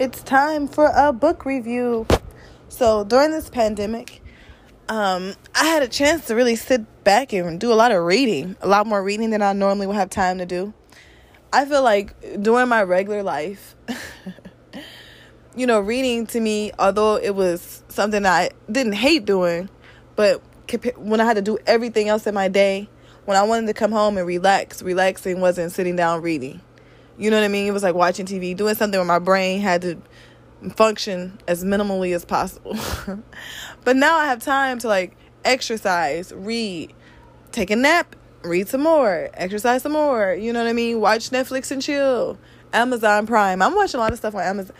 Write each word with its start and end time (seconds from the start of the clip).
it's 0.00 0.22
time 0.22 0.66
for 0.66 0.90
a 0.96 1.12
book 1.12 1.44
review. 1.44 2.06
So 2.70 3.04
during 3.04 3.32
this 3.32 3.50
pandemic, 3.50 4.22
um, 4.88 5.34
I 5.54 5.66
had 5.66 5.82
a 5.82 5.88
chance 5.88 6.26
to 6.28 6.34
really 6.34 6.56
sit 6.56 7.04
back 7.04 7.34
and 7.34 7.60
do 7.60 7.70
a 7.70 7.74
lot 7.74 7.92
of 7.92 8.02
reading, 8.02 8.56
a 8.62 8.66
lot 8.66 8.86
more 8.86 9.02
reading 9.04 9.28
than 9.28 9.42
I 9.42 9.52
normally 9.52 9.86
would 9.86 9.96
have 9.96 10.08
time 10.08 10.38
to 10.38 10.46
do. 10.46 10.72
I 11.52 11.66
feel 11.66 11.82
like 11.82 12.14
during 12.42 12.70
my 12.70 12.82
regular 12.82 13.22
life, 13.22 13.76
you 15.54 15.66
know, 15.66 15.80
reading 15.80 16.26
to 16.28 16.40
me, 16.40 16.72
although 16.78 17.16
it 17.16 17.34
was 17.34 17.84
something 17.88 18.24
I 18.24 18.50
didn't 18.72 18.94
hate 18.94 19.26
doing, 19.26 19.68
but 20.16 20.42
when 20.96 21.20
I 21.20 21.26
had 21.26 21.36
to 21.36 21.42
do 21.42 21.58
everything 21.66 22.08
else 22.08 22.26
in 22.26 22.32
my 22.32 22.48
day, 22.48 22.88
when 23.26 23.36
I 23.36 23.42
wanted 23.42 23.66
to 23.66 23.74
come 23.74 23.92
home 23.92 24.16
and 24.16 24.26
relax, 24.26 24.80
relaxing 24.80 25.42
wasn't 25.42 25.72
sitting 25.72 25.96
down 25.96 26.22
reading. 26.22 26.62
You 27.20 27.30
know 27.30 27.36
what 27.36 27.44
I 27.44 27.48
mean? 27.48 27.66
It 27.66 27.72
was 27.72 27.82
like 27.82 27.94
watching 27.94 28.24
TV, 28.24 28.56
doing 28.56 28.74
something 28.74 28.98
where 28.98 29.06
my 29.06 29.18
brain 29.18 29.60
had 29.60 29.82
to 29.82 29.98
function 30.74 31.38
as 31.46 31.62
minimally 31.62 32.14
as 32.14 32.24
possible. 32.24 32.76
but 33.84 33.96
now 33.96 34.16
I 34.16 34.24
have 34.24 34.42
time 34.42 34.78
to 34.78 34.88
like 34.88 35.14
exercise, 35.44 36.32
read, 36.34 36.94
take 37.52 37.70
a 37.70 37.76
nap, 37.76 38.16
read 38.42 38.68
some 38.68 38.80
more, 38.80 39.28
exercise 39.34 39.82
some 39.82 39.92
more. 39.92 40.32
You 40.32 40.50
know 40.54 40.60
what 40.60 40.68
I 40.68 40.72
mean? 40.72 40.98
Watch 41.02 41.28
Netflix 41.28 41.70
and 41.70 41.82
chill. 41.82 42.38
Amazon 42.72 43.26
Prime. 43.26 43.60
I'm 43.60 43.74
watching 43.74 44.00
a 44.00 44.02
lot 44.02 44.12
of 44.12 44.18
stuff 44.18 44.34
on 44.34 44.40
Amazon. 44.40 44.74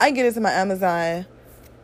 I 0.00 0.10
get 0.10 0.26
into 0.26 0.40
my 0.40 0.50
Amazon 0.50 1.26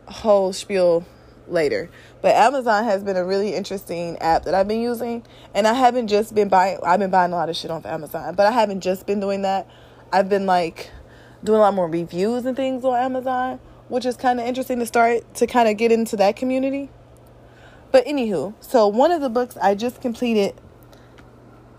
whole 0.08 0.52
spiel 0.52 1.06
later. 1.46 1.88
But 2.20 2.34
Amazon 2.34 2.82
has 2.84 3.04
been 3.04 3.16
a 3.16 3.24
really 3.24 3.54
interesting 3.54 4.18
app 4.18 4.44
that 4.44 4.54
I've 4.54 4.66
been 4.66 4.80
using, 4.80 5.24
and 5.54 5.68
I 5.68 5.74
haven't 5.74 6.08
just 6.08 6.34
been 6.34 6.48
buying. 6.48 6.78
I've 6.84 6.98
been 6.98 7.10
buying 7.10 7.32
a 7.32 7.36
lot 7.36 7.48
of 7.48 7.56
shit 7.56 7.70
off 7.70 7.86
Amazon, 7.86 8.34
but 8.34 8.46
I 8.46 8.50
haven't 8.50 8.80
just 8.80 9.06
been 9.06 9.20
doing 9.20 9.42
that. 9.42 9.68
I've 10.12 10.28
been 10.28 10.46
like 10.46 10.90
doing 11.44 11.58
a 11.58 11.62
lot 11.62 11.74
more 11.74 11.88
reviews 11.88 12.44
and 12.44 12.56
things 12.56 12.84
on 12.84 12.94
Amazon, 12.94 13.60
which 13.88 14.04
is 14.04 14.16
kind 14.16 14.40
of 14.40 14.46
interesting 14.46 14.78
to 14.80 14.86
start 14.86 15.34
to 15.36 15.46
kind 15.46 15.68
of 15.68 15.76
get 15.76 15.92
into 15.92 16.16
that 16.16 16.36
community. 16.36 16.90
But 17.92 18.06
anywho, 18.06 18.54
so 18.60 18.86
one 18.86 19.10
of 19.10 19.20
the 19.20 19.28
books 19.28 19.56
I 19.56 19.74
just 19.74 20.00
completed 20.00 20.54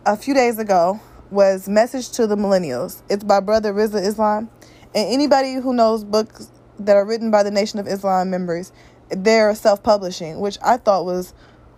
a 0.06 0.18
few 0.18 0.34
days 0.34 0.60
ago 0.60 1.00
was 1.30 1.70
Message 1.70 2.10
to 2.12 2.28
the 2.28 2.36
Millennials. 2.36 3.02
It's 3.10 3.24
by 3.24 3.40
Brother 3.40 3.74
Rizza 3.74 4.06
Islam. 4.06 4.50
And 4.94 5.14
anybody 5.14 5.56
who 5.56 5.74
knows 5.74 6.04
books 6.04 6.52
that 6.80 6.98
are 6.98 7.06
written 7.06 7.32
by 7.32 7.44
the 7.44 7.52
Nation 7.52 7.80
of 7.80 7.88
Islam 7.88 8.30
members, 8.30 8.74
they're 9.10 9.56
self 9.56 9.82
publishing, 9.84 10.40
which 10.40 10.58
I 10.64 10.78
thought 10.78 11.06
was 11.06 11.34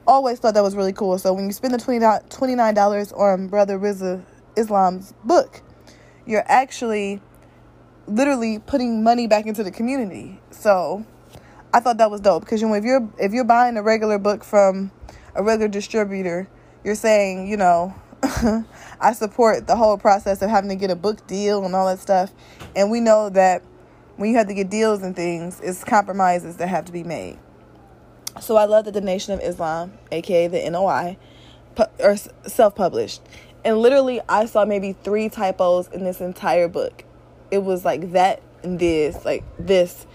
always 0.08 0.39
thought 0.39 0.56
that 0.56 0.63
was 0.63 0.75
really 0.75 0.94
cool. 0.94 1.17
So 1.17 1.33
when 1.33 1.45
you 1.45 1.52
spend 1.52 1.73
the 1.73 1.78
$29 1.78 3.19
on 3.19 3.47
Brother 3.47 3.78
Rizza 3.78 4.23
Islam's 4.56 5.13
book, 5.23 5.61
you're 6.25 6.43
actually 6.45 7.21
literally 8.07 8.59
putting 8.59 9.03
money 9.03 9.27
back 9.27 9.45
into 9.45 9.63
the 9.63 9.71
community. 9.71 10.39
So 10.52 11.05
I 11.73 11.79
thought 11.79 11.97
that 11.97 12.11
was 12.11 12.21
dope 12.21 12.43
because 12.43 12.61
you 12.61 12.67
know 12.67 12.73
if 12.75 12.83
you're 12.83 13.07
if 13.19 13.33
you're 13.33 13.43
buying 13.43 13.77
a 13.77 13.83
regular 13.83 14.17
book 14.17 14.44
from 14.44 14.91
a 15.35 15.44
regular 15.44 15.67
distributor, 15.67 16.47
you're 16.83 16.95
saying, 16.95 17.47
you 17.47 17.57
know, 17.57 17.95
I 19.01 19.13
support 19.13 19.67
the 19.67 19.75
whole 19.75 19.97
process 19.97 20.41
of 20.41 20.49
having 20.49 20.69
to 20.69 20.75
get 20.75 20.91
a 20.91 20.95
book 20.95 21.25
deal 21.27 21.66
and 21.66 21.75
all 21.75 21.88
that 21.88 21.99
stuff. 21.99 22.31
And 22.75 22.91
we 22.91 22.99
know 22.99 23.29
that 23.29 23.63
when 24.17 24.29
you 24.29 24.38
have 24.38 24.47
to 24.47 24.53
get 24.53 24.69
deals 24.69 25.01
and 25.01 25.16
things, 25.16 25.59
it's 25.61 25.83
compromises 25.83 26.57
that 26.57 26.67
have 26.67 26.85
to 26.85 26.91
be 26.91 27.03
made. 27.03 27.39
So 28.41 28.55
I 28.55 28.66
love 28.66 28.85
that 28.85 28.94
the 28.94 29.01
Nation 29.01 29.33
of 29.33 29.41
Islam, 29.41 29.94
aka 30.11 30.47
the 30.47 30.69
NOI, 30.69 31.17
pu- 31.75 31.85
or 31.99 32.16
self-published. 32.47 33.21
And 33.66 33.80
literally, 33.80 34.19
I 34.28 34.45
saw 34.45 34.66
maybe 34.66 34.94
three 34.94 35.30
typos 35.30 35.88
in 35.89 36.03
this 36.03 36.19
entire 36.19 36.67
book. 36.67 37.06
It 37.52 37.59
was 37.59 37.86
like 37.86 38.11
that 38.11 38.42
and 38.64 38.80
this, 38.80 39.23
like 39.25 39.44
this 39.59 40.06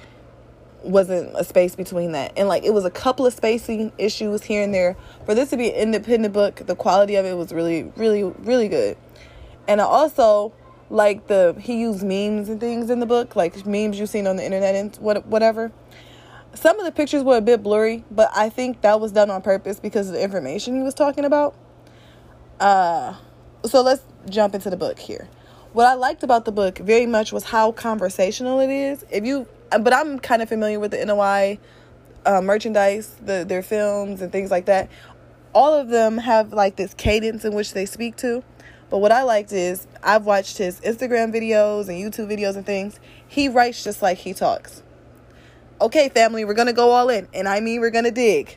wasn't 0.82 1.34
a 1.34 1.44
space 1.44 1.74
between 1.74 2.12
that. 2.12 2.32
And 2.36 2.48
like 2.48 2.64
it 2.64 2.72
was 2.72 2.84
a 2.84 2.90
couple 2.90 3.26
of 3.26 3.32
spacing 3.32 3.92
issues 3.98 4.44
here 4.44 4.62
and 4.62 4.72
there. 4.72 4.96
For 5.26 5.34
this 5.34 5.50
to 5.50 5.56
be 5.56 5.70
an 5.70 5.76
independent 5.76 6.34
book, 6.34 6.56
the 6.66 6.76
quality 6.76 7.16
of 7.16 7.24
it 7.24 7.36
was 7.36 7.52
really, 7.52 7.84
really, 7.96 8.24
really 8.24 8.68
good. 8.68 8.96
And 9.66 9.80
I 9.80 9.84
also 9.84 10.52
like 10.90 11.26
the 11.26 11.54
he 11.60 11.80
used 11.80 12.02
memes 12.02 12.48
and 12.48 12.60
things 12.60 12.90
in 12.90 13.00
the 13.00 13.06
book, 13.06 13.36
like 13.36 13.66
memes 13.66 13.98
you've 13.98 14.08
seen 14.08 14.26
on 14.26 14.36
the 14.36 14.44
internet 14.44 14.74
and 14.74 14.94
what 14.96 15.26
whatever. 15.26 15.72
Some 16.54 16.78
of 16.78 16.86
the 16.86 16.92
pictures 16.92 17.22
were 17.22 17.36
a 17.36 17.42
bit 17.42 17.62
blurry, 17.62 18.04
but 18.10 18.30
I 18.34 18.48
think 18.48 18.80
that 18.80 19.00
was 19.00 19.12
done 19.12 19.30
on 19.30 19.42
purpose 19.42 19.78
because 19.78 20.08
of 20.08 20.14
the 20.14 20.22
information 20.22 20.74
he 20.76 20.82
was 20.82 20.94
talking 20.94 21.24
about. 21.24 21.54
Uh 22.58 23.14
so 23.68 23.82
let's 23.82 24.02
jump 24.28 24.54
into 24.54 24.70
the 24.70 24.76
book 24.76 24.98
here. 24.98 25.28
What 25.72 25.86
I 25.86 25.94
liked 25.94 26.22
about 26.22 26.44
the 26.44 26.52
book 26.52 26.78
very 26.78 27.06
much 27.06 27.32
was 27.32 27.44
how 27.44 27.72
conversational 27.72 28.60
it 28.60 28.70
is. 28.70 29.04
If 29.10 29.24
you, 29.24 29.46
but 29.70 29.92
I'm 29.92 30.18
kind 30.18 30.42
of 30.42 30.48
familiar 30.48 30.80
with 30.80 30.92
the 30.92 31.04
NOI 31.04 31.58
uh, 32.24 32.40
merchandise, 32.40 33.14
the 33.24 33.44
their 33.46 33.62
films 33.62 34.22
and 34.22 34.32
things 34.32 34.50
like 34.50 34.66
that. 34.66 34.88
All 35.54 35.74
of 35.74 35.88
them 35.88 36.18
have 36.18 36.52
like 36.52 36.76
this 36.76 36.94
cadence 36.94 37.44
in 37.44 37.54
which 37.54 37.72
they 37.72 37.86
speak 37.86 38.16
to. 38.16 38.42
But 38.90 38.98
what 38.98 39.12
I 39.12 39.22
liked 39.22 39.52
is 39.52 39.86
I've 40.02 40.24
watched 40.24 40.58
his 40.58 40.80
Instagram 40.80 41.34
videos 41.34 41.88
and 41.88 41.98
YouTube 41.98 42.30
videos 42.30 42.56
and 42.56 42.64
things. 42.64 42.98
He 43.26 43.48
writes 43.48 43.84
just 43.84 44.00
like 44.00 44.18
he 44.18 44.32
talks. 44.32 44.82
Okay, 45.80 46.08
family, 46.08 46.44
we're 46.44 46.54
gonna 46.54 46.72
go 46.72 46.90
all 46.90 47.08
in, 47.08 47.28
and 47.34 47.48
I 47.48 47.60
mean 47.60 47.80
we're 47.80 47.90
gonna 47.90 48.10
dig 48.10 48.56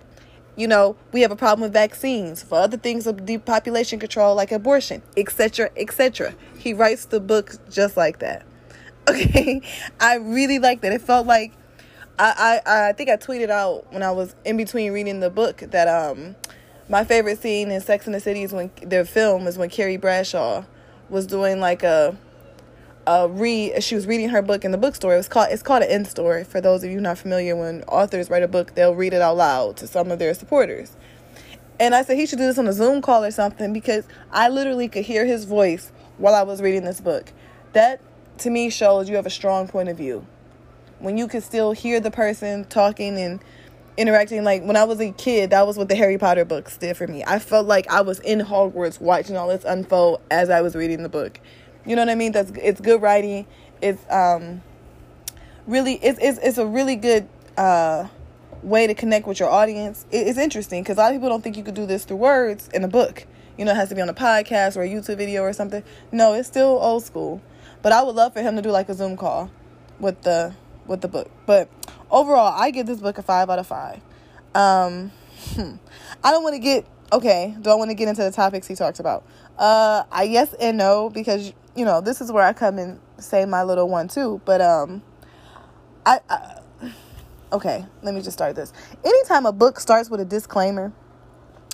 you 0.62 0.68
know, 0.68 0.96
we 1.12 1.22
have 1.22 1.32
a 1.32 1.36
problem 1.36 1.62
with 1.64 1.74
vaccines, 1.74 2.44
for 2.44 2.60
other 2.60 2.78
things 2.78 3.08
of 3.08 3.26
depopulation 3.26 3.98
control 3.98 4.36
like 4.36 4.52
abortion, 4.52 5.02
etc., 5.18 5.72
etc. 5.76 6.36
He 6.56 6.72
writes 6.72 7.06
the 7.06 7.20
book 7.20 7.54
just 7.70 7.98
like 7.98 8.20
that. 8.20 8.46
Okay, 9.10 9.64
I 10.00 10.18
really 10.18 10.60
like 10.60 10.82
that. 10.82 10.94
It 10.94 11.02
felt 11.02 11.26
like 11.26 11.54
I, 12.20 12.62
I 12.66 12.90
I 12.90 12.94
think 12.94 13.10
I 13.10 13.18
tweeted 13.18 13.50
out 13.50 13.92
when 13.92 14.04
I 14.04 14.12
was 14.12 14.36
in 14.46 14.58
between 14.58 14.92
reading 14.92 15.22
the 15.22 15.32
book 15.32 15.58
that 15.58 15.88
um 15.88 16.36
my 16.88 17.04
favorite 17.04 17.42
scene 17.42 17.72
in 17.72 17.82
Sex 17.82 18.06
and 18.06 18.14
the 18.14 18.20
City 18.20 18.44
is 18.44 18.54
when 18.54 18.70
their 18.84 19.04
film 19.04 19.48
is 19.48 19.58
when 19.58 19.72
Carrie 19.72 19.98
Bradshaw 19.98 20.66
was 21.10 21.26
doing 21.26 21.60
like 21.60 21.82
a 21.82 22.16
uh, 23.12 23.28
read 23.28 23.84
she 23.84 23.96
was 23.96 24.08
reading 24.08 24.30
her 24.30 24.42
book 24.42 24.64
in 24.64 24.72
the 24.72 24.78
bookstore. 24.78 25.14
It 25.14 25.18
was 25.18 25.28
called 25.28 25.48
it's 25.52 25.62
called 25.62 25.84
an 25.84 25.92
in 25.92 26.06
story. 26.06 26.44
For 26.46 26.62
those 26.62 26.84
of 26.84 26.92
you 26.92 27.02
not 27.02 27.18
familiar, 27.18 27.56
when 27.56 27.84
authors 27.84 28.30
write 28.30 28.44
a 28.44 28.48
book, 28.48 28.74
they'll 28.76 28.96
read 28.96 29.14
it 29.14 29.22
out 29.22 29.36
loud 29.36 29.78
to 29.78 29.88
some 29.88 30.12
of 30.12 30.20
their 30.20 30.34
supporters. 30.34 30.96
And 31.80 31.94
I 31.94 32.04
said 32.04 32.18
he 32.18 32.26
should 32.26 32.38
do 32.38 32.46
this 32.46 32.58
on 32.58 32.68
a 32.68 32.74
Zoom 32.74 33.02
call 33.02 33.24
or 33.24 33.32
something 33.32 33.74
because 33.74 34.06
I 34.32 34.48
literally 34.48 34.88
could 34.88 35.04
hear 35.04 35.26
his 35.26 35.46
voice 35.46 35.92
while 36.20 36.36
I 36.36 36.44
was 36.44 36.62
reading 36.62 36.84
this 36.84 37.02
book. 37.02 37.34
That 37.74 38.00
to 38.40 38.50
me 38.50 38.70
shows 38.70 39.10
you 39.10 39.16
have 39.16 39.26
a 39.26 39.32
strong 39.32 39.68
point 39.68 39.90
of 39.90 39.98
view. 39.98 40.26
When 41.00 41.18
you 41.18 41.28
can 41.28 41.42
still 41.42 41.74
hear 41.74 42.00
the 42.00 42.12
person 42.12 42.66
talking 42.66 43.18
and 43.18 43.44
interacting 43.98 44.44
like 44.46 44.64
when 44.64 44.78
I 44.78 44.86
was 44.86 45.02
a 45.02 45.12
kid, 45.12 45.50
that 45.50 45.68
was 45.68 45.78
what 45.78 45.90
the 45.90 45.96
Harry 45.96 46.18
Potter 46.18 46.46
books 46.46 46.78
did 46.78 46.96
for 46.96 47.08
me. 47.08 47.26
I 47.26 47.40
felt 47.40 47.68
like 47.68 47.90
I 47.92 48.02
was 48.02 48.20
in 48.22 48.40
Hogwarts 48.40 49.02
watching 49.02 49.36
all 49.36 49.50
this 49.50 49.66
unfold 49.66 50.22
as 50.32 50.50
I 50.50 50.62
was 50.62 50.76
reading 50.76 51.04
the 51.04 51.10
book. 51.10 51.42
You 51.86 51.96
know 51.96 52.04
what 52.04 52.10
I 52.10 52.16
mean? 52.16 52.32
That's 52.32 52.52
it's 52.52 52.82
good 52.82 53.02
writing. 53.02 53.46
It's 53.82 54.04
um 54.10 54.62
really 55.68 55.96
it's 55.96 56.20
it's 56.22 56.40
it's 56.40 56.58
a 56.58 56.66
really 56.66 56.96
good 56.96 57.28
uh 57.58 58.08
way 58.64 58.88
to 58.88 58.94
connect 58.94 59.28
with 59.28 59.40
your 59.40 59.50
audience. 59.50 60.06
It, 60.12 60.28
it's 60.28 60.38
interesting 60.38 60.84
because 60.84 60.98
a 60.98 61.02
lot 61.02 61.12
of 61.12 61.16
people 61.16 61.30
don't 61.30 61.44
think 61.44 61.58
you 61.58 61.64
could 61.64 61.76
do 61.76 61.86
this 61.86 62.06
through 62.06 62.18
words 62.18 62.70
in 62.74 62.84
a 62.84 62.88
book. 62.88 63.26
You 63.58 63.66
know, 63.66 63.72
it 63.72 63.76
has 63.76 63.90
to 63.90 63.96
be 63.96 64.02
on 64.02 64.10
a 64.10 64.14
podcast 64.14 64.78
or 64.78 64.84
a 64.84 64.88
YouTube 64.88 65.18
video 65.18 65.42
or 65.42 65.54
something. 65.54 65.84
No, 66.12 66.34
it's 66.34 66.48
still 66.48 66.80
old 66.82 67.04
school. 67.04 67.42
But 67.82 67.92
I 67.92 68.04
would 68.04 68.16
love 68.16 68.34
for 68.34 68.42
him 68.42 68.56
to 68.56 68.62
do 68.62 68.70
like 68.70 68.90
a 68.90 68.94
Zoom 68.94 69.18
call 69.18 69.52
with 70.00 70.22
the 70.22 70.54
with 70.86 71.02
the 71.02 71.08
book. 71.08 71.30
But 71.46 71.70
overall, 72.10 72.54
I 72.56 72.72
give 72.72 72.88
this 72.88 73.00
book 73.00 73.18
a 73.18 73.24
five 73.24 73.50
out 73.50 73.60
of 73.60 73.68
five. 73.68 74.02
Um, 74.54 75.12
I 76.24 76.32
don't 76.32 76.44
want 76.44 76.56
to 76.56 76.60
get 76.60 76.86
okay. 77.12 77.56
Do 77.60 77.70
I 77.70 77.76
want 77.76 77.90
to 77.90 77.96
get 77.96 78.08
into 78.08 78.24
the 78.24 78.32
topics 78.32 78.68
he 78.68 78.76
talks 78.76 79.00
about? 79.00 79.26
Uh, 79.58 80.04
I 80.12 80.24
yes 80.24 80.54
and 80.54 80.78
no 80.78 81.10
because 81.10 81.54
you 81.76 81.86
know, 81.86 82.02
this 82.02 82.22
is 82.22 82.32
where 82.32 82.44
I 82.44 82.54
come 82.54 82.78
and 82.78 83.00
say 83.18 83.46
my 83.46 83.64
little 83.64 83.90
one 83.90 84.08
too. 84.08 84.42
But 84.46 84.62
um, 84.62 85.02
I, 86.06 86.20
I 86.30 86.62
okay, 87.54 87.86
let 88.02 88.14
me 88.14 88.22
just 88.22 88.38
start 88.38 88.56
this. 88.56 88.74
Anytime 89.04 89.46
a 89.46 89.52
book 89.52 89.80
starts 89.80 90.10
with 90.10 90.20
a 90.20 90.26
disclaimer, 90.26 90.92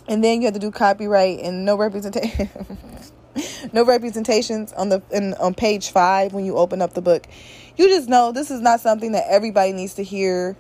and 0.08 0.24
then 0.24 0.42
you 0.42 0.48
have 0.48 0.54
to 0.54 0.60
do 0.60 0.72
copyright 0.72 1.40
and 1.40 1.66
no 1.66 1.76
representation. 1.76 2.50
no 3.74 3.86
representations 3.86 4.74
on 4.74 4.90
the 4.90 5.02
in, 5.12 5.34
on 5.36 5.54
page 5.54 5.92
five 5.92 6.34
when 6.34 6.46
you 6.46 6.58
open 6.58 6.82
up 6.82 6.94
the 6.94 7.02
book. 7.02 7.28
You 7.76 7.88
just 7.88 8.10
know 8.10 8.32
this 8.32 8.50
is 8.50 8.62
not 8.62 8.80
something 8.80 9.12
that 9.12 9.26
everybody 9.28 9.74
needs 9.74 9.96
to 9.96 10.04
hear. 10.04 10.56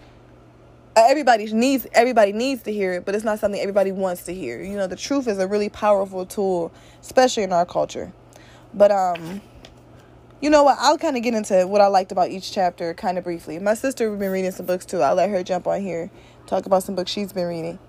Uh, 0.95 1.06
everybody 1.07 1.51
needs 1.54 1.88
everybody 1.94 2.33
needs 2.33 2.63
to 2.63 2.74
hear 2.74 2.94
it, 2.94 3.06
but 3.06 3.16
it's 3.16 3.24
not 3.24 3.40
something 3.40 3.60
everybody 3.60 3.92
wants 3.92 4.24
to 4.24 4.33
hear. 4.33 4.62
You 4.62 4.75
know, 4.75 4.88
the 4.88 4.95
truth 4.95 5.28
is 5.28 5.40
a 5.40 5.48
really 5.48 5.69
powerful 5.69 6.25
tool, 6.25 6.72
especially 7.01 7.44
in 7.44 7.54
our 7.54 7.66
culture. 7.66 8.12
But 8.77 8.91
um 8.91 9.41
you 10.39 10.51
know 10.51 10.63
what? 10.63 10.77
I'll 10.79 11.00
kind 11.00 11.18
of 11.18 11.24
get 11.24 11.33
into 11.33 11.65
what 11.65 11.81
I 11.81 11.88
liked 11.88 12.12
about 12.12 12.29
each 12.29 12.51
chapter 12.51 12.94
kind 12.94 13.18
of 13.18 13.24
briefly. 13.24 13.57
My 13.57 13.74
sister 13.74 14.09
has 14.12 14.19
been 14.19 14.31
reading 14.31 14.51
some 14.51 14.68
books 14.68 14.85
too. 14.85 15.01
I'll 15.01 15.15
let 15.15 15.31
her 15.31 15.41
jump 15.44 15.65
on 15.65 15.81
here, 15.81 16.12
talk 16.45 16.68
about 16.68 16.83
some 16.83 16.94
books 16.94 17.09
she's 17.09 17.33
been 17.33 17.47
reading. 17.47 17.79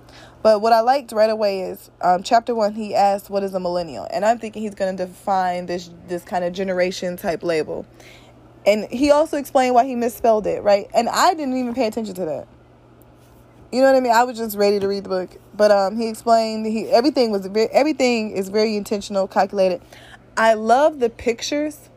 But 0.42 0.62
what 0.62 0.72
I 0.72 0.80
liked 0.80 1.12
right 1.12 1.28
away 1.28 1.60
is 1.60 1.90
um, 2.00 2.22
chapter 2.22 2.54
one. 2.54 2.72
He 2.72 2.94
asked, 2.94 3.28
"What 3.28 3.42
is 3.42 3.52
a 3.52 3.60
millennial?" 3.60 4.06
And 4.10 4.24
I'm 4.24 4.38
thinking 4.38 4.62
he's 4.62 4.74
going 4.74 4.96
to 4.96 5.06
define 5.06 5.66
this 5.66 5.90
this 6.06 6.24
kind 6.24 6.42
of 6.42 6.54
generation 6.54 7.16
type 7.16 7.42
label. 7.42 7.84
And 8.66 8.86
he 8.90 9.10
also 9.10 9.36
explained 9.36 9.74
why 9.74 9.84
he 9.84 9.94
misspelled 9.94 10.46
it, 10.46 10.62
right? 10.62 10.88
And 10.94 11.08
I 11.08 11.34
didn't 11.34 11.56
even 11.56 11.74
pay 11.74 11.86
attention 11.86 12.14
to 12.14 12.24
that. 12.24 12.48
You 13.72 13.82
know 13.82 13.92
what 13.92 13.96
I 13.96 14.00
mean? 14.00 14.12
I 14.12 14.24
was 14.24 14.38
just 14.38 14.56
ready 14.56 14.80
to 14.80 14.88
read 14.88 15.04
the 15.04 15.08
book, 15.10 15.36
but 15.54 15.70
um, 15.70 15.98
he 15.98 16.08
explained 16.08 16.64
he 16.64 16.88
everything 16.88 17.30
was 17.30 17.46
very 17.46 17.68
everything 17.68 18.30
is 18.30 18.48
very 18.48 18.74
intentional, 18.76 19.28
calculated. 19.28 19.82
I 20.38 20.54
love 20.54 21.00
the 21.00 21.10
pictures 21.10 21.90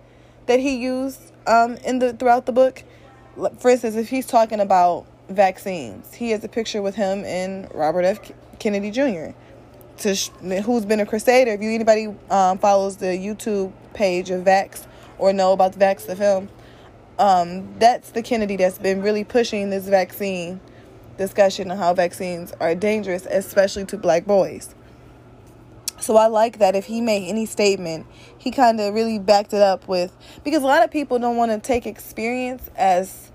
that 0.48 0.60
he 0.60 0.78
used 0.78 1.32
um 1.46 1.76
in 1.86 2.00
the 2.00 2.14
throughout 2.14 2.48
the 2.48 2.52
book. 2.52 2.84
For 3.60 3.70
instance, 3.70 3.96
if 3.96 4.10
he's 4.10 4.26
talking 4.26 4.60
about 4.60 5.06
vaccines, 5.30 6.16
he 6.16 6.32
has 6.32 6.44
a 6.44 6.50
picture 6.50 6.82
with 6.82 6.96
him 6.96 7.24
and 7.24 7.74
Robert 7.74 8.04
F. 8.04 8.32
Kennedy 8.60 8.90
Jr. 8.90 9.34
To 10.00 10.16
sh- 10.16 10.30
who's 10.66 10.86
been 10.86 11.00
a 11.00 11.06
crusader. 11.06 11.52
If 11.52 11.62
you 11.62 11.70
anybody 11.70 12.08
um, 12.32 12.58
follows 12.58 12.98
the 12.98 13.06
YouTube 13.06 13.72
page 13.94 14.32
of 14.32 14.44
Vax 14.44 14.88
or 15.20 15.32
know 15.34 15.54
about 15.54 15.74
the 15.74 15.80
Vax 15.80 16.08
the 16.08 16.16
film, 16.16 16.50
um, 17.20 17.78
that's 17.78 18.10
the 18.10 18.24
Kennedy 18.24 18.56
that's 18.56 18.80
been 18.80 19.04
really 19.04 19.24
pushing 19.24 19.70
this 19.70 19.88
vaccine 19.88 20.60
discussion 21.20 21.70
on 21.70 21.78
how 21.78 21.94
vaccines 21.94 22.54
are 22.60 22.74
dangerous, 22.74 23.28
especially 23.28 23.86
to 23.86 23.98
black 23.98 24.26
boys. 24.26 24.74
So 26.02 26.18
I 26.18 26.28
like 26.28 26.58
that 26.58 26.76
if 26.76 26.86
he 26.86 27.00
made 27.00 27.30
any 27.30 27.46
statement, 27.46 28.08
he 28.38 28.50
kind 28.50 28.80
of 28.80 28.94
really 28.94 29.20
backed 29.20 29.54
it 29.54 29.62
up 29.62 29.88
with 29.88 30.16
because 30.44 30.64
a 30.64 30.66
lot 30.66 30.84
of 30.84 30.90
people 30.90 31.20
don't 31.20 31.38
want 31.38 31.52
to 31.52 31.60
take 31.60 31.86
experience 31.86 32.70
as 32.76 33.32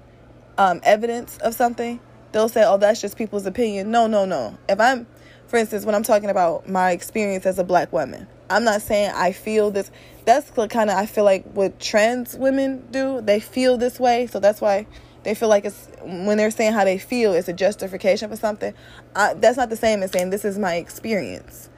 um, 0.58 0.80
evidence 0.82 1.38
of 1.38 1.54
something. 1.54 2.00
They'll 2.32 2.48
say, 2.48 2.64
"Oh, 2.64 2.76
that's 2.76 3.00
just 3.00 3.16
people's 3.16 3.46
opinion." 3.46 3.92
No, 3.92 4.08
no, 4.08 4.24
no. 4.24 4.58
If 4.68 4.80
I'm, 4.80 5.06
for 5.46 5.58
instance, 5.58 5.84
when 5.84 5.94
I'm 5.94 6.02
talking 6.02 6.28
about 6.28 6.68
my 6.68 6.90
experience 6.90 7.46
as 7.46 7.60
a 7.60 7.64
black 7.64 7.92
woman, 7.92 8.26
I'm 8.50 8.64
not 8.64 8.82
saying 8.82 9.12
I 9.14 9.30
feel 9.30 9.70
this. 9.70 9.92
That's 10.24 10.50
kind 10.50 10.90
of 10.90 10.96
I 10.96 11.06
feel 11.06 11.24
like 11.24 11.44
what 11.52 11.78
trans 11.78 12.36
women 12.36 12.84
do. 12.90 13.20
They 13.20 13.38
feel 13.38 13.78
this 13.78 14.00
way, 14.00 14.26
so 14.26 14.40
that's 14.40 14.60
why 14.60 14.88
they 15.22 15.34
feel 15.34 15.48
like 15.48 15.64
it's 15.64 15.88
when 16.02 16.36
they're 16.36 16.50
saying 16.50 16.72
how 16.72 16.84
they 16.84 16.98
feel 16.98 17.32
it's 17.32 17.48
a 17.48 17.52
justification 17.52 18.30
for 18.30 18.36
something 18.36 18.72
I, 19.16 19.34
that's 19.34 19.56
not 19.56 19.70
the 19.70 19.76
same 19.76 20.04
as 20.04 20.12
saying 20.12 20.30
this 20.30 20.44
is 20.44 20.56
my 20.56 20.76
experience 20.76 21.68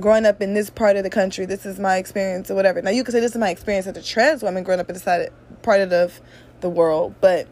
growing 0.00 0.26
up 0.26 0.42
in 0.42 0.54
this 0.54 0.70
part 0.70 0.96
of 0.96 1.04
the 1.04 1.10
country 1.10 1.46
this 1.46 1.64
is 1.64 1.78
my 1.78 1.96
experience 1.96 2.50
or 2.50 2.54
whatever 2.54 2.82
now 2.82 2.90
you 2.90 3.04
could 3.04 3.12
say 3.12 3.20
this 3.20 3.32
is 3.32 3.38
my 3.38 3.50
experience 3.50 3.86
as 3.86 3.96
a 3.96 4.02
trans 4.02 4.42
woman 4.42 4.64
growing 4.64 4.80
up 4.80 4.88
in 4.88 4.94
this 4.94 5.04
part 5.62 5.80
of 5.80 5.90
the, 5.90 6.10
the 6.60 6.68
world 6.68 7.14
but 7.20 7.46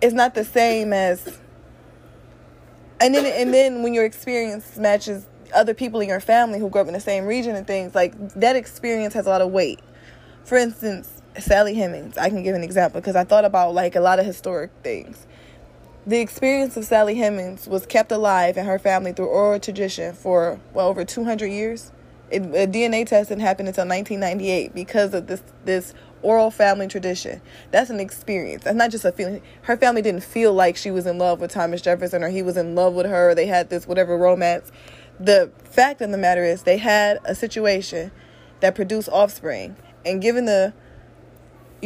it's 0.00 0.14
not 0.14 0.34
the 0.34 0.44
same 0.44 0.92
as 0.92 1.38
and 3.00 3.14
then 3.14 3.26
and 3.26 3.52
then 3.52 3.82
when 3.82 3.94
your 3.94 4.04
experience 4.04 4.76
matches 4.76 5.26
other 5.54 5.74
people 5.74 6.00
in 6.00 6.08
your 6.08 6.20
family 6.20 6.58
who 6.58 6.68
grew 6.68 6.80
up 6.80 6.86
in 6.86 6.92
the 6.92 7.00
same 7.00 7.24
region 7.24 7.56
and 7.56 7.66
things 7.66 7.94
like 7.94 8.14
that 8.34 8.56
experience 8.56 9.14
has 9.14 9.26
a 9.26 9.28
lot 9.28 9.40
of 9.40 9.50
weight 9.50 9.80
for 10.44 10.56
instance 10.56 11.16
Sally 11.38 11.74
Hemings, 11.74 12.16
I 12.16 12.28
can 12.28 12.42
give 12.42 12.54
an 12.54 12.64
example 12.64 13.00
because 13.00 13.16
I 13.16 13.24
thought 13.24 13.44
about 13.44 13.74
like 13.74 13.94
a 13.94 14.00
lot 14.00 14.18
of 14.18 14.26
historic 14.26 14.70
things. 14.82 15.26
The 16.08 16.20
experience 16.20 16.76
of 16.76 16.84
Sally 16.84 17.16
Hemings 17.16 17.66
was 17.66 17.84
kept 17.84 18.12
alive 18.12 18.56
in 18.56 18.64
her 18.64 18.78
family 18.78 19.12
through 19.12 19.26
oral 19.26 19.58
tradition 19.58 20.14
for 20.14 20.60
well 20.72 20.86
over 20.86 21.04
200 21.04 21.48
years. 21.48 21.90
It, 22.30 22.42
a 22.42 22.68
DNA 22.68 23.04
test 23.04 23.30
didn't 23.30 23.42
happen 23.42 23.66
until 23.66 23.88
1998 23.88 24.72
because 24.72 25.14
of 25.14 25.26
this 25.26 25.42
this 25.64 25.94
oral 26.22 26.52
family 26.52 26.86
tradition. 26.86 27.40
That's 27.72 27.90
an 27.90 27.98
experience. 27.98 28.62
That's 28.62 28.76
not 28.76 28.92
just 28.92 29.04
a 29.04 29.10
feeling. 29.10 29.42
Her 29.62 29.76
family 29.76 30.00
didn't 30.00 30.22
feel 30.22 30.52
like 30.52 30.76
she 30.76 30.92
was 30.92 31.06
in 31.06 31.18
love 31.18 31.40
with 31.40 31.50
Thomas 31.50 31.82
Jefferson 31.82 32.22
or 32.22 32.28
he 32.28 32.42
was 32.42 32.56
in 32.56 32.76
love 32.76 32.94
with 32.94 33.06
her 33.06 33.34
they 33.34 33.46
had 33.46 33.68
this 33.68 33.88
whatever 33.88 34.16
romance. 34.16 34.70
The 35.18 35.50
fact 35.64 36.00
of 36.02 36.12
the 36.12 36.18
matter 36.18 36.44
is 36.44 36.62
they 36.62 36.76
had 36.76 37.18
a 37.24 37.34
situation 37.34 38.12
that 38.60 38.76
produced 38.76 39.08
offspring. 39.08 39.74
And 40.04 40.22
given 40.22 40.44
the 40.44 40.72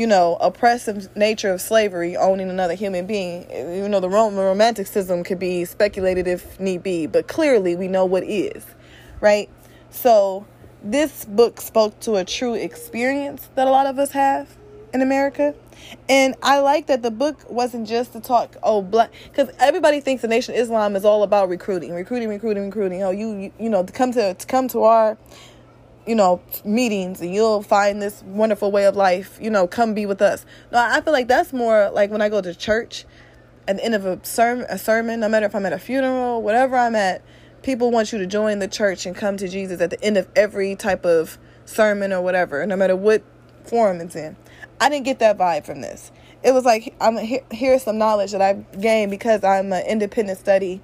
you 0.01 0.07
know, 0.07 0.39
oppressive 0.41 1.15
nature 1.15 1.53
of 1.53 1.61
slavery, 1.61 2.17
owning 2.17 2.49
another 2.49 2.73
human 2.73 3.07
being. 3.07 3.47
You 3.51 3.87
know, 3.87 4.01
the 4.01 4.09
romanticism 4.09 5.25
could 5.25 5.39
be 5.39 5.67
speculated 5.67 6.27
if 6.27 6.59
need 6.59 6.83
be, 6.83 7.07
but 7.07 7.29
clearly 7.29 7.77
we 7.77 7.87
know 7.87 8.07
what 8.07 8.23
is, 8.23 8.65
right? 9.21 9.51
So 9.91 10.47
this 10.83 11.27
book 11.27 11.61
spoke 11.61 12.01
to 12.01 12.15
a 12.15 12.25
true 12.25 12.55
experience 12.55 13.51
that 13.57 13.67
a 13.67 13.71
lot 13.71 13.85
of 13.85 13.99
us 13.99 14.13
have 14.13 14.57
in 14.95 15.03
America. 15.03 15.55
And 16.09 16.35
I 16.43 16.61
like 16.61 16.87
that 16.87 17.03
the 17.03 17.11
book 17.11 17.51
wasn't 17.51 17.87
just 17.87 18.15
to 18.15 18.21
talk, 18.21 18.57
oh, 18.63 18.81
black, 18.81 19.11
because 19.25 19.51
everybody 19.59 20.01
thinks 20.01 20.23
the 20.23 20.29
Nation 20.29 20.55
Islam 20.55 20.97
is 20.97 21.05
all 21.05 21.23
about 21.25 21.51
recruiting, 21.51 21.93
recruiting, 21.93 22.31
recruiting, 22.31 22.65
recruiting. 22.65 23.03
Oh, 23.03 23.11
you, 23.11 23.37
you, 23.37 23.53
you 23.61 23.69
know, 23.69 23.85
to 23.85 23.93
come 23.93 24.13
to 24.13 24.33
to 24.33 24.47
come 24.47 24.67
to 24.69 24.83
our 24.85 25.19
you 26.07 26.15
know, 26.15 26.41
meetings 26.65 27.21
and 27.21 27.35
you'll 27.35 27.63
find 27.63 28.01
this 28.01 28.23
wonderful 28.23 28.73
way 28.73 28.87
of 28.87 28.97
life, 28.97 29.39
you 29.41 29.51
know, 29.51 29.67
come 29.67 29.95
be 29.95 30.07
with 30.07 30.23
us. 30.23 30.45
No, 30.73 30.79
I 30.79 31.01
feel 31.01 31.13
like 31.13 31.29
that's 31.29 31.53
more 31.53 31.91
like 31.91 32.11
when 32.11 32.23
I 32.23 32.29
go 32.29 32.41
to 32.41 32.55
church 32.55 33.05
at 33.69 33.77
the 33.77 33.85
end 33.85 33.95
of 33.95 34.07
a 34.07 34.19
sermon, 34.25 34.67
a 34.69 34.79
sermon, 34.79 35.21
no 35.21 35.29
matter 35.29 35.47
if 35.47 35.55
I'm 35.55 35.67
at 35.67 35.73
a 35.73 35.79
funeral, 35.79 36.43
whatever 36.43 36.77
I'm 36.77 36.95
at, 36.95 37.23
people 37.63 37.91
want 37.91 38.13
you 38.13 38.19
to 38.19 38.27
join 38.27 38.59
the 38.59 38.69
church 38.69 39.07
and 39.07 39.15
come 39.15 39.37
to 39.37 39.49
Jesus 39.49 39.81
at 39.81 39.91
the 39.91 40.03
end 40.03 40.17
of 40.17 40.29
every 40.35 40.75
type 40.75 41.05
of 41.05 41.39
sermon 41.67 42.13
or 42.13 42.23
whatever, 42.23 42.65
no 42.67 42.77
matter 42.77 42.97
what 42.97 43.23
form 43.65 44.01
it's 44.01 44.17
in. 44.17 44.37
I 44.81 44.89
didn't 44.89 45.05
get 45.05 45.19
that 45.19 45.39
vibe 45.39 45.67
from 45.67 45.83
this. 45.83 46.11
It 46.43 46.53
was 46.53 46.65
like 46.65 46.95
I'm 47.01 47.19
here, 47.19 47.45
here's 47.51 47.83
some 47.83 47.99
knowledge 47.99 48.33
that 48.33 48.41
I've 48.41 48.81
gained 48.81 49.11
because 49.11 49.45
I'm 49.45 49.73
an 49.73 49.87
independent 49.87 50.39
study 50.39 50.81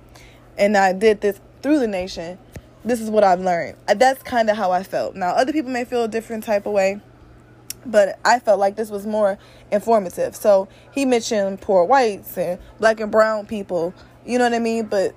and 0.59 0.77
I 0.77 0.93
did 0.93 1.23
this 1.23 1.41
through 1.63 1.79
the 1.79 1.89
nation 1.89 2.39
this 2.87 3.01
is 3.01 3.11
what 3.11 3.25
I've 3.25 3.41
learned. 3.41 3.77
Uh, 3.89 3.95
that's 3.95 4.23
kind 4.23 4.49
of 4.49 4.57
how 4.57 4.71
I 4.71 4.85
felt. 4.85 5.17
Now, 5.17 5.31
other 5.31 5.53
people 5.53 5.71
may 5.71 5.85
feel 5.85 6.05
a 6.05 6.09
different 6.09 6.45
type 6.45 6.67
of 6.67 6.73
way, 6.73 7.01
but 7.85 8.19
I 8.25 8.39
felt 8.39 8.61
like 8.61 8.77
this 8.77 8.91
was 8.91 9.07
more 9.07 9.39
informative. 9.71 10.37
So 10.37 10.69
he 10.93 11.05
mentioned 11.05 11.61
poor 11.61 11.85
whites 11.85 12.39
and 12.39 12.61
black 12.79 13.01
and 13.01 13.11
brown 13.11 13.47
people, 13.47 13.93
you 14.25 14.39
know 14.39 14.45
what 14.45 14.55
I 14.55 14.61
mean? 14.61 14.87
But 14.87 15.15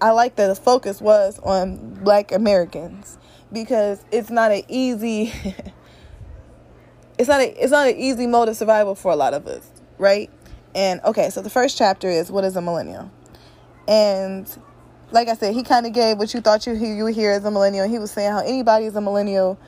I 0.00 0.12
like 0.12 0.36
that 0.36 0.46
the 0.46 0.54
focus 0.54 1.00
was 1.00 1.40
on 1.40 1.94
black 2.04 2.30
Americans 2.30 3.18
because 3.52 4.04
it's 4.12 4.30
not 4.30 4.52
an 4.52 4.62
easy 4.68 5.32
it's 7.18 7.28
not 7.28 7.40
a, 7.40 7.62
it's 7.62 7.72
not 7.72 7.88
an 7.88 7.96
easy 7.96 8.26
mode 8.28 8.48
of 8.48 8.56
survival 8.56 8.94
for 8.94 9.10
a 9.10 9.16
lot 9.16 9.34
of 9.34 9.46
us, 9.48 9.68
right? 9.98 10.30
And 10.74 11.00
okay, 11.04 11.30
so 11.30 11.42
the 11.42 11.50
first 11.50 11.76
chapter 11.76 12.08
is 12.08 12.30
what 12.30 12.44
is 12.44 12.54
a 12.54 12.60
millennial? 12.60 13.10
And 13.88 14.48
like 15.10 15.28
I 15.28 15.34
said, 15.34 15.54
he 15.54 15.62
kind 15.62 15.86
of 15.86 15.92
gave 15.92 16.18
what 16.18 16.34
you 16.34 16.40
thought 16.40 16.66
you 16.66 16.74
you 16.74 17.04
would 17.04 17.14
hear 17.14 17.32
as 17.32 17.44
a 17.44 17.50
millennial. 17.50 17.88
He 17.88 17.98
was 17.98 18.10
saying 18.10 18.32
how 18.32 18.40
anybody 18.40 18.86
is 18.86 18.96
a 18.96 19.00
millennial, 19.00 19.58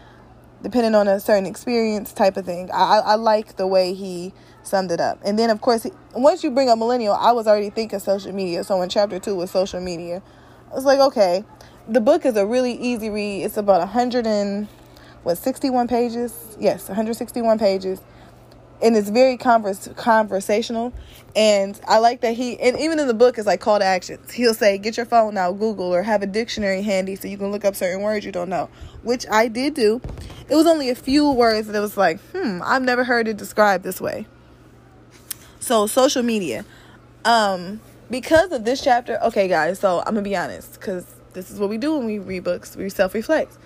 depending 0.62 0.94
on 0.94 1.08
a 1.08 1.20
certain 1.20 1.46
experience 1.46 2.12
type 2.12 2.36
of 2.36 2.44
thing. 2.44 2.70
I 2.72 3.00
I 3.04 3.14
like 3.14 3.56
the 3.56 3.66
way 3.66 3.94
he 3.94 4.32
summed 4.62 4.92
it 4.92 5.00
up. 5.00 5.18
And 5.24 5.38
then 5.38 5.50
of 5.50 5.60
course, 5.60 5.86
once 6.14 6.44
you 6.44 6.50
bring 6.50 6.68
up 6.68 6.78
millennial, 6.78 7.14
I 7.14 7.32
was 7.32 7.46
already 7.46 7.70
thinking 7.70 7.98
social 7.98 8.32
media. 8.32 8.64
So 8.64 8.80
in 8.82 8.88
chapter 8.88 9.18
two 9.18 9.34
was 9.34 9.50
social 9.50 9.80
media, 9.80 10.22
I 10.70 10.74
was 10.74 10.84
like, 10.84 11.00
okay, 11.00 11.44
the 11.88 12.00
book 12.00 12.26
is 12.26 12.36
a 12.36 12.46
really 12.46 12.74
easy 12.74 13.08
read. 13.10 13.44
It's 13.44 13.56
about 13.56 13.80
a 13.80 13.86
hundred 13.86 14.26
and 14.26 14.68
what 15.22 15.38
sixty 15.38 15.70
one 15.70 15.88
pages. 15.88 16.56
Yes, 16.60 16.88
one 16.88 16.96
hundred 16.96 17.14
sixty 17.14 17.40
one 17.40 17.58
pages 17.58 18.00
and 18.82 18.96
it's 18.96 19.08
very 19.10 19.36
converse, 19.36 19.88
conversational. 19.96 20.92
And 21.36 21.80
i 21.86 21.98
like 21.98 22.22
that 22.22 22.34
he 22.34 22.58
and 22.58 22.78
even 22.78 22.98
in 22.98 23.06
the 23.06 23.14
book 23.14 23.38
it's 23.38 23.46
like 23.46 23.60
call 23.60 23.78
to 23.78 23.84
actions. 23.84 24.32
He'll 24.32 24.54
say 24.54 24.78
get 24.78 24.96
your 24.96 25.06
phone 25.06 25.36
out 25.36 25.58
google 25.58 25.94
or 25.94 26.02
have 26.02 26.22
a 26.22 26.26
dictionary 26.26 26.82
handy 26.82 27.14
so 27.14 27.28
you 27.28 27.38
can 27.38 27.52
look 27.52 27.64
up 27.64 27.76
certain 27.76 28.02
words 28.02 28.26
you 28.26 28.32
don't 28.32 28.48
know 28.48 28.68
which 29.02 29.24
i 29.30 29.46
did 29.46 29.74
do. 29.74 30.00
It 30.48 30.56
was 30.56 30.66
only 30.66 30.90
a 30.90 30.96
few 30.96 31.30
words 31.30 31.68
that 31.68 31.80
was 31.80 31.96
like 31.96 32.18
hmm 32.32 32.60
i've 32.64 32.82
never 32.82 33.04
heard 33.04 33.28
it 33.28 33.36
described 33.36 33.84
this 33.84 34.00
way. 34.00 34.26
So 35.60 35.86
social 35.86 36.22
media. 36.22 36.64
Um 37.24 37.80
because 38.10 38.50
of 38.50 38.64
this 38.64 38.82
chapter 38.82 39.18
okay 39.22 39.46
guys 39.46 39.78
so 39.78 40.00
i'm 40.00 40.14
gonna 40.14 40.22
be 40.22 40.34
honest 40.34 40.72
because 40.74 41.06
this 41.32 41.50
is 41.50 41.60
what 41.60 41.70
we 41.70 41.78
do 41.78 41.96
when 41.96 42.06
we 42.06 42.18
read 42.18 42.42
books 42.42 42.74
we 42.76 42.88
self-reflect 42.88 43.56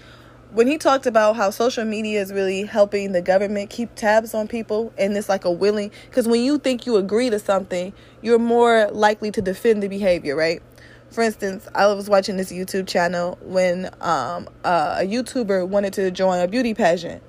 when 0.54 0.68
he 0.68 0.78
talked 0.78 1.04
about 1.04 1.34
how 1.34 1.50
social 1.50 1.84
media 1.84 2.22
is 2.22 2.32
really 2.32 2.62
helping 2.62 3.10
the 3.10 3.20
government 3.20 3.70
keep 3.70 3.92
tabs 3.96 4.34
on 4.34 4.46
people 4.46 4.92
and 4.96 5.16
it's 5.16 5.28
like 5.28 5.44
a 5.44 5.50
willing 5.50 5.90
because 6.08 6.28
when 6.28 6.40
you 6.42 6.58
think 6.58 6.86
you 6.86 6.96
agree 6.96 7.28
to 7.28 7.38
something 7.40 7.92
you're 8.22 8.38
more 8.38 8.88
likely 8.92 9.32
to 9.32 9.42
defend 9.42 9.82
the 9.82 9.88
behavior 9.88 10.36
right? 10.36 10.62
For 11.10 11.22
instance 11.22 11.68
i 11.74 11.86
was 11.86 12.08
watching 12.08 12.36
this 12.36 12.52
youtube 12.52 12.86
channel 12.86 13.36
when 13.42 13.86
um, 14.00 14.48
uh, 14.64 14.98
a 15.00 15.06
youtuber 15.06 15.66
wanted 15.66 15.92
to 15.94 16.10
join 16.10 16.40
a 16.40 16.48
beauty 16.48 16.72
pageant 16.72 17.22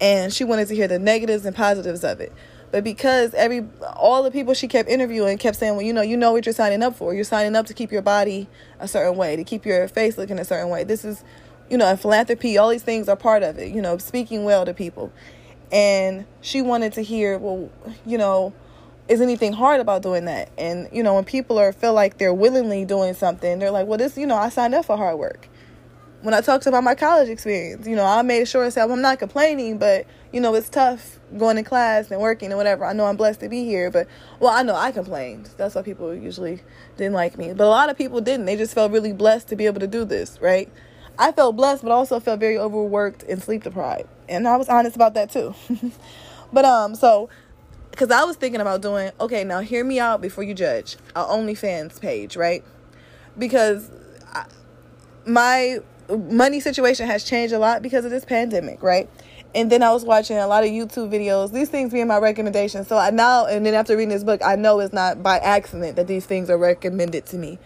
and 0.00 0.32
she 0.32 0.44
wanted 0.44 0.68
to 0.68 0.74
hear 0.74 0.88
the 0.88 0.98
negatives 0.98 1.44
and 1.44 1.54
positives 1.54 2.04
of 2.04 2.20
it. 2.20 2.32
But 2.70 2.82
because 2.82 3.34
every 3.34 3.66
all 3.94 4.22
the 4.24 4.32
people 4.32 4.52
she 4.52 4.66
kept 4.66 4.88
interviewing 4.88 5.38
kept 5.38 5.56
saying 5.56 5.74
well 5.74 5.82
you 5.82 5.92
know 5.92 6.02
you 6.02 6.16
know 6.16 6.32
what 6.32 6.44
you're 6.44 6.52
signing 6.52 6.82
up 6.82 6.96
for. 6.96 7.14
You're 7.14 7.24
signing 7.24 7.54
up 7.54 7.66
to 7.66 7.74
keep 7.74 7.92
your 7.92 8.02
body 8.02 8.48
a 8.80 8.88
certain 8.88 9.16
way 9.16 9.36
to 9.36 9.44
keep 9.44 9.64
your 9.64 9.86
face 9.86 10.18
looking 10.18 10.38
a 10.38 10.44
certain 10.44 10.70
way. 10.70 10.82
This 10.82 11.04
is 11.04 11.22
you 11.70 11.78
know, 11.78 11.86
and 11.86 12.00
philanthropy, 12.00 12.58
all 12.58 12.68
these 12.68 12.82
things 12.82 13.08
are 13.08 13.16
part 13.16 13.42
of 13.42 13.58
it, 13.58 13.72
you 13.72 13.80
know, 13.82 13.98
speaking 13.98 14.44
well 14.44 14.64
to 14.64 14.74
people. 14.74 15.12
And 15.72 16.26
she 16.40 16.62
wanted 16.62 16.92
to 16.94 17.02
hear, 17.02 17.38
well, 17.38 17.70
you 18.06 18.18
know, 18.18 18.52
is 19.08 19.20
anything 19.20 19.52
hard 19.52 19.80
about 19.80 20.02
doing 20.02 20.26
that? 20.26 20.50
And, 20.56 20.88
you 20.92 21.02
know, 21.02 21.14
when 21.14 21.24
people 21.24 21.58
are 21.58 21.72
feel 21.72 21.92
like 21.92 22.18
they're 22.18 22.34
willingly 22.34 22.84
doing 22.84 23.14
something, 23.14 23.58
they're 23.58 23.70
like, 23.70 23.86
well, 23.86 23.98
this, 23.98 24.16
you 24.16 24.26
know, 24.26 24.36
I 24.36 24.48
signed 24.48 24.74
up 24.74 24.84
for 24.84 24.96
hard 24.96 25.18
work. 25.18 25.48
when 26.24 26.32
I 26.32 26.40
talked 26.40 26.66
about 26.66 26.82
my 26.82 26.94
college 26.94 27.28
experience, 27.28 27.86
you 27.86 27.94
know, 27.94 28.04
I 28.06 28.22
made 28.22 28.48
sure 28.48 28.64
to 28.64 28.70
say 28.70 28.80
I'm 28.80 29.02
not 29.02 29.18
complaining, 29.18 29.76
but 29.76 30.06
you 30.32 30.40
know, 30.40 30.54
it's 30.54 30.70
tough 30.70 31.18
going 31.36 31.56
to 31.56 31.62
class 31.62 32.10
and 32.10 32.18
working 32.18 32.48
and 32.48 32.56
whatever. 32.56 32.86
I 32.86 32.94
know 32.94 33.04
I'm 33.04 33.16
blessed 33.16 33.40
to 33.40 33.48
be 33.50 33.64
here, 33.64 33.90
but 33.90 34.08
well, 34.40 34.50
I 34.50 34.62
know 34.62 34.74
I 34.74 34.90
complained. 34.90 35.50
That's 35.58 35.74
why 35.74 35.82
people 35.82 36.14
usually 36.14 36.62
didn't 36.96 37.12
like 37.12 37.36
me. 37.36 37.52
But 37.52 37.64
a 37.64 37.68
lot 37.68 37.90
of 37.90 37.98
people 37.98 38.22
didn't. 38.22 38.46
They 38.46 38.56
just 38.56 38.74
felt 38.74 38.90
really 38.90 39.12
blessed 39.12 39.48
to 39.48 39.56
be 39.56 39.66
able 39.66 39.80
to 39.80 39.86
do 39.86 40.06
this, 40.06 40.40
right? 40.40 40.72
I 41.18 41.32
felt 41.32 41.56
blessed, 41.56 41.82
but 41.82 41.92
also 41.92 42.20
felt 42.20 42.40
very 42.40 42.58
overworked 42.58 43.22
and 43.24 43.42
sleep 43.42 43.62
deprived. 43.62 44.08
And 44.28 44.48
I 44.48 44.56
was 44.56 44.68
honest 44.68 44.96
about 44.96 45.14
that 45.14 45.30
too. 45.30 45.54
but 46.52 46.64
um, 46.64 46.94
so 46.94 47.28
because 47.94 48.10
I 48.10 48.24
was 48.24 48.36
thinking 48.36 48.60
about 48.60 48.82
doing 48.82 49.12
okay. 49.20 49.44
Now 49.44 49.60
hear 49.60 49.84
me 49.84 50.00
out 50.00 50.20
before 50.20 50.42
you 50.42 50.54
judge. 50.54 50.96
A 51.14 51.22
OnlyFans 51.22 52.00
page, 52.00 52.36
right? 52.36 52.64
Because 53.38 53.88
I, 54.32 54.46
my 55.26 55.78
money 56.08 56.60
situation 56.60 57.06
has 57.06 57.22
changed 57.24 57.54
a 57.54 57.58
lot 57.58 57.82
because 57.82 58.04
of 58.04 58.10
this 58.10 58.24
pandemic, 58.24 58.82
right? 58.82 59.08
And 59.54 59.70
then 59.70 59.84
I 59.84 59.92
was 59.92 60.04
watching 60.04 60.36
a 60.36 60.46
lot 60.48 60.64
of 60.64 60.70
YouTube 60.70 61.10
videos. 61.10 61.52
These 61.52 61.68
things 61.68 61.92
being 61.92 62.08
my 62.08 62.18
recommendations. 62.18 62.88
So 62.88 62.98
I 62.98 63.10
now, 63.10 63.46
and 63.46 63.64
then 63.64 63.74
after 63.74 63.96
reading 63.96 64.08
this 64.08 64.24
book, 64.24 64.40
I 64.44 64.56
know 64.56 64.80
it's 64.80 64.92
not 64.92 65.22
by 65.22 65.38
accident 65.38 65.94
that 65.94 66.08
these 66.08 66.26
things 66.26 66.50
are 66.50 66.58
recommended 66.58 67.26
to 67.26 67.38
me. 67.38 67.60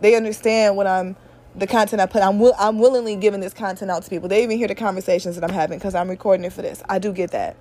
They 0.00 0.16
understand 0.16 0.76
what 0.76 0.86
I'm, 0.86 1.16
the 1.54 1.66
content 1.66 2.00
I 2.00 2.06
put. 2.06 2.22
I'm 2.22 2.42
I'm 2.58 2.78
willingly 2.78 3.16
giving 3.16 3.40
this 3.40 3.54
content 3.54 3.90
out 3.90 4.02
to 4.02 4.10
people. 4.10 4.28
They 4.28 4.42
even 4.42 4.58
hear 4.58 4.68
the 4.68 4.74
conversations 4.74 5.36
that 5.36 5.44
I'm 5.44 5.54
having 5.54 5.78
because 5.78 5.94
I'm 5.94 6.08
recording 6.08 6.44
it 6.44 6.52
for 6.52 6.62
this. 6.62 6.82
I 6.88 6.98
do 6.98 7.12
get 7.12 7.30
that. 7.32 7.56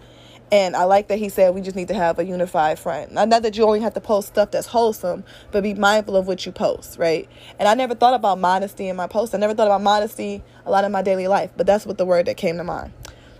And 0.51 0.75
I 0.75 0.83
like 0.83 1.07
that 1.07 1.17
he 1.17 1.29
said 1.29 1.55
we 1.55 1.61
just 1.61 1.75
need 1.75 1.87
to 1.87 1.95
have 1.95 2.19
a 2.19 2.25
unified 2.25 2.77
front. 2.77 3.11
Not 3.11 3.29
that 3.29 3.57
you 3.57 3.63
only 3.63 3.79
have 3.79 3.95
to 3.95 4.01
post 4.01 4.27
stuff 4.27 4.51
that's 4.51 4.67
wholesome, 4.67 5.23
but 5.51 5.63
be 5.63 5.73
mindful 5.73 6.15
of 6.15 6.27
what 6.27 6.45
you 6.45 6.51
post, 6.51 6.99
right? 6.99 7.27
And 7.57 7.67
I 7.67 7.73
never 7.73 7.95
thought 7.95 8.13
about 8.13 8.39
modesty 8.39 8.87
in 8.87 8.95
my 8.95 9.07
post. 9.07 9.33
I 9.33 9.39
never 9.39 9.55
thought 9.55 9.65
about 9.65 9.81
modesty 9.81 10.43
a 10.65 10.69
lot 10.69 10.85
in 10.85 10.91
my 10.91 11.01
daily 11.01 11.27
life, 11.27 11.51
but 11.57 11.65
that's 11.65 11.87
what 11.87 11.97
the 11.97 12.05
word 12.05 12.27
that 12.27 12.37
came 12.37 12.57
to 12.57 12.63
mind. 12.63 12.93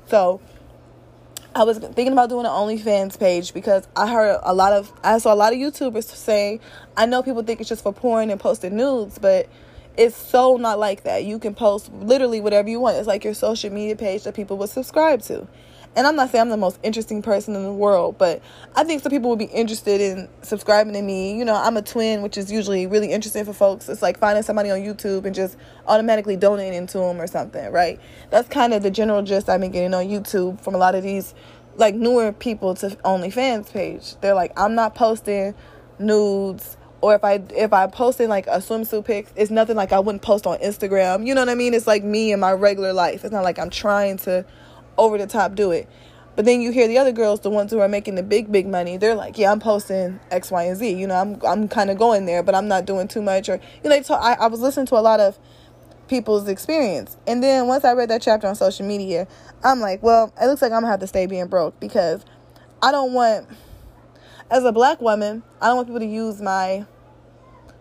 So 0.07 0.41
I 1.55 1.65
was 1.65 1.77
thinking 1.77 2.13
about 2.13 2.29
doing 2.29 2.48
an 2.48 2.51
OnlyFans 2.51 3.19
page 3.19 3.53
because 3.53 3.88
I 3.95 4.12
heard 4.12 4.39
a 4.41 4.55
lot 4.55 4.74
of 4.74 4.91
I 5.03 5.19
saw 5.19 5.33
a 5.33 5.36
lot 5.36 5.53
of 5.53 5.60
YouTubers 5.60 6.05
say 6.05 6.60
I 6.98 7.05
know 7.05 7.22
people 7.22 7.43
think 7.43 7.60
it's 7.60 7.69
just 7.69 7.83
for 7.83 7.93
porn 7.93 8.31
and 8.31 8.39
posting 8.39 8.75
nudes, 8.75 9.19
but 9.19 9.48
it's 9.97 10.15
so 10.15 10.57
not 10.57 10.79
like 10.79 11.03
that. 11.03 11.23
You 11.23 11.39
can 11.39 11.53
post 11.53 11.91
literally 11.93 12.41
whatever 12.41 12.69
you 12.69 12.79
want. 12.79 12.97
It's 12.97 13.07
like 13.07 13.23
your 13.23 13.33
social 13.33 13.71
media 13.71 13.95
page 13.95 14.23
that 14.23 14.33
people 14.33 14.57
would 14.57 14.69
subscribe 14.69 15.21
to. 15.23 15.47
And 15.95 16.07
I'm 16.07 16.15
not 16.15 16.31
saying 16.31 16.41
I'm 16.41 16.50
the 16.50 16.57
most 16.57 16.79
interesting 16.81 17.21
person 17.21 17.55
in 17.55 17.63
the 17.63 17.71
world, 17.71 18.17
but 18.17 18.41
I 18.75 18.83
think 18.83 19.03
some 19.03 19.12
people 19.12 19.29
would 19.29 19.38
be 19.38 19.45
interested 19.45 20.01
in 20.01 20.27
subscribing 20.41 20.93
to 20.93 21.01
me. 21.03 21.38
You 21.38 21.45
know, 21.45 21.53
I'm 21.53 21.77
a 21.77 21.83
twin, 21.83 22.23
which 22.23 22.35
is 22.35 22.51
usually 22.51 22.88
really 22.88 23.12
interesting 23.12 23.45
for 23.45 23.53
folks. 23.53 23.88
It's 23.89 24.01
like 24.01 24.17
finding 24.17 24.41
somebody 24.41 24.71
on 24.71 24.79
YouTube 24.79 25.25
and 25.25 25.35
just 25.35 25.55
automatically 25.88 26.35
donating 26.35 26.88
to 26.88 26.97
them 26.97 27.21
or 27.21 27.27
something, 27.27 27.71
right? 27.71 28.00
That's 28.31 28.50
kind 28.50 28.73
of 28.73 28.81
the 28.81 28.89
general 28.89 29.21
gist 29.21 29.50
I've 29.50 29.62
been 29.62 29.71
getting 29.71 29.93
on 29.93 30.05
YouTube 30.05 30.59
from 30.62 30.73
a 30.73 30.79
lot 30.79 30.95
of 30.95 31.03
these 31.03 31.35
like 31.75 31.93
newer 31.93 32.31
people 32.31 32.73
to 32.75 32.89
OnlyFans 33.05 33.71
page. 33.71 34.15
They're 34.21 34.33
like, 34.33 34.51
I'm 34.57 34.73
not 34.73 34.95
posting 34.95 35.53
nudes 36.00 36.75
or 37.03 37.13
if 37.13 37.25
I 37.25 37.43
if 37.50 37.74
I 37.74 37.86
posted 37.88 38.29
like 38.29 38.48
a 38.48 38.60
swimsuit 38.60 39.03
pic, 39.03 39.27
it's 39.36 39.51
nothing 39.51 39.75
like 39.75 39.91
I 39.91 40.00
wouldn't 40.00 40.22
post 40.22 40.48
on 40.48 40.57
Instagram. 40.60 41.27
You 41.27 41.36
know 41.36 41.41
what 41.41 41.50
I 41.50 41.55
mean? 41.55 41.74
It's 41.74 41.86
like 41.86 42.01
me 42.01 42.31
and 42.31 42.39
my 42.39 42.53
regular 42.53 42.93
life. 42.93 43.25
It's 43.25 43.33
not 43.33 43.43
like 43.43 43.60
I'm 43.60 43.69
trying 43.69 44.15
to 44.19 44.45
over 44.98 45.17
the 45.17 45.27
top 45.27 45.53
do 45.53 45.72
it. 45.72 45.89
But 46.38 46.45
then 46.45 46.62
you 46.62 46.72
hear 46.72 46.88
the 46.88 46.98
other 46.98 47.12
girls, 47.12 47.41
the 47.41 47.50
ones 47.50 47.72
who 47.72 47.79
are 47.79 47.89
making 47.89 48.15
the 48.15 48.24
big, 48.24 48.53
big 48.53 48.67
money, 48.67 48.95
they're 48.95 49.15
like, 49.15 49.38
yeah, 49.38 49.51
I'm 49.51 49.60
posting 49.60 50.22
X, 50.31 50.50
Y, 50.50 50.63
and 50.63 50.77
Z. 50.77 50.93
You 50.93 51.05
know, 51.05 51.15
I'm 51.15 51.41
I'm 51.45 51.67
kind 51.67 51.89
of 51.89 51.98
going 51.98 52.25
there, 52.25 52.41
but 52.41 52.55
I'm 52.55 52.69
not 52.69 52.86
doing 52.86 53.10
too 53.10 53.22
much. 53.22 53.50
Or 53.50 53.60
you 53.83 53.89
know, 53.89 54.01
talk, 54.01 54.24
I, 54.24 54.36
I 54.36 54.48
was 54.48 54.62
listening 54.62 54.86
to 54.86 54.95
a 54.95 55.03
lot 55.03 55.19
of 55.19 55.38
people's 56.07 56.48
experience, 56.48 57.17
and 57.27 57.43
then 57.43 57.67
once 57.67 57.83
I 57.83 57.91
read 57.91 58.10
that 58.12 58.22
chapter 58.22 58.48
on 58.48 58.55
social 58.55 58.86
media, 58.86 59.27
I'm 59.62 59.81
like, 59.81 60.01
well, 60.01 60.33
it 60.41 60.45
looks 60.45 60.62
like 60.62 60.72
I'm 60.72 60.83
gonna 60.83 60.91
have 60.91 61.01
to 61.01 61.07
stay 61.07 61.25
being 61.25 61.48
broke 61.48 61.77
because 61.81 62.24
I 62.81 62.93
don't 62.93 63.12
want, 63.12 63.50
as 64.53 64.63
a 64.65 64.72
black 64.72 65.01
woman, 65.01 65.41
I 65.60 65.67
don't 65.67 65.77
want 65.77 65.88
people 65.88 66.01
to 66.01 66.05
use 66.05 66.39
my 66.39 66.86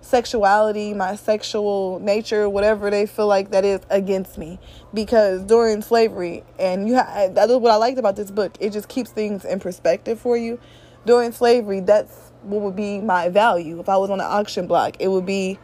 sexuality, 0.00 0.95
my 0.95 1.17
sexual 1.17 2.00
nature, 2.00 2.49
whatever 2.49 2.91
they 2.91 3.05
feel 3.05 3.26
like 3.26 3.50
that 3.50 3.62
is 3.62 3.81
against 3.91 4.38
me. 4.38 4.59
Because 4.95 5.45
during 5.45 5.83
slavery, 5.83 6.45
and 6.59 6.88
you, 6.88 6.97
ha- 6.97 7.29
that 7.31 7.50
is 7.50 7.57
what 7.59 7.73
I 7.73 7.76
liked 7.76 7.99
about 7.99 8.17
this 8.17 8.31
book. 8.31 8.55
It 8.59 8.71
just 8.71 8.88
keeps 8.88 9.11
things 9.11 9.45
in 9.45 9.61
perspective 9.61 10.19
for 10.19 10.35
you. 10.35 10.59
During 11.05 11.33
slavery, 11.33 11.81
that's 11.81 12.33
what 12.41 12.62
would 12.62 12.75
be 12.75 13.00
my 13.00 13.29
value. 13.29 13.79
If 13.79 13.91
I 13.91 13.99
was 13.99 14.09
on 14.09 14.19
an 14.19 14.26
auction 14.26 14.67
block, 14.67 14.97
it 14.99 15.09
would 15.09 15.26
be, 15.26 15.59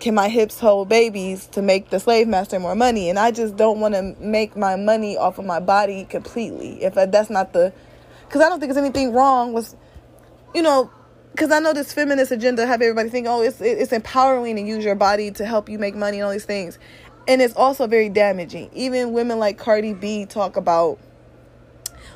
can 0.00 0.16
my 0.16 0.28
hips 0.28 0.58
hold 0.58 0.88
babies 0.88 1.46
to 1.52 1.62
make 1.62 1.90
the 1.90 2.00
slave 2.00 2.26
master 2.26 2.58
more 2.58 2.74
money? 2.74 3.08
And 3.08 3.16
I 3.16 3.30
just 3.30 3.56
don't 3.56 3.78
want 3.78 3.94
to 3.94 4.16
make 4.18 4.56
my 4.56 4.74
money 4.74 5.16
off 5.16 5.38
of 5.38 5.44
my 5.44 5.60
body 5.60 6.04
completely. 6.04 6.82
If 6.82 6.94
that's 6.94 7.30
not 7.30 7.52
the, 7.52 7.72
because 8.26 8.40
I 8.40 8.48
don't 8.48 8.58
think 8.58 8.72
there's 8.72 8.84
anything 8.84 9.12
wrong 9.12 9.52
with, 9.52 9.76
you 10.54 10.62
know 10.62 10.90
because 11.32 11.50
I 11.50 11.60
know 11.60 11.72
this 11.72 11.92
feminist 11.92 12.30
agenda 12.30 12.66
have 12.66 12.82
everybody 12.82 13.08
think, 13.08 13.26
oh, 13.26 13.42
it's 13.42 13.60
it's 13.60 13.92
empowering 13.92 14.56
to 14.56 14.62
use 14.62 14.84
your 14.84 14.94
body 14.94 15.30
to 15.32 15.46
help 15.46 15.68
you 15.68 15.78
make 15.78 15.94
money 15.94 16.18
and 16.18 16.26
all 16.26 16.32
these 16.32 16.44
things, 16.44 16.78
and 17.26 17.40
it's 17.40 17.56
also 17.56 17.86
very 17.86 18.08
damaging. 18.08 18.70
Even 18.74 19.12
women 19.12 19.38
like 19.38 19.58
Cardi 19.58 19.94
B 19.94 20.26
talk 20.26 20.56
about 20.56 20.98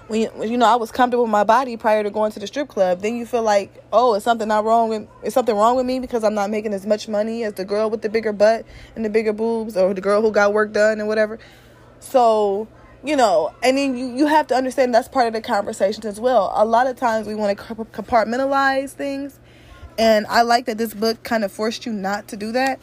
when 0.09 0.21
you, 0.21 0.57
know 0.57 0.67
I 0.67 0.77
was 0.77 0.93
comfortable 0.93 1.25
with 1.25 1.33
my 1.33 1.45
body 1.45 1.77
prior 1.77 2.03
to 2.03 2.11
going 2.11 2.31
to 2.33 2.39
the 2.39 2.47
strip 2.47 2.69
club. 2.69 3.01
Then 3.01 3.17
you 3.17 3.27
feel 3.27 3.43
like, 3.43 3.83
oh, 3.93 4.15
is 4.15 4.23
something 4.23 4.47
not 4.47 4.65
wrong 4.65 4.89
with 4.89 5.33
something 5.33 5.57
wrong 5.57 5.77
with 5.77 5.87
me 5.87 5.99
because 5.99 6.23
I'm 6.23 6.35
not 6.35 6.51
making 6.51 6.73
as 6.75 6.87
much 6.87 7.09
money 7.09 7.43
as 7.43 7.55
the 7.55 7.65
girl 7.65 7.91
with 7.91 8.03
the 8.03 8.09
bigger 8.09 8.33
butt 8.33 8.65
and 8.95 9.05
the 9.05 9.11
bigger 9.11 9.33
boobs, 9.33 9.77
or 9.77 9.95
the 9.95 10.01
girl 10.01 10.23
who 10.23 10.31
got 10.31 10.53
work 10.53 10.73
done 10.73 11.01
and 11.01 11.09
whatever. 11.09 11.39
So 11.99 12.69
you 13.05 13.17
know, 13.17 13.55
and 13.63 13.79
then 13.79 13.97
you, 13.97 14.07
you 14.15 14.27
have 14.27 14.47
to 14.49 14.55
understand 14.55 14.95
that's 14.95 15.09
part 15.09 15.27
of 15.27 15.33
the 15.33 15.41
conversation 15.41 16.07
as 16.07 16.21
well. 16.21 16.53
A 16.55 16.65
lot 16.65 16.87
of 16.87 16.97
times 16.97 17.27
we 17.27 17.35
want 17.35 17.57
to 17.57 17.65
compartmentalize 17.65 18.91
things, 18.91 19.39
and 19.99 20.27
I 20.29 20.43
like 20.43 20.67
that 20.67 20.79
this 20.79 20.95
book 20.95 21.23
kind 21.23 21.45
of 21.45 21.53
forced 21.53 21.87
you 21.87 21.93
not 21.93 22.29
to 22.29 22.37
do 22.37 22.53
that. 22.53 22.81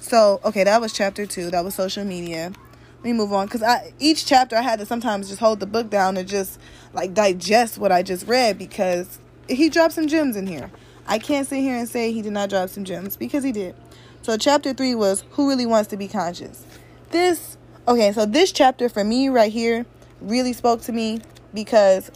So, 0.00 0.40
okay, 0.44 0.64
that 0.64 0.80
was 0.80 0.92
chapter 0.92 1.26
two. 1.26 1.50
That 1.50 1.64
was 1.64 1.74
social 1.74 2.04
media. 2.04 2.52
Let 2.96 3.04
me 3.04 3.12
move 3.12 3.32
on 3.32 3.46
because 3.46 3.62
I 3.62 3.92
each 3.98 4.26
chapter 4.26 4.56
I 4.56 4.62
had 4.62 4.78
to 4.80 4.86
sometimes 4.86 5.28
just 5.28 5.40
hold 5.40 5.60
the 5.60 5.66
book 5.66 5.88
down 5.88 6.16
and 6.16 6.28
just 6.28 6.58
like 6.92 7.14
digest 7.14 7.78
what 7.78 7.92
I 7.92 8.02
just 8.02 8.26
read 8.26 8.58
because 8.58 9.18
he 9.48 9.68
dropped 9.68 9.94
some 9.94 10.06
gems 10.06 10.36
in 10.36 10.46
here. 10.46 10.70
I 11.06 11.18
can't 11.18 11.46
sit 11.46 11.60
here 11.60 11.76
and 11.76 11.88
say 11.88 12.12
he 12.12 12.22
did 12.22 12.32
not 12.32 12.50
drop 12.50 12.68
some 12.68 12.84
gems 12.84 13.16
because 13.16 13.42
he 13.42 13.52
did. 13.52 13.74
So, 14.22 14.36
chapter 14.36 14.74
three 14.74 14.94
was 14.94 15.24
Who 15.30 15.48
Really 15.48 15.64
Wants 15.64 15.88
to 15.90 15.96
Be 15.96 16.08
Conscious? 16.08 16.64
This 17.10 17.56
Okay, 17.88 18.12
so 18.12 18.26
this 18.26 18.52
chapter 18.52 18.90
for 18.90 19.02
me 19.02 19.30
right 19.30 19.50
here 19.50 19.86
really 20.20 20.52
spoke 20.52 20.82
to 20.82 20.92
me 20.92 21.20
because, 21.54 22.10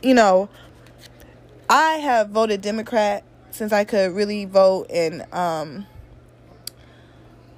you 0.00 0.14
know, 0.14 0.48
I 1.68 1.94
have 1.94 2.30
voted 2.30 2.60
Democrat 2.60 3.24
since 3.50 3.72
I 3.72 3.84
could 3.84 4.12
really 4.14 4.44
vote 4.44 4.86
and 4.90 5.26
um 5.34 5.86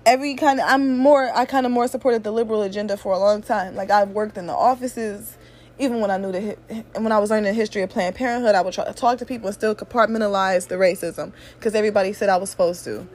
every 0.06 0.34
kind 0.34 0.58
of 0.58 0.66
I'm 0.66 0.96
more 0.96 1.30
I 1.36 1.44
kind 1.44 1.66
of 1.66 1.72
more 1.72 1.86
supported 1.86 2.24
the 2.24 2.30
liberal 2.32 2.62
agenda 2.62 2.96
for 2.96 3.12
a 3.12 3.18
long 3.18 3.42
time. 3.42 3.74
Like 3.76 3.90
I've 3.90 4.10
worked 4.10 4.38
in 4.38 4.46
the 4.46 4.54
offices 4.54 5.36
even 5.78 6.00
when 6.00 6.10
I 6.10 6.16
knew 6.16 6.32
the 6.32 6.56
and 6.94 7.04
when 7.04 7.12
I 7.12 7.18
was 7.18 7.28
learning 7.28 7.44
the 7.44 7.52
history 7.52 7.82
of 7.82 7.90
Planned 7.90 8.16
Parenthood, 8.16 8.54
I 8.54 8.62
would 8.62 8.72
try 8.72 8.86
to 8.86 8.94
talk 8.94 9.18
to 9.18 9.26
people 9.26 9.48
and 9.48 9.54
still 9.54 9.74
compartmentalize 9.74 10.68
the 10.68 10.76
racism 10.76 11.32
because 11.58 11.74
everybody 11.74 12.14
said 12.14 12.30
I 12.30 12.38
was 12.38 12.48
supposed 12.48 12.84
to. 12.84 13.06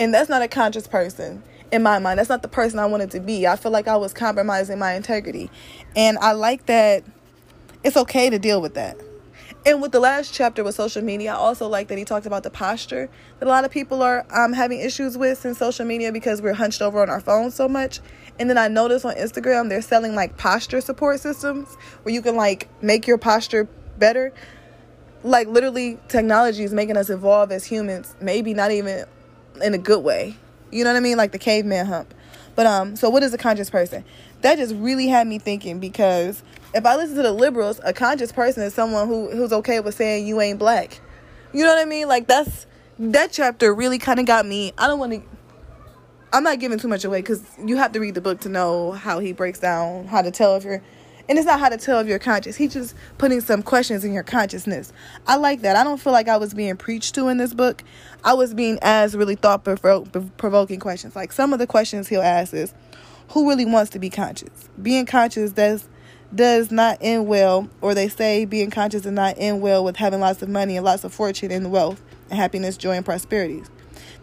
And 0.00 0.12
that's 0.12 0.28
not 0.28 0.42
a 0.42 0.48
conscious 0.48 0.88
person 0.88 1.44
in 1.72 1.82
my 1.82 1.98
mind. 1.98 2.18
That's 2.18 2.28
not 2.28 2.42
the 2.42 2.48
person 2.48 2.78
I 2.78 2.86
wanted 2.86 3.10
to 3.12 3.20
be. 3.20 3.46
I 3.46 3.56
feel 3.56 3.72
like 3.72 3.88
I 3.88 3.96
was 3.96 4.12
compromising 4.12 4.78
my 4.78 4.94
integrity. 4.94 5.50
And 5.96 6.18
I 6.18 6.32
like 6.32 6.66
that 6.66 7.04
it's 7.82 7.96
okay 7.96 8.30
to 8.30 8.38
deal 8.38 8.62
with 8.62 8.74
that. 8.74 8.96
And 9.66 9.80
with 9.80 9.92
the 9.92 10.00
last 10.00 10.34
chapter 10.34 10.62
with 10.62 10.74
social 10.74 11.02
media, 11.02 11.32
I 11.32 11.36
also 11.36 11.68
like 11.68 11.88
that 11.88 11.96
he 11.96 12.04
talked 12.04 12.26
about 12.26 12.42
the 12.42 12.50
posture 12.50 13.08
that 13.38 13.46
a 13.46 13.48
lot 13.48 13.64
of 13.64 13.70
people 13.70 14.02
are 14.02 14.26
um, 14.30 14.52
having 14.52 14.80
issues 14.80 15.16
with 15.16 15.46
in 15.46 15.54
social 15.54 15.86
media 15.86 16.12
because 16.12 16.42
we're 16.42 16.52
hunched 16.52 16.82
over 16.82 17.00
on 17.00 17.08
our 17.08 17.20
phones 17.20 17.54
so 17.54 17.66
much. 17.66 18.00
And 18.38 18.50
then 18.50 18.58
I 18.58 18.68
noticed 18.68 19.06
on 19.06 19.14
Instagram 19.14 19.70
they're 19.70 19.80
selling 19.80 20.14
like 20.14 20.36
posture 20.36 20.82
support 20.82 21.20
systems 21.20 21.76
where 22.02 22.14
you 22.14 22.20
can 22.20 22.36
like 22.36 22.68
make 22.82 23.06
your 23.06 23.16
posture 23.16 23.66
better. 23.98 24.34
Like 25.22 25.48
literally, 25.48 25.98
technology 26.08 26.64
is 26.64 26.74
making 26.74 26.98
us 26.98 27.08
evolve 27.08 27.50
as 27.50 27.64
humans, 27.64 28.14
maybe 28.20 28.52
not 28.52 28.70
even 28.70 29.06
in 29.62 29.72
a 29.72 29.78
good 29.78 30.04
way. 30.04 30.36
You 30.74 30.82
know 30.82 30.90
what 30.90 30.96
I 30.96 31.00
mean? 31.00 31.16
Like 31.16 31.30
the 31.30 31.38
caveman 31.38 31.86
hump. 31.86 32.12
But 32.56 32.66
um, 32.66 32.96
so 32.96 33.08
what 33.08 33.22
is 33.22 33.32
a 33.32 33.38
conscious 33.38 33.70
person? 33.70 34.04
That 34.42 34.58
just 34.58 34.74
really 34.74 35.06
had 35.06 35.26
me 35.26 35.38
thinking 35.38 35.78
because 35.78 36.42
if 36.74 36.84
I 36.84 36.96
listen 36.96 37.16
to 37.16 37.22
the 37.22 37.32
liberals, 37.32 37.80
a 37.84 37.92
conscious 37.92 38.32
person 38.32 38.64
is 38.64 38.74
someone 38.74 39.06
who 39.06 39.30
who's 39.30 39.52
okay 39.52 39.80
with 39.80 39.94
saying 39.94 40.26
you 40.26 40.40
ain't 40.40 40.58
black. 40.58 41.00
You 41.52 41.62
know 41.62 41.72
what 41.72 41.80
I 41.80 41.84
mean? 41.84 42.08
Like 42.08 42.26
that's 42.26 42.66
that 42.98 43.30
chapter 43.32 43.72
really 43.72 43.98
kind 43.98 44.18
of 44.18 44.26
got 44.26 44.46
me. 44.46 44.72
I 44.76 44.88
don't 44.88 44.98
want 44.98 45.12
to. 45.12 45.22
I'm 46.32 46.42
not 46.42 46.58
giving 46.58 46.78
too 46.78 46.88
much 46.88 47.04
away 47.04 47.20
because 47.20 47.44
you 47.64 47.76
have 47.76 47.92
to 47.92 48.00
read 48.00 48.16
the 48.16 48.20
book 48.20 48.40
to 48.40 48.48
know 48.48 48.90
how 48.92 49.20
he 49.20 49.32
breaks 49.32 49.60
down 49.60 50.06
how 50.06 50.22
to 50.22 50.32
tell 50.32 50.56
if 50.56 50.64
you're 50.64 50.82
and 51.28 51.38
it's 51.38 51.46
not 51.46 51.60
how 51.60 51.68
to 51.68 51.76
tell 51.76 52.00
if 52.00 52.06
you're 52.06 52.18
conscious. 52.18 52.56
He's 52.56 52.72
just 52.72 52.94
putting 53.18 53.40
some 53.40 53.62
questions 53.62 54.04
in 54.04 54.12
your 54.12 54.22
consciousness. 54.22 54.92
I 55.26 55.36
like 55.36 55.62
that. 55.62 55.76
I 55.76 55.84
don't 55.84 56.00
feel 56.00 56.12
like 56.12 56.28
I 56.28 56.36
was 56.36 56.54
being 56.54 56.76
preached 56.76 57.14
to 57.14 57.28
in 57.28 57.38
this 57.38 57.54
book. 57.54 57.82
I 58.22 58.34
was 58.34 58.54
being 58.54 58.78
asked 58.82 59.14
really 59.14 59.36
thought 59.36 59.64
provoking 59.64 60.80
questions. 60.80 61.16
Like 61.16 61.32
some 61.32 61.52
of 61.52 61.58
the 61.58 61.66
questions 61.66 62.08
he'll 62.08 62.22
ask 62.22 62.52
is, 62.52 62.74
who 63.28 63.48
really 63.48 63.64
wants 63.64 63.90
to 63.92 63.98
be 63.98 64.10
conscious? 64.10 64.68
Being 64.80 65.06
conscious 65.06 65.52
does 65.52 65.88
does 66.34 66.70
not 66.70 66.98
end 67.00 67.28
well, 67.28 67.68
or 67.80 67.94
they 67.94 68.08
say 68.08 68.44
being 68.44 68.70
conscious 68.70 69.02
does 69.02 69.12
not 69.12 69.36
end 69.38 69.60
well 69.60 69.84
with 69.84 69.96
having 69.96 70.20
lots 70.20 70.42
of 70.42 70.48
money 70.48 70.76
and 70.76 70.84
lots 70.84 71.04
of 71.04 71.14
fortune 71.14 71.52
and 71.52 71.70
wealth 71.70 72.02
and 72.28 72.38
happiness, 72.38 72.76
joy, 72.76 72.92
and 72.92 73.04
prosperity. 73.04 73.62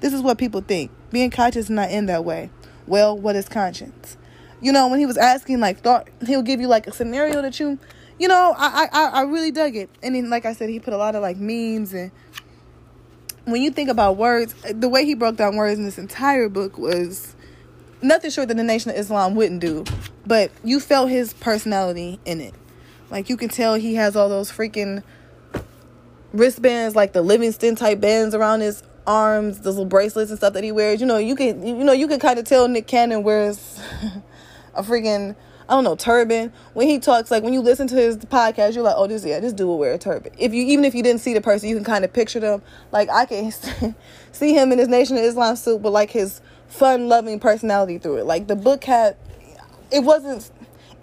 This 0.01 0.13
is 0.13 0.21
what 0.21 0.37
people 0.37 0.61
think. 0.61 0.91
Being 1.09 1.29
conscious 1.29 1.67
does 1.67 1.69
not 1.69 1.89
end 1.89 2.09
that 2.09 2.25
way. 2.25 2.49
Well, 2.85 3.17
what 3.17 3.35
is 3.35 3.47
conscience? 3.47 4.17
You 4.61 4.71
know, 4.71 4.87
when 4.87 4.99
he 4.99 5.05
was 5.05 5.17
asking, 5.17 5.59
like, 5.59 5.79
thought 5.79 6.07
he'll 6.25 6.43
give 6.43 6.61
you 6.61 6.67
like 6.67 6.87
a 6.87 6.91
scenario 6.91 7.41
that 7.41 7.59
you, 7.59 7.79
you 8.19 8.27
know, 8.27 8.53
I 8.57 8.87
I 8.91 9.05
I 9.05 9.21
really 9.23 9.51
dug 9.51 9.75
it. 9.75 9.89
And 10.03 10.15
then, 10.15 10.29
like 10.29 10.45
I 10.45 10.53
said, 10.53 10.69
he 10.69 10.79
put 10.79 10.93
a 10.93 10.97
lot 10.97 11.15
of 11.15 11.21
like 11.21 11.37
memes 11.37 11.93
and 11.93 12.11
when 13.45 13.61
you 13.61 13.71
think 13.71 13.89
about 13.89 14.17
words, 14.17 14.53
the 14.63 14.87
way 14.87 15.05
he 15.05 15.15
broke 15.15 15.35
down 15.35 15.55
words 15.55 15.79
in 15.79 15.85
this 15.85 15.97
entire 15.97 16.49
book 16.49 16.77
was 16.77 17.35
nothing 18.01 18.31
short 18.31 18.47
than 18.47 18.57
the 18.57 18.63
Nation 18.63 18.91
of 18.91 18.97
Islam 18.97 19.35
wouldn't 19.35 19.61
do. 19.61 19.83
But 20.25 20.51
you 20.63 20.79
felt 20.79 21.09
his 21.09 21.33
personality 21.33 22.19
in 22.25 22.39
it. 22.39 22.53
Like 23.09 23.29
you 23.29 23.37
can 23.37 23.49
tell 23.49 23.75
he 23.75 23.95
has 23.95 24.15
all 24.15 24.29
those 24.29 24.51
freaking 24.51 25.03
wristbands, 26.33 26.95
like 26.95 27.13
the 27.13 27.23
Livestrong 27.23 27.77
type 27.77 27.99
bands 27.99 28.35
around 28.35 28.61
his 28.61 28.83
arms, 29.05 29.59
those 29.61 29.75
little 29.75 29.85
bracelets 29.85 30.29
and 30.29 30.37
stuff 30.37 30.53
that 30.53 30.63
he 30.63 30.71
wears. 30.71 31.01
You 31.01 31.07
know, 31.07 31.17
you 31.17 31.35
can 31.35 31.65
you 31.65 31.83
know 31.83 31.93
you 31.93 32.07
can 32.07 32.19
kind 32.19 32.39
of 32.39 32.45
tell 32.45 32.67
Nick 32.67 32.87
Cannon 32.87 33.23
wears 33.23 33.79
a 34.73 34.83
freaking 34.83 35.35
I 35.71 35.75
don't 35.75 35.85
know 35.85 35.95
turban 35.95 36.51
when 36.73 36.87
he 36.87 36.99
talks. 36.99 37.31
Like 37.31 37.43
when 37.43 37.53
you 37.53 37.61
listen 37.61 37.87
to 37.87 37.95
his 37.95 38.17
podcast, 38.17 38.75
you're 38.75 38.83
like, 38.83 38.95
oh, 38.97 39.07
this 39.07 39.23
yeah, 39.23 39.39
this 39.39 39.53
dude 39.53 39.67
will 39.67 39.79
wear 39.79 39.93
a 39.93 39.97
turban. 39.97 40.33
If 40.37 40.53
you 40.53 40.63
even 40.63 40.83
if 40.83 40.93
you 40.93 41.01
didn't 41.01 41.21
see 41.21 41.33
the 41.33 41.41
person, 41.41 41.69
you 41.69 41.75
can 41.75 41.85
kind 41.85 42.03
of 42.03 42.11
picture 42.11 42.41
them. 42.41 42.61
Like 42.91 43.09
I 43.09 43.25
can 43.25 43.51
see 44.31 44.53
him 44.53 44.71
in 44.71 44.79
his 44.79 44.89
Nation 44.89 45.17
of 45.17 45.23
Islam 45.23 45.55
suit, 45.55 45.81
but 45.81 45.91
like 45.91 46.11
his 46.11 46.41
fun 46.67 47.07
loving 47.07 47.39
personality 47.39 47.97
through 47.97 48.17
it. 48.17 48.25
Like 48.25 48.47
the 48.47 48.55
book 48.55 48.83
had, 48.83 49.15
it 49.91 49.99
wasn't. 50.03 50.51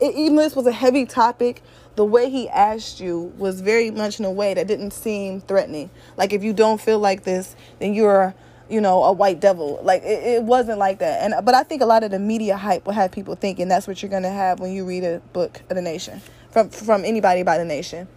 It, 0.00 0.14
even 0.14 0.36
this 0.36 0.54
was 0.54 0.66
a 0.66 0.72
heavy 0.72 1.06
topic 1.06 1.62
the 1.98 2.04
way 2.04 2.30
he 2.30 2.48
asked 2.48 3.00
you 3.00 3.32
was 3.38 3.60
very 3.60 3.90
much 3.90 4.20
in 4.20 4.24
a 4.24 4.30
way 4.30 4.54
that 4.54 4.68
didn't 4.68 4.92
seem 4.92 5.40
threatening. 5.40 5.90
Like 6.16 6.32
if 6.32 6.44
you 6.44 6.52
don't 6.52 6.80
feel 6.80 7.00
like 7.00 7.24
this, 7.24 7.56
then 7.80 7.92
you're 7.92 8.34
you 8.68 8.80
know 8.80 9.04
a 9.04 9.12
white 9.12 9.40
devil. 9.40 9.80
Like 9.82 10.02
it, 10.02 10.22
it 10.22 10.42
wasn't 10.42 10.78
like 10.78 10.98
that. 10.98 11.22
And 11.22 11.34
but 11.44 11.54
I 11.54 11.62
think 11.62 11.82
a 11.82 11.86
lot 11.86 12.04
of 12.04 12.10
the 12.10 12.18
media 12.18 12.56
hype 12.56 12.86
will 12.86 12.92
have 12.92 13.12
people 13.12 13.34
thinking 13.34 13.68
that's 13.68 13.86
what 13.86 14.02
you're 14.02 14.10
gonna 14.10 14.30
have 14.30 14.60
when 14.60 14.72
you 14.72 14.84
read 14.84 15.04
a 15.04 15.20
book 15.32 15.62
of 15.68 15.76
the 15.76 15.82
nation 15.82 16.20
from 16.50 16.70
from 16.70 17.04
anybody 17.04 17.42
by 17.42 17.58
the 17.58 17.64
nation. 17.64 18.08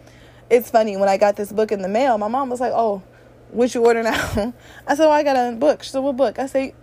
It's 0.50 0.70
funny 0.70 0.96
when 0.96 1.08
I 1.08 1.16
got 1.16 1.36
this 1.36 1.52
book 1.52 1.72
in 1.72 1.82
the 1.82 1.88
mail, 1.88 2.18
my 2.18 2.28
mom 2.28 2.50
was 2.50 2.60
like, 2.60 2.72
"Oh, 2.74 3.02
what 3.50 3.74
you 3.74 3.84
order 3.84 4.02
now?" 4.02 4.52
I 4.86 4.94
said, 4.94 5.06
"Oh, 5.06 5.10
I 5.10 5.22
got 5.22 5.36
a 5.36 5.56
book." 5.56 5.82
She 5.82 5.90
said, 5.90 6.00
"What 6.00 6.16
book?" 6.16 6.38
I 6.38 6.46
say, 6.46 6.74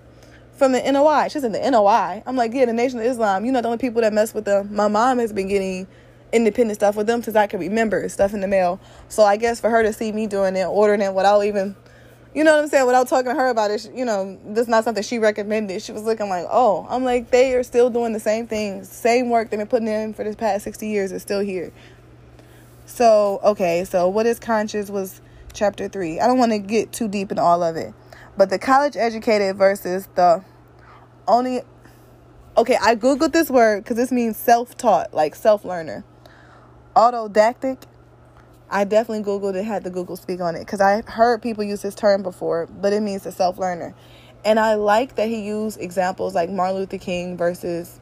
"From 0.54 0.72
the 0.72 0.92
NOI." 0.92 1.28
She 1.30 1.40
said, 1.40 1.54
"The 1.54 1.70
NOI." 1.70 2.24
I'm 2.26 2.36
like, 2.36 2.54
"Yeah, 2.54 2.66
the 2.66 2.74
Nation 2.74 3.00
of 3.00 3.06
Islam. 3.06 3.46
You 3.46 3.52
know, 3.52 3.62
the 3.62 3.68
only 3.68 3.78
people 3.78 4.02
that 4.02 4.14
mess 4.14 4.34
with 4.34 4.46
them." 4.46 4.74
My 4.74 4.88
mom 4.88 5.20
has 5.20 5.32
been 5.32 5.48
getting 5.48 5.88
independent 6.32 6.78
stuff 6.78 6.96
with 6.96 7.08
them 7.08 7.24
since 7.24 7.36
I 7.36 7.48
can 7.48 7.60
remember 7.60 8.08
stuff 8.10 8.34
in 8.34 8.42
the 8.42 8.48
mail. 8.48 8.80
So 9.08 9.24
I 9.24 9.38
guess 9.38 9.60
for 9.60 9.70
her 9.70 9.84
to 9.84 9.94
see 9.94 10.12
me 10.12 10.28
doing 10.28 10.56
it, 10.56 10.66
ordering 10.66 11.02
it 11.02 11.14
without 11.14 11.42
even, 11.42 11.76
you 12.34 12.44
know 12.44 12.56
what 12.56 12.64
I'm 12.64 12.70
saying, 12.70 12.86
without 12.86 13.08
talking 13.08 13.32
to 13.32 13.36
her 13.36 13.50
about 13.50 13.72
it, 13.72 13.90
you 13.94 14.06
know, 14.06 14.40
that's 14.46 14.68
not 14.68 14.84
something 14.84 15.04
she 15.04 15.20
recommended. 15.20 15.82
She 15.82 15.92
was 15.92 16.04
looking 16.04 16.30
like, 16.30 16.46
oh, 16.50 16.86
I'm 16.90 17.04
like, 17.04 17.32
they 17.32 17.54
are 17.56 17.64
still 17.64 17.90
doing 17.90 18.14
the 18.14 18.20
same 18.20 18.48
things, 18.48 18.90
same 18.90 19.30
work 19.30 19.50
they've 19.50 19.60
been 19.60 19.68
putting 19.68 19.88
in 19.88 20.14
for 20.14 20.24
this 20.24 20.36
past 20.36 20.64
60 20.64 20.88
years 20.88 21.12
is 21.12 21.22
still 21.22 21.40
here. 21.40 21.72
So, 22.86 23.40
okay, 23.44 23.84
so 23.84 24.08
what 24.08 24.26
is 24.26 24.40
conscious 24.40 24.90
was 24.90 25.22
chapter 25.54 25.88
three. 25.88 26.20
I 26.20 26.28
don't 26.28 26.38
want 26.38 26.52
to 26.52 26.60
get 26.60 26.92
too 26.92 27.08
deep 27.08 27.32
in 27.32 27.40
all 27.40 27.64
of 27.64 27.76
it, 27.76 27.94
but 28.38 28.50
the 28.50 28.60
college 28.60 28.96
educated 28.96 29.56
versus 29.56 30.08
the 30.16 30.44
only. 31.28 31.62
Okay, 32.58 32.78
I 32.82 32.96
googled 32.96 33.32
this 33.32 33.50
word 33.50 33.84
because 33.84 33.96
this 33.96 34.12
means 34.12 34.38
self 34.38 34.76
taught, 34.76 35.14
like 35.14 35.36
self 35.36 35.64
learner 35.64 36.04
autodactic 37.00 37.84
i 38.70 38.84
definitely 38.84 39.24
googled 39.24 39.56
it 39.56 39.64
had 39.64 39.84
the 39.84 39.90
google 39.90 40.16
speak 40.16 40.42
on 40.42 40.56
it 40.56 40.60
because 40.60 40.82
i 40.82 41.02
heard 41.02 41.42
people 41.42 41.64
use 41.64 41.82
this 41.82 41.96
term 41.96 42.24
before 42.24 42.68
but 42.68 42.94
it 42.94 43.02
means 43.02 43.26
a 43.26 43.32
self-learner. 43.32 43.94
And 44.46 44.60
i 44.60 44.76
like 44.76 45.16
that 45.16 45.28
he 45.28 45.42
used 45.42 45.80
examples 45.82 46.34
like 46.36 46.50
martin 46.50 46.78
luther 46.78 46.98
king 46.98 47.38
versus 47.38 48.00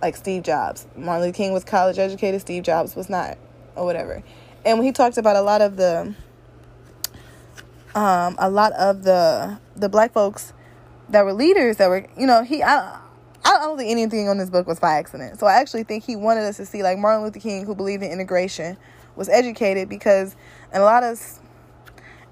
like 0.00 0.16
steve 0.16 0.42
jobs. 0.42 0.86
Martin 0.96 1.26
luther 1.26 1.36
king 1.36 1.52
was 1.52 1.64
college 1.64 1.98
educated 1.98 2.40
steve 2.40 2.62
jobs 2.62 2.94
was 2.94 3.10
not 3.10 3.36
or 3.76 3.84
whatever. 3.84 4.22
And 4.64 4.78
when 4.78 4.86
he 4.86 4.92
talked 4.92 5.16
about 5.16 5.36
a 5.36 5.42
lot 5.42 5.60
of 5.62 5.76
the 5.76 6.14
um 7.94 8.36
a 8.38 8.48
lot 8.50 8.72
of 8.72 9.02
the 9.02 9.58
the 9.74 9.88
black 9.88 10.12
folks 10.12 10.52
that 11.08 11.24
were 11.24 11.32
leaders 11.32 11.78
that 11.78 11.88
were 11.88 12.06
you 12.16 12.26
know 12.26 12.44
he 12.44 12.62
I, 12.62 13.00
I 13.44 13.58
don't 13.60 13.78
think 13.78 13.90
anything 13.90 14.28
on 14.28 14.38
this 14.38 14.50
book 14.50 14.66
was 14.66 14.78
by 14.78 14.94
accident. 14.94 15.40
So 15.40 15.46
I 15.46 15.54
actually 15.54 15.84
think 15.84 16.04
he 16.04 16.14
wanted 16.14 16.44
us 16.44 16.58
to 16.58 16.66
see 16.66 16.82
like 16.82 16.98
Martin 16.98 17.24
Luther 17.24 17.40
King, 17.40 17.64
who 17.64 17.74
believed 17.74 18.02
in 18.02 18.10
integration, 18.10 18.76
was 19.20 19.28
educated 19.28 19.88
because 19.88 20.34
in 20.74 20.80
a 20.80 20.84
lot 20.84 21.04
of 21.04 21.20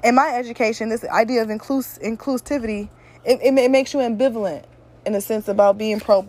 in 0.03 0.14
my 0.16 0.33
education, 0.35 0.88
this 0.88 1.05
idea 1.05 1.42
of 1.42 1.48
inclus- 1.48 2.01
inclusivity 2.03 2.88
it, 3.24 3.40
it, 3.42 3.59
it 3.59 3.70
makes 3.70 3.92
you 3.92 4.01
ambivalent 4.01 4.64
in 5.05 5.14
a 5.14 5.20
sense 5.20 5.48
about 5.48 5.79
being 5.79 6.01
pro 6.01 6.27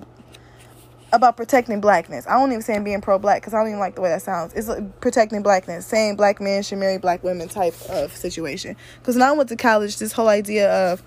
about 1.12 1.38
protecting 1.38 1.82
blackness. 1.82 2.28
I 2.28 2.34
don't 2.34 2.52
even 2.52 2.62
say 2.62 2.78
being 2.80 3.02
pro 3.02 3.18
black 3.18 3.42
because 3.42 3.54
I 3.54 3.60
don't 3.60 3.70
even 3.70 3.80
like 3.80 3.96
the 3.96 4.02
way 4.02 4.10
that 4.10 4.22
sounds. 4.22 4.54
It's 4.54 4.68
like 4.68 5.00
protecting 5.02 5.42
blackness, 5.42 5.86
saying 5.86 6.18
black 6.18 6.40
men 6.40 6.62
should 6.62 6.78
marry 6.78 6.98
black 6.98 7.24
women 7.24 7.48
type 7.48 7.74
of 7.90 8.16
situation. 8.16 8.76
Because 9.00 9.16
when 9.16 9.24
I 9.24 9.32
went 9.32 9.50
to 9.50 9.56
college, 9.56 9.98
this 9.98 10.12
whole 10.12 10.28
idea 10.28 10.70
of 10.92 11.02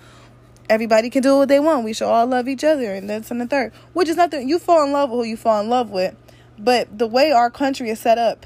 everybody 0.69 1.09
can 1.09 1.21
do 1.21 1.37
what 1.37 1.47
they 1.47 1.59
want. 1.59 1.85
We 1.85 1.93
should 1.93 2.07
all 2.07 2.25
love 2.25 2.47
each 2.47 2.63
other, 2.63 2.93
and 2.93 3.09
that's 3.09 3.31
in 3.31 3.37
the 3.37 3.47
third. 3.47 3.71
Which 3.93 4.09
is 4.09 4.17
nothing. 4.17 4.49
You 4.49 4.59
fall 4.59 4.83
in 4.83 4.91
love 4.91 5.09
with 5.09 5.19
who 5.19 5.29
you 5.29 5.37
fall 5.37 5.61
in 5.61 5.69
love 5.69 5.89
with, 5.89 6.15
but 6.57 6.97
the 6.97 7.07
way 7.07 7.31
our 7.31 7.49
country 7.49 7.89
is 7.89 7.99
set 7.99 8.17
up, 8.17 8.45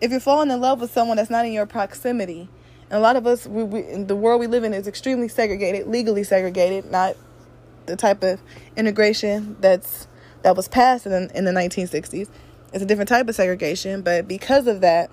if 0.00 0.10
you're 0.10 0.20
falling 0.20 0.50
in 0.50 0.60
love 0.60 0.80
with 0.80 0.92
someone 0.92 1.16
that's 1.16 1.30
not 1.30 1.46
in 1.46 1.52
your 1.52 1.66
proximity, 1.66 2.48
and 2.90 2.98
a 2.98 3.00
lot 3.00 3.16
of 3.16 3.26
us, 3.26 3.46
we, 3.46 3.64
we, 3.64 3.82
the 4.02 4.16
world 4.16 4.40
we 4.40 4.46
live 4.46 4.64
in 4.64 4.72
is 4.72 4.86
extremely 4.86 5.28
segregated, 5.28 5.86
legally 5.86 6.24
segregated, 6.24 6.90
not 6.90 7.16
the 7.86 7.96
type 7.96 8.22
of 8.22 8.40
integration 8.76 9.56
that's 9.60 10.06
that 10.42 10.56
was 10.56 10.68
passed 10.68 11.06
in 11.06 11.30
in 11.34 11.44
the 11.44 11.50
1960s. 11.50 12.28
It's 12.72 12.82
a 12.82 12.86
different 12.86 13.08
type 13.08 13.28
of 13.28 13.34
segregation, 13.34 14.02
but 14.02 14.28
because 14.28 14.66
of 14.66 14.80
that 14.82 15.10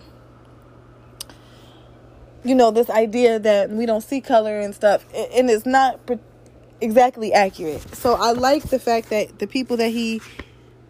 you 2.46 2.54
know 2.54 2.70
this 2.70 2.90
idea 2.92 3.40
that 3.40 3.72
we 3.72 3.88
don't 3.88 4.04
see 4.04 4.22
color 4.22 4.60
and 4.60 4.76
stuff 4.76 5.04
and 5.14 5.50
it's 5.50 5.66
not 5.66 6.00
exactly 6.80 7.34
accurate. 7.34 7.96
So 7.96 8.14
I 8.14 8.32
like 8.32 8.64
the 8.70 8.80
fact 8.80 9.10
that 9.10 9.40
the 9.40 9.48
people 9.48 9.78
that 9.78 9.90
he 9.90 10.22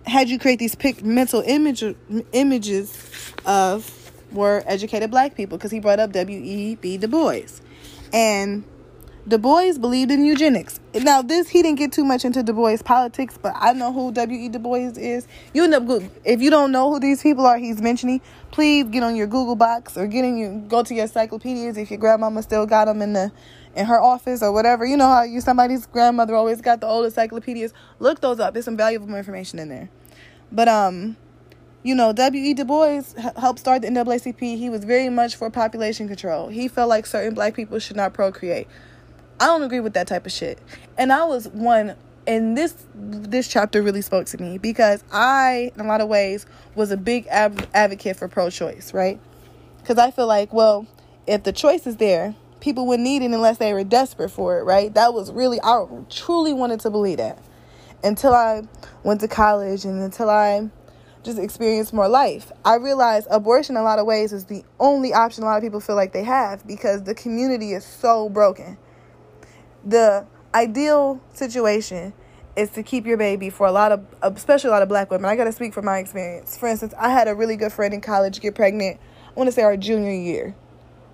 had 0.05 0.29
you 0.29 0.39
create 0.39 0.59
these 0.59 0.75
pic- 0.75 1.03
mental 1.03 1.41
image 1.45 1.83
images 2.31 3.33
of 3.45 3.91
were 4.31 4.63
educated 4.65 5.11
black 5.11 5.35
people 5.35 5.57
because 5.57 5.71
he 5.71 5.79
brought 5.79 5.99
up 5.99 6.11
W.E.B. 6.11 6.97
Du 6.97 7.07
Bois. 7.07 7.61
And 8.13 8.63
Du 9.27 9.39
Bois 9.39 9.73
believed 9.79 10.11
in 10.11 10.23
eugenics. 10.23 10.79
Now, 10.93 11.21
this 11.21 11.49
he 11.49 11.63
didn't 11.63 11.79
get 11.79 11.91
too 11.91 12.05
much 12.05 12.25
into 12.25 12.43
Du 12.43 12.53
Bois 12.53 12.77
politics, 12.83 13.39
but 13.41 13.53
I 13.55 13.73
know 13.73 13.91
who 13.91 14.11
W.E. 14.11 14.49
Du 14.49 14.59
Bois 14.59 14.91
is. 14.97 15.27
You 15.53 15.63
end 15.63 15.73
up 15.73 16.03
if 16.23 16.41
you 16.41 16.49
don't 16.49 16.71
know 16.71 16.91
who 16.91 16.99
these 16.99 17.23
people 17.23 17.45
are 17.45 17.57
he's 17.57 17.81
mentioning. 17.81 18.21
Please 18.51 18.85
get 18.85 19.03
on 19.03 19.15
your 19.15 19.27
Google 19.27 19.55
box 19.55 19.97
or 19.97 20.05
get 20.07 20.23
in 20.23 20.37
your 20.37 20.59
go 20.59 20.83
to 20.83 20.93
your 20.93 21.03
encyclopedias 21.03 21.77
if 21.77 21.89
your 21.89 21.99
grandmama 21.99 22.43
still 22.43 22.65
got 22.65 22.85
them 22.85 23.01
in 23.01 23.13
the 23.13 23.31
in 23.75 23.85
her 23.85 23.99
office 23.99 24.41
or 24.41 24.51
whatever. 24.51 24.85
You 24.85 24.97
know 24.97 25.07
how 25.07 25.23
you 25.23 25.41
somebody's 25.41 25.85
grandmother 25.85 26.35
always 26.35 26.61
got 26.61 26.81
the 26.81 26.88
old 26.88 27.05
encyclopedias. 27.05 27.73
Look 27.99 28.21
those 28.21 28.39
up. 28.39 28.53
There's 28.53 28.65
some 28.65 28.77
valuable 28.77 29.13
information 29.15 29.59
in 29.59 29.69
there. 29.69 29.89
But 30.51 30.67
um, 30.67 31.17
you 31.83 31.93
know, 31.93 32.13
W.E. 32.13 32.53
Du 32.53 32.65
Bois 32.65 33.03
helped 33.38 33.59
start 33.59 33.83
the 33.83 33.89
NAACP. 33.89 34.57
He 34.57 34.69
was 34.69 34.83
very 34.83 35.09
much 35.09 35.35
for 35.35 35.49
population 35.49 36.07
control. 36.07 36.47
He 36.47 36.67
felt 36.67 36.89
like 36.89 37.05
certain 37.05 37.33
black 37.33 37.53
people 37.53 37.77
should 37.79 37.95
not 37.95 38.13
procreate. 38.13 38.67
I 39.39 39.47
don't 39.47 39.63
agree 39.63 39.81
with 39.81 39.93
that 39.93 40.07
type 40.07 40.25
of 40.25 40.31
shit. 40.31 40.57
And 40.97 41.11
I 41.11 41.25
was 41.25 41.47
one 41.49 41.95
and 42.27 42.57
this 42.57 42.75
this 42.95 43.47
chapter 43.47 43.83
really 43.83 44.01
spoke 44.01 44.25
to 44.27 44.41
me 44.41 44.57
because 44.57 45.03
I 45.11 45.71
in 45.75 45.81
a 45.81 45.88
lot 45.88 46.01
of 46.01 46.07
ways 46.07 46.45
was 46.73 46.91
a 46.91 46.97
big 46.97 47.27
advocate 47.27 48.15
for 48.15 48.27
pro-choice, 48.27 48.93
right? 48.93 49.19
Cuz 49.83 49.97
I 49.97 50.09
feel 50.11 50.25
like, 50.27 50.53
well, 50.53 50.88
if 51.27 51.43
the 51.43 51.51
choice 51.51 51.85
is 51.85 51.97
there, 51.97 52.35
people 52.59 52.87
would 52.87 52.99
need 52.99 53.21
it 53.21 53.31
unless 53.31 53.57
they 53.57 53.73
were 53.73 53.83
desperate 53.83 54.29
for 54.29 54.59
it, 54.59 54.63
right? 54.63 54.93
That 54.93 55.13
was 55.13 55.31
really, 55.31 55.59
I 55.61 55.85
truly 56.09 56.53
wanted 56.53 56.79
to 56.81 56.89
believe 56.89 57.17
that 57.17 57.39
until 58.03 58.33
I 58.33 58.63
went 59.03 59.21
to 59.21 59.27
college 59.27 59.85
and 59.85 60.01
until 60.01 60.29
I 60.29 60.69
just 61.23 61.39
experienced 61.39 61.93
more 61.93 62.07
life. 62.07 62.51
I 62.63 62.75
realized 62.75 63.27
abortion, 63.31 63.75
in 63.75 63.81
a 63.81 63.83
lot 63.83 63.99
of 63.99 64.05
ways, 64.05 64.31
is 64.31 64.45
the 64.45 64.63
only 64.79 65.13
option 65.13 65.43
a 65.43 65.47
lot 65.47 65.57
of 65.57 65.63
people 65.63 65.79
feel 65.79 65.95
like 65.95 66.13
they 66.13 66.23
have 66.23 66.65
because 66.67 67.03
the 67.03 67.15
community 67.15 67.73
is 67.73 67.83
so 67.83 68.29
broken. 68.29 68.77
The 69.83 70.25
ideal 70.53 71.19
situation 71.33 72.13
is 72.55 72.69
to 72.71 72.83
keep 72.83 73.05
your 73.05 73.17
baby 73.17 73.49
for 73.49 73.65
a 73.67 73.71
lot 73.71 73.91
of, 73.91 74.05
especially 74.21 74.69
a 74.69 74.71
lot 74.71 74.83
of 74.83 74.87
black 74.87 75.09
women. 75.11 75.25
I 75.25 75.35
got 75.35 75.45
to 75.45 75.51
speak 75.51 75.73
from 75.73 75.85
my 75.85 75.97
experience. 75.97 76.57
For 76.57 76.67
instance, 76.67 76.93
I 76.97 77.09
had 77.09 77.27
a 77.27 77.35
really 77.35 77.57
good 77.57 77.73
friend 77.73 77.93
in 77.93 78.01
college 78.01 78.39
get 78.39 78.55
pregnant, 78.55 78.99
I 79.35 79.39
want 79.39 79.47
to 79.49 79.51
say 79.51 79.63
our 79.63 79.75
junior 79.75 80.13
year 80.13 80.55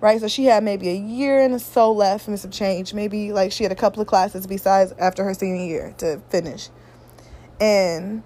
right? 0.02 0.20
So 0.20 0.28
she 0.28 0.44
had 0.44 0.64
maybe 0.64 0.90
a 0.90 0.94
year 0.94 1.40
and 1.40 1.62
so 1.62 1.92
left 1.92 2.28
and 2.28 2.38
some 2.38 2.50
change. 2.50 2.92
Maybe 2.92 3.32
like 3.32 3.52
she 3.52 3.62
had 3.62 3.72
a 3.72 3.76
couple 3.76 4.02
of 4.02 4.08
classes 4.08 4.46
besides 4.46 4.92
after 4.98 5.24
her 5.24 5.32
senior 5.32 5.64
year 5.64 5.94
to 5.98 6.20
finish. 6.28 6.68
And 7.60 8.24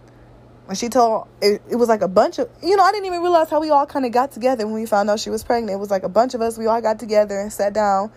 when 0.64 0.74
she 0.74 0.88
told 0.88 1.28
it, 1.40 1.62
it 1.70 1.76
was 1.76 1.88
like 1.88 2.00
a 2.00 2.08
bunch 2.08 2.40
of 2.40 2.48
you 2.60 2.76
know 2.76 2.82
i 2.82 2.90
didn't 2.90 3.06
even 3.06 3.22
realize 3.22 3.48
how 3.48 3.60
we 3.60 3.70
all 3.70 3.86
kind 3.86 4.04
of 4.04 4.10
got 4.10 4.32
together 4.32 4.66
when 4.66 4.74
we 4.74 4.84
found 4.84 5.08
out 5.08 5.20
she 5.20 5.30
was 5.30 5.44
pregnant 5.44 5.72
it 5.72 5.78
was 5.78 5.92
like 5.92 6.02
a 6.02 6.08
bunch 6.08 6.34
of 6.34 6.40
us 6.40 6.58
we 6.58 6.66
all 6.66 6.80
got 6.80 6.98
together 6.98 7.38
and 7.38 7.52
sat 7.52 7.72
down 7.72 8.10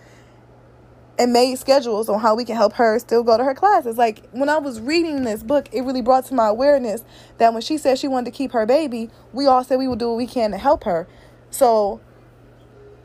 and 1.16 1.32
made 1.32 1.56
schedules 1.56 2.08
on 2.08 2.18
how 2.18 2.34
we 2.34 2.44
can 2.44 2.56
help 2.56 2.72
her 2.72 2.98
still 2.98 3.22
go 3.22 3.36
to 3.36 3.44
her 3.44 3.54
classes 3.54 3.96
like 3.96 4.28
when 4.32 4.48
i 4.48 4.58
was 4.58 4.80
reading 4.80 5.22
this 5.22 5.44
book 5.44 5.68
it 5.72 5.82
really 5.82 6.02
brought 6.02 6.24
to 6.24 6.34
my 6.34 6.48
awareness 6.48 7.04
that 7.38 7.52
when 7.52 7.62
she 7.62 7.78
said 7.78 7.96
she 7.96 8.08
wanted 8.08 8.32
to 8.32 8.36
keep 8.36 8.50
her 8.50 8.66
baby 8.66 9.08
we 9.32 9.46
all 9.46 9.62
said 9.62 9.78
we 9.78 9.86
would 9.86 10.00
do 10.00 10.08
what 10.08 10.16
we 10.16 10.26
can 10.26 10.50
to 10.50 10.58
help 10.58 10.82
her 10.82 11.06
so 11.50 12.00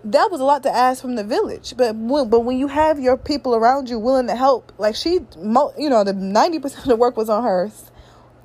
that 0.05 0.31
was 0.31 0.39
a 0.39 0.43
lot 0.43 0.63
to 0.63 0.69
ask 0.69 1.01
from 1.01 1.15
the 1.15 1.23
village 1.23 1.73
but 1.75 1.95
when, 1.95 2.29
but 2.29 2.41
when 2.41 2.57
you 2.57 2.67
have 2.67 2.99
your 2.99 3.17
people 3.17 3.55
around 3.55 3.89
you 3.89 3.99
willing 3.99 4.27
to 4.27 4.35
help 4.35 4.71
like 4.77 4.95
she 4.95 5.13
you 5.13 5.89
know 5.89 6.03
the 6.03 6.13
90% 6.13 6.77
of 6.77 6.85
the 6.85 6.95
work 6.95 7.17
was 7.17 7.29
on 7.29 7.43
her 7.43 7.69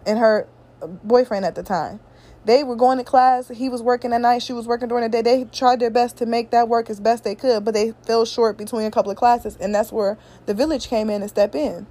and 0.07 0.19
her 0.19 0.49
boyfriend 0.81 1.45
at 1.45 1.55
the 1.55 1.63
time. 1.63 2.01
They 2.45 2.65
were 2.65 2.77
going 2.77 2.99
to 2.99 3.05
class. 3.05 3.49
He 3.49 3.69
was 3.69 3.83
working 3.83 4.13
at 4.13 4.21
night. 4.21 4.43
She 4.43 4.53
was 4.53 4.67
working 4.67 4.89
during 4.89 5.03
the 5.03 5.11
day. 5.11 5.23
They 5.23 5.45
tried 5.45 5.81
their 5.81 5.91
best 5.91 6.17
to 6.19 6.27
make 6.27 6.51
that 6.51 6.69
work 6.69 6.89
as 6.89 6.99
best 6.99 7.23
they 7.23 7.35
could, 7.35 7.65
but 7.65 7.75
they 7.75 7.93
fell 8.07 8.25
short 8.25 8.57
between 8.57 8.87
a 8.87 8.91
couple 8.91 9.11
of 9.11 9.19
classes. 9.19 9.57
And 9.61 9.75
that's 9.75 9.93
where 9.93 10.17
the 10.47 10.55
village 10.55 10.89
came 10.89 11.11
in 11.11 11.21
and 11.21 11.31
stepped 11.31 11.55
in. 11.55 11.87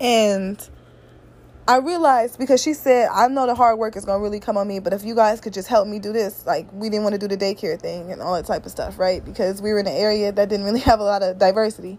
And 0.00 0.66
I 1.66 1.78
realized 1.78 2.38
because 2.38 2.62
she 2.62 2.74
said, 2.74 3.08
I 3.10 3.26
know 3.28 3.46
the 3.46 3.54
hard 3.54 3.78
work 3.78 3.96
is 3.96 4.04
going 4.04 4.18
to 4.18 4.22
really 4.22 4.38
come 4.38 4.58
on 4.58 4.68
me, 4.68 4.80
but 4.80 4.92
if 4.92 5.02
you 5.02 5.14
guys 5.14 5.40
could 5.40 5.54
just 5.54 5.66
help 5.66 5.88
me 5.88 5.98
do 5.98 6.12
this, 6.12 6.44
like 6.44 6.66
we 6.72 6.90
didn't 6.90 7.04
want 7.04 7.14
to 7.14 7.18
do 7.18 7.26
the 7.26 7.38
daycare 7.38 7.80
thing 7.80 8.12
and 8.12 8.20
all 8.20 8.34
that 8.34 8.44
type 8.44 8.66
of 8.66 8.70
stuff, 8.70 8.98
right? 8.98 9.24
Because 9.24 9.62
we 9.62 9.72
were 9.72 9.78
in 9.78 9.86
an 9.86 9.96
area 9.96 10.30
that 10.30 10.48
didn't 10.50 10.66
really 10.66 10.80
have 10.80 11.00
a 11.00 11.04
lot 11.04 11.22
of 11.22 11.38
diversity. 11.38 11.98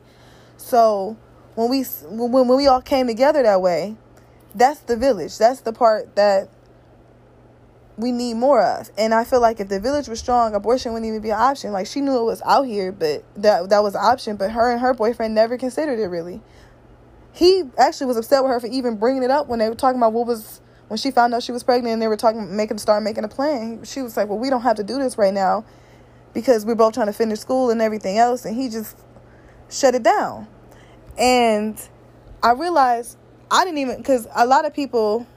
So 0.57 1.17
when 1.55 1.69
we 1.69 1.83
when, 1.83 2.47
when 2.47 2.57
we 2.57 2.67
all 2.67 2.81
came 2.81 3.07
together 3.07 3.41
that 3.41 3.59
way, 3.59 3.95
that's 4.53 4.81
the 4.81 4.95
village. 4.97 5.37
That's 5.39 5.61
the 5.61 5.73
part 5.73 6.15
that 6.15 6.49
we 7.97 8.11
need 8.11 8.35
more 8.35 8.61
of. 8.61 8.91
And 8.99 9.15
I 9.15 9.23
feel 9.23 9.41
like 9.41 9.59
if 9.59 9.69
the 9.69 9.79
village 9.79 10.07
was 10.07 10.19
strong, 10.19 10.53
abortion 10.53 10.93
wouldn't 10.93 11.09
even 11.09 11.21
be 11.21 11.31
an 11.31 11.39
option. 11.39 11.71
Like 11.71 11.87
she 11.87 12.01
knew 12.01 12.19
it 12.19 12.25
was 12.25 12.41
out 12.43 12.67
here, 12.67 12.91
but 12.91 13.23
that 13.35 13.69
that 13.69 13.81
was 13.81 13.95
an 13.95 14.01
option. 14.03 14.35
But 14.35 14.51
her 14.51 14.71
and 14.71 14.79
her 14.79 14.93
boyfriend 14.93 15.33
never 15.33 15.57
considered 15.57 15.97
it 15.97 16.07
really. 16.07 16.41
He 17.35 17.63
actually 17.77 18.07
was 18.07 18.15
upset 18.15 18.43
with 18.43 18.51
her 18.51 18.59
for 18.61 18.67
even 18.67 18.95
bringing 18.95 19.21
it 19.21 19.29
up 19.29 19.47
when 19.47 19.59
they 19.59 19.67
were 19.67 19.75
talking 19.75 19.99
about 19.99 20.13
what 20.13 20.25
was 20.25 20.61
when 20.87 20.97
she 20.97 21.11
found 21.11 21.33
out 21.33 21.43
she 21.43 21.51
was 21.51 21.63
pregnant 21.63 21.93
and 21.93 22.01
they 22.01 22.07
were 22.07 22.15
talking 22.15 22.55
making 22.55 22.77
start 22.77 23.03
making 23.03 23.25
a 23.25 23.27
plan. 23.27 23.83
She 23.83 24.01
was 24.01 24.15
like, 24.15 24.29
"Well, 24.29 24.39
we 24.39 24.49
don't 24.49 24.61
have 24.61 24.77
to 24.77 24.83
do 24.83 24.97
this 24.97 25.17
right 25.17 25.33
now 25.33 25.65
because 26.33 26.65
we're 26.65 26.75
both 26.75 26.93
trying 26.93 27.07
to 27.07 27.13
finish 27.13 27.39
school 27.39 27.69
and 27.71 27.81
everything 27.81 28.17
else." 28.17 28.45
And 28.45 28.55
he 28.55 28.69
just 28.69 28.97
shut 29.69 29.95
it 29.95 30.03
down. 30.03 30.47
And 31.17 31.77
I 32.41 32.51
realized 32.51 33.17
I 33.51 33.65
didn't 33.65 33.79
even 33.79 33.97
because 33.97 34.27
a 34.33 34.45
lot 34.45 34.65
of 34.65 34.73
people. 34.73 35.27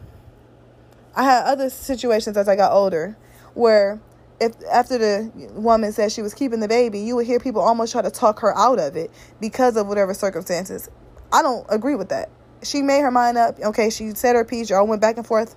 I 1.17 1.25
had 1.25 1.45
other 1.47 1.69
situations 1.69 2.37
as 2.37 2.49
I 2.49 2.55
got 2.55 2.71
older, 2.71 3.17
where 3.55 3.99
if 4.41 4.53
after 4.71 4.99
the 4.99 5.33
woman 5.55 5.91
said 5.93 6.13
she 6.13 6.23
was 6.23 6.33
keeping 6.33 6.61
the 6.61 6.69
baby, 6.69 7.01
you 7.01 7.17
would 7.17 7.27
hear 7.27 7.41
people 7.41 7.61
almost 7.61 7.91
try 7.91 8.03
to 8.03 8.11
talk 8.11 8.39
her 8.39 8.57
out 8.57 8.79
of 8.79 8.95
it 8.95 9.11
because 9.41 9.77
of 9.77 9.89
whatever 9.89 10.15
circumstances. 10.15 10.89
I 11.33 11.43
don't 11.43 11.67
agree 11.69 11.95
with 11.95 12.09
that. 12.11 12.31
She 12.63 12.83
made 12.83 13.01
her 13.01 13.11
mind 13.11 13.39
up. 13.39 13.59
Okay, 13.61 13.91
she 13.91 14.11
said 14.11 14.35
her 14.35 14.45
piece. 14.45 14.71
Y'all 14.71 14.87
went 14.87 15.01
back 15.01 15.17
and 15.17 15.27
forth. 15.27 15.55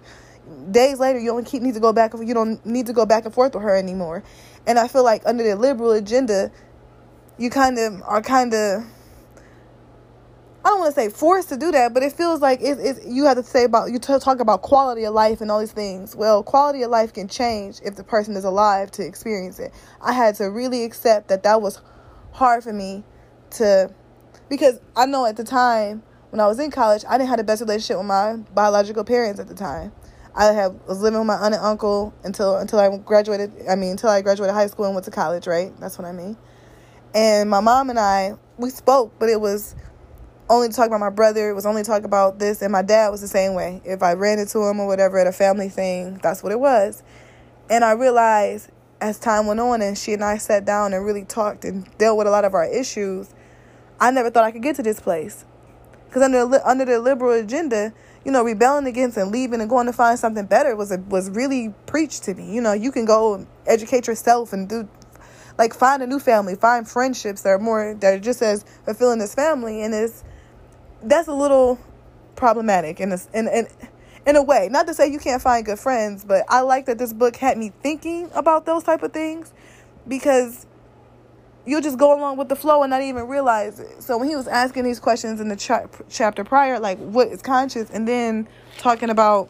Days 0.70 1.00
later, 1.00 1.20
you 1.20 1.30
don't 1.30 1.46
keep 1.46 1.62
need 1.62 1.74
to 1.76 1.80
go 1.80 1.94
back. 1.94 2.14
You 2.14 2.34
don't 2.34 2.64
need 2.66 2.88
to 2.88 2.94
go 2.94 3.06
back 3.06 3.26
and 3.26 3.34
forth 3.34 3.54
with 3.54 3.64
her 3.64 3.76
anymore. 3.76 4.24
And 4.68 4.78
I 4.78 4.88
feel 4.88 5.04
like 5.04 5.24
under 5.26 5.44
the 5.44 5.56
liberal 5.56 5.92
agenda, 5.92 6.52
you 7.38 7.50
kind 7.50 7.80
of 7.80 8.02
are 8.04 8.22
kind 8.22 8.54
of 8.54 8.84
I 10.64 10.70
don't 10.70 10.80
want 10.80 10.94
to 10.94 11.02
say 11.02 11.10
forced 11.10 11.50
to 11.50 11.58
do 11.58 11.72
that, 11.72 11.92
but 11.92 12.04
it 12.04 12.14
feels 12.14 12.40
like 12.40 12.62
it, 12.62 12.80
it, 12.80 13.06
you 13.08 13.26
have 13.26 13.38
to 13.38 13.44
say 13.44 13.64
about 13.64 13.92
you 13.92 13.98
talk 13.98 14.40
about 14.40 14.62
quality 14.62 15.06
of 15.06 15.14
life 15.14 15.42
and 15.42 15.50
all 15.50 15.60
these 15.60 15.72
things. 15.72 16.16
Well, 16.16 16.44
quality 16.44 16.84
of 16.84 16.92
life 16.92 17.14
can 17.14 17.28
change 17.28 17.80
if 17.84 17.96
the 17.96 18.04
person 18.04 18.36
is 18.36 18.44
alive 18.44 18.92
to 18.92 19.06
experience 19.06 19.58
it. 19.58 19.74
I 20.02 20.14
had 20.14 20.36
to 20.36 20.52
really 20.52 20.84
accept 20.84 21.30
that 21.30 21.42
that 21.44 21.64
was 21.64 21.82
hard 22.34 22.64
for 22.64 22.74
me 22.74 23.04
to 23.52 23.92
because 24.52 24.82
I 24.98 25.06
know 25.06 25.26
at 25.26 25.38
the 25.38 25.46
time 25.46 26.04
when 26.30 26.42
I 26.42 26.46
was 26.46 26.60
in 26.60 26.72
college, 26.72 27.06
I 27.08 27.18
didn't 27.18 27.30
have 27.30 27.38
the 27.38 27.44
best 27.46 27.62
relationship 27.62 27.98
with 27.98 28.06
my 28.06 28.36
biological 28.54 29.06
parents 29.06 29.40
at 29.40 29.48
the 29.48 29.56
time. 29.56 29.94
I 30.36 30.46
had 30.48 30.78
was 30.88 31.02
living 31.02 31.20
with 31.20 31.28
my 31.28 31.36
aunt 31.36 31.56
and 31.56 31.64
uncle 31.64 32.14
until 32.26 32.58
until 32.58 32.78
I 32.78 32.98
graduated. 32.98 33.54
I 33.70 33.76
mean, 33.76 33.92
until 33.92 34.10
I 34.10 34.22
graduated 34.22 34.54
high 34.54 34.68
school 34.68 34.86
and 34.86 34.94
went 34.94 35.06
to 35.06 35.12
college. 35.12 35.48
Right, 35.48 35.72
that's 35.80 35.98
what 35.98 36.06
I 36.06 36.12
mean. 36.12 36.36
And 37.16 37.50
my 37.50 37.62
mom 37.62 37.90
and 37.90 37.98
I 37.98 38.34
we 38.58 38.70
spoke, 38.70 39.14
but 39.20 39.30
it 39.30 39.40
was 39.40 39.74
only 40.50 40.68
to 40.68 40.74
talk 40.74 40.88
about 40.88 41.00
my 41.00 41.10
brother. 41.10 41.50
It 41.50 41.54
was 41.54 41.66
only 41.66 41.84
talk 41.84 42.04
about 42.04 42.40
this, 42.40 42.62
and 42.62 42.74
my 42.74 42.82
dad 42.82 43.10
was 43.10 43.22
the 43.22 43.30
same 43.30 43.54
way. 43.54 43.82
If 43.86 44.04
I 44.04 44.14
ran 44.14 44.38
into 44.38 44.60
him 44.68 44.82
or 44.82 44.88
whatever 44.88 45.18
at 45.18 45.28
a 45.28 45.32
family 45.32 45.70
thing, 45.70 46.20
that's 46.22 46.44
what 46.44 46.52
it 46.52 46.60
was. 46.60 47.04
And 47.70 47.86
I 47.86 47.92
realized 47.92 48.70
as 49.00 49.18
time 49.18 49.48
went 49.48 49.62
on, 49.62 49.82
and 49.82 49.98
she 49.98 50.12
and 50.12 50.26
I 50.26 50.38
sat 50.38 50.66
down 50.66 50.94
and 50.94 51.06
really 51.06 51.24
talked 51.24 51.64
and 51.64 51.88
dealt 51.98 52.18
with 52.18 52.28
a 52.28 52.32
lot 52.32 52.44
of 52.44 52.54
our 52.54 52.66
issues. 52.66 53.34
I 54.02 54.12
never 54.12 54.30
thought 54.32 54.44
I 54.44 54.52
could 54.52 54.64
get 54.64 54.76
to 54.78 54.84
this 54.84 55.00
place, 55.00 55.46
because 56.08 56.24
under 56.24 56.60
under 56.66 56.84
the 56.84 57.00
liberal 57.00 57.32
agenda, 57.40 57.94
you 58.26 58.32
know, 58.32 58.44
rebelling 58.44 58.88
against 58.88 59.16
and 59.16 59.32
leaving 59.32 59.62
and 59.62 59.70
going 59.70 59.86
to 59.86 59.94
find 59.94 60.18
something 60.18 60.46
better 60.46 60.76
was 60.76 60.92
a, 60.92 60.98
was 60.98 61.30
really 61.30 61.74
preached 61.86 62.24
to 62.24 62.34
me. 62.34 62.52
You 62.54 62.62
know, 62.62 62.74
you 62.74 62.92
can 62.92 63.06
go 63.06 63.36
and 63.36 63.48
educate 63.68 64.08
yourself 64.08 64.54
and 64.54 64.68
do 64.68 64.90
like 65.58 65.76
find 65.76 66.02
a 66.02 66.08
new 66.08 66.20
family, 66.20 66.56
find 66.56 66.88
friendships 66.88 67.44
that 67.44 67.50
are 67.50 67.60
more 67.60 67.96
that 68.00 68.14
are 68.16 68.20
just 68.20 68.42
as 68.42 68.66
fulfilling 68.86 69.22
as 69.22 69.36
family, 69.36 69.84
and 69.84 69.94
it's 69.94 70.24
that's 71.04 71.28
a 71.28 71.34
little 71.34 71.80
problematic 72.36 73.00
in 73.00 73.12
a, 73.12 73.20
in, 73.34 73.48
in, 73.48 73.68
in 74.26 74.36
a 74.36 74.42
way. 74.42 74.68
Not 74.72 74.88
to 74.88 74.96
say 74.96 75.12
you 75.12 75.20
can't 75.20 75.42
find 75.42 75.64
good 75.64 75.78
friends, 75.78 76.26
but 76.26 76.44
I 76.50 76.62
like 76.62 76.88
that 76.88 76.98
this 76.98 77.14
book 77.14 77.36
had 77.36 77.58
me 77.58 77.72
thinking 77.84 78.32
about 78.34 78.66
those 78.66 78.84
type 78.84 79.04
of 79.04 79.14
things 79.14 79.54
because 80.08 80.66
you'll 81.66 81.82
just 81.82 81.98
go 81.98 82.18
along 82.18 82.38
with 82.38 82.50
the 82.50 82.56
flow 82.56 82.84
and 82.84 82.90
not 82.90 83.02
even 83.02 83.28
realize 83.28 83.80
it. 83.80 84.02
So 84.02 84.18
when 84.18 84.30
he 84.30 84.36
was 84.36 84.48
asking 84.48 84.84
these 84.84 85.00
questions 85.00 85.40
in 85.40 85.48
the 85.48 85.56
cha- 85.56 85.88
chapter 86.10 86.44
prior, 86.44 86.80
like 86.80 86.98
what 87.00 87.28
is 87.28 87.42
conscious, 87.42 87.90
and 87.90 88.08
then 88.08 88.48
talking 88.78 89.10
about 89.10 89.50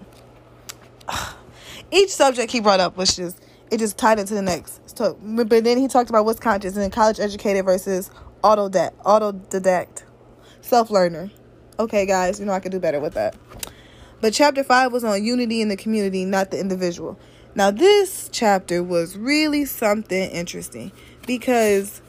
uh, 1.07 1.33
each 1.91 2.09
subject 2.09 2.51
he 2.51 2.59
brought 2.59 2.79
up 2.79 2.97
was 2.97 3.15
just 3.15 3.41
it 3.69 3.79
just 3.79 3.97
tied 3.97 4.19
into 4.19 4.33
the 4.33 4.41
next. 4.41 4.81
So, 4.97 5.17
but 5.21 5.49
then 5.49 5.77
he 5.77 5.87
talked 5.87 6.09
about 6.09 6.25
what's 6.25 6.39
conscious 6.39 6.75
and 6.75 6.91
college 6.91 7.19
educated 7.19 7.65
versus 7.65 8.11
autodidact, 8.43 8.95
autodidact, 9.03 10.03
self 10.61 10.91
learner. 10.91 11.31
Okay, 11.79 12.05
guys, 12.05 12.39
you 12.39 12.45
know 12.45 12.51
I 12.51 12.59
could 12.59 12.71
do 12.71 12.79
better 12.79 12.99
with 12.99 13.13
that. 13.13 13.35
But 14.19 14.33
chapter 14.33 14.63
5 14.63 14.91
was 14.91 15.03
on 15.03 15.23
unity 15.23 15.61
in 15.61 15.69
the 15.69 15.77
community, 15.77 16.25
not 16.25 16.51
the 16.51 16.59
individual. 16.59 17.17
Now, 17.55 17.71
this 17.71 18.29
chapter 18.31 18.83
was 18.83 19.17
really 19.17 19.65
something 19.65 20.29
interesting 20.29 20.91
because 21.39 22.01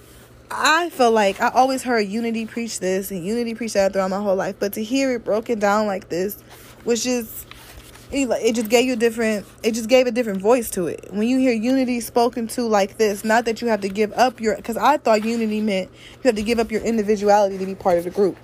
I 0.51 0.91
felt 0.91 1.15
like 1.15 1.41
I 1.41 1.51
always 1.51 1.85
heard 1.85 2.09
unity 2.09 2.45
preach 2.45 2.81
this 2.81 3.13
and 3.13 3.25
unity 3.25 3.55
preach 3.55 3.75
that 3.75 3.93
throughout 3.93 4.11
my 4.11 4.21
whole 4.21 4.35
life, 4.35 4.57
but 4.59 4.73
to 4.73 4.83
hear 4.83 5.13
it 5.15 5.25
broken 5.25 5.61
down 5.61 5.87
like 5.87 6.09
this 6.09 6.43
was 6.85 7.05
just 7.05 7.47
it 8.11 8.55
just 8.57 8.69
gave 8.69 8.85
you 8.85 8.95
a 8.95 8.97
different 8.97 9.47
it 9.63 9.75
just 9.75 9.89
gave 9.89 10.09
a 10.09 10.11
different 10.11 10.41
voice 10.41 10.71
to 10.71 10.89
it. 10.89 11.07
When 11.13 11.29
you 11.29 11.39
hear 11.39 11.53
unity 11.53 12.01
spoken 12.01 12.49
to 12.49 12.63
like 12.63 12.99
this 12.99 13.25
not 13.25 13.45
that 13.45 13.63
you 13.63 13.69
have 13.69 13.83
to 13.83 13.89
give 13.89 14.13
up 14.15 14.41
your 14.41 14.57
because 14.57 14.77
i 14.77 14.97
thought 14.97 15.25
unity 15.25 15.61
meant 15.61 15.89
you 16.17 16.23
have 16.25 16.35
to 16.35 16.43
give 16.43 16.59
up 16.59 16.73
your 16.73 16.83
individuality 16.83 17.59
to 17.59 17.65
be 17.65 17.77
part 17.77 17.99
of 17.99 18.05
the 18.05 18.11
group. 18.11 18.37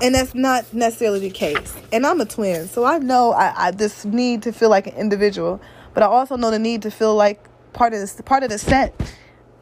And 0.00 0.14
that's 0.14 0.34
not 0.34 0.72
necessarily 0.72 1.20
the 1.20 1.30
case. 1.30 1.76
And 1.92 2.06
I'm 2.06 2.20
a 2.22 2.24
twin, 2.24 2.66
so 2.66 2.86
I 2.86 2.96
know 2.96 3.32
I, 3.32 3.66
I 3.66 3.70
this 3.72 4.06
need 4.06 4.42
to 4.44 4.52
feel 4.52 4.70
like 4.70 4.86
an 4.86 4.94
individual, 4.94 5.60
but 5.92 6.02
I 6.02 6.06
also 6.06 6.36
know 6.36 6.50
the 6.50 6.58
need 6.58 6.80
to 6.82 6.90
feel 6.90 7.14
like 7.14 7.46
part 7.76 7.92
of 7.92 8.00
this 8.00 8.20
part 8.22 8.42
of 8.42 8.48
the 8.48 8.58
set, 8.58 8.98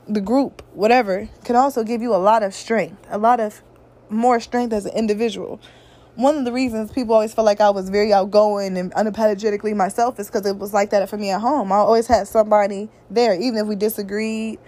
the 0.09 0.21
group, 0.21 0.63
whatever, 0.73 1.29
can 1.45 1.57
also 1.57 1.83
give 1.83 2.03
you 2.03 2.15
a 2.15 2.19
lot 2.19 2.43
of 2.43 2.55
strength, 2.55 3.07
a 3.11 3.19
lot 3.19 3.41
of 3.41 3.63
more 4.09 4.41
strength 4.41 4.73
as 4.73 4.87
an 4.87 4.95
individual. 4.95 5.61
One 6.15 6.37
of 6.37 6.45
the 6.45 6.53
reasons 6.53 6.93
people 6.93 7.15
always 7.15 7.35
felt 7.35 7.45
like 7.45 7.61
I 7.61 7.71
was 7.71 7.91
very 7.91 8.13
outgoing 8.13 8.77
and 8.77 8.93
unapologetically 8.95 9.75
myself 9.75 10.21
is 10.21 10.29
because 10.29 10.47
it 10.47 10.57
was 10.57 10.73
like 10.73 10.91
that 10.91 11.09
for 11.09 11.17
me 11.17 11.31
at 11.31 11.41
home. 11.41 11.73
I 11.73 11.77
always 11.77 12.07
had 12.07 12.29
somebody 12.29 12.89
there, 13.11 13.35
even 13.35 13.57
if 13.57 13.67
we 13.67 13.75
disagreed, 13.75 14.61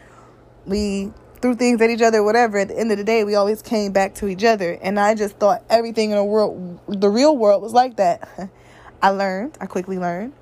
we 0.65 1.13
threw 1.41 1.55
things 1.55 1.81
at 1.81 1.91
each 1.91 2.03
other, 2.03 2.25
whatever. 2.25 2.59
At 2.59 2.69
the 2.69 2.79
end 2.79 2.91
of 2.91 2.99
the 2.99 3.05
day, 3.05 3.23
we 3.23 3.37
always 3.37 3.63
came 3.63 3.93
back 3.93 4.15
to 4.17 4.27
each 4.27 4.43
other. 4.43 4.79
And 4.83 4.99
I 4.99 5.15
just 5.15 5.37
thought 5.37 5.63
everything 5.71 6.11
in 6.11 6.17
the 6.17 6.25
world, 6.25 6.81
the 6.89 7.11
real 7.11 7.37
world, 7.37 7.63
was 7.63 7.73
like 7.73 7.97
that. 7.97 8.29
I 9.03 9.11
learned, 9.11 9.57
I 9.61 9.67
quickly 9.67 9.99
learned. 9.99 10.33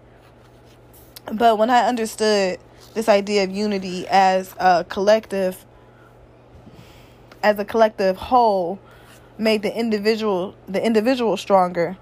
But 1.32 1.58
when 1.58 1.68
I 1.68 1.86
understood 1.86 2.58
this 2.94 3.08
idea 3.08 3.44
of 3.44 3.50
unity 3.50 4.06
as 4.08 4.54
a 4.58 4.84
collective, 4.84 5.64
as 7.42 7.58
a 7.58 7.64
collective 7.64 8.16
whole, 8.16 8.78
made 9.36 9.62
the 9.62 9.76
individual 9.76 10.54
the 10.68 10.84
individual 10.84 11.36
stronger. 11.36 11.96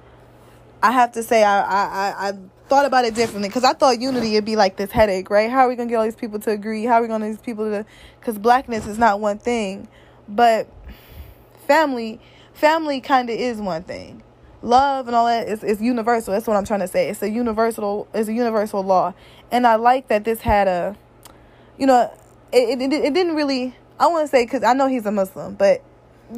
I 0.82 0.92
have 0.92 1.12
to 1.12 1.22
say 1.22 1.42
I 1.42 1.60
I 1.62 2.28
I 2.28 2.32
thought 2.68 2.86
about 2.86 3.04
it 3.04 3.14
differently 3.14 3.48
because 3.48 3.64
I 3.64 3.72
thought 3.72 4.00
unity 4.00 4.32
would 4.34 4.44
be 4.44 4.56
like 4.56 4.76
this 4.76 4.90
headache, 4.90 5.30
right? 5.30 5.50
How 5.50 5.60
are 5.60 5.68
we 5.68 5.76
gonna 5.76 5.88
get 5.88 5.96
all 5.96 6.04
these 6.04 6.16
people 6.16 6.38
to 6.40 6.50
agree? 6.50 6.84
How 6.84 6.94
are 6.94 7.02
we 7.02 7.08
gonna 7.08 7.26
get 7.26 7.36
these 7.36 7.44
people 7.44 7.66
to? 7.70 7.84
Because 8.18 8.38
blackness 8.38 8.86
is 8.86 8.98
not 8.98 9.20
one 9.20 9.38
thing, 9.38 9.88
but 10.28 10.68
family, 11.66 12.20
family 12.54 13.00
kind 13.00 13.30
of 13.30 13.36
is 13.36 13.60
one 13.60 13.82
thing. 13.82 14.22
Love 14.62 15.06
and 15.06 15.16
all 15.16 15.26
that 15.26 15.48
is, 15.48 15.62
is 15.62 15.80
universal. 15.80 16.32
That's 16.32 16.46
what 16.46 16.56
I'm 16.56 16.64
trying 16.64 16.80
to 16.80 16.88
say. 16.88 17.08
It's 17.08 17.22
a 17.22 17.30
universal 17.30 18.08
it's 18.14 18.28
a 18.28 18.32
universal 18.32 18.82
law. 18.82 19.14
And 19.50 19.66
I 19.66 19.76
like 19.76 20.08
that 20.08 20.24
this 20.24 20.40
had 20.40 20.68
a 20.68 20.96
you 21.78 21.86
know, 21.86 22.12
it 22.52 22.80
it, 22.80 22.92
it 22.92 23.14
didn't 23.14 23.34
really 23.34 23.76
I 23.98 24.06
want 24.06 24.24
to 24.24 24.28
say 24.28 24.46
cuz 24.46 24.62
I 24.62 24.72
know 24.74 24.86
he's 24.86 25.06
a 25.06 25.12
Muslim, 25.12 25.54
but 25.54 25.82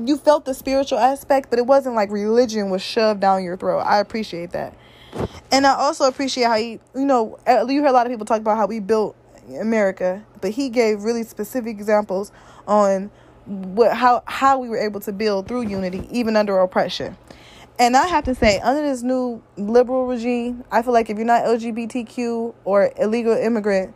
you 0.04 0.16
felt 0.16 0.44
the 0.44 0.54
spiritual 0.54 0.98
aspect, 0.98 1.50
but 1.50 1.58
it 1.58 1.66
wasn't 1.66 1.94
like 1.94 2.10
religion 2.10 2.70
was 2.70 2.82
shoved 2.82 3.20
down 3.20 3.44
your 3.44 3.56
throat. 3.56 3.80
I 3.80 3.98
appreciate 4.00 4.50
that. 4.52 4.74
And 5.52 5.66
I 5.66 5.74
also 5.74 6.04
appreciate 6.04 6.44
how 6.44 6.56
he, 6.56 6.80
you 6.94 7.04
know, 7.04 7.38
uh, 7.46 7.64
you 7.68 7.80
hear 7.80 7.86
a 7.86 7.92
lot 7.92 8.06
of 8.06 8.10
people 8.10 8.26
talk 8.26 8.40
about 8.40 8.56
how 8.56 8.66
we 8.66 8.80
built 8.80 9.14
America, 9.60 10.24
but 10.40 10.50
he 10.50 10.68
gave 10.68 11.02
really 11.02 11.22
specific 11.22 11.76
examples 11.76 12.32
on 12.66 13.10
what 13.46 13.94
how 13.94 14.22
how 14.26 14.58
we 14.58 14.68
were 14.68 14.78
able 14.78 15.00
to 15.00 15.12
build 15.12 15.46
through 15.46 15.62
unity 15.62 16.08
even 16.10 16.36
under 16.36 16.58
oppression. 16.58 17.16
And 17.76 17.96
I 17.96 18.06
have 18.06 18.24
to 18.24 18.36
say, 18.36 18.60
under 18.60 18.82
this 18.82 19.02
new 19.02 19.42
liberal 19.56 20.06
regime, 20.06 20.62
I 20.70 20.82
feel 20.82 20.92
like 20.92 21.10
if 21.10 21.16
you're 21.16 21.26
not 21.26 21.44
LGBTQ 21.44 22.54
or 22.64 22.92
illegal 22.96 23.32
immigrant, 23.32 23.94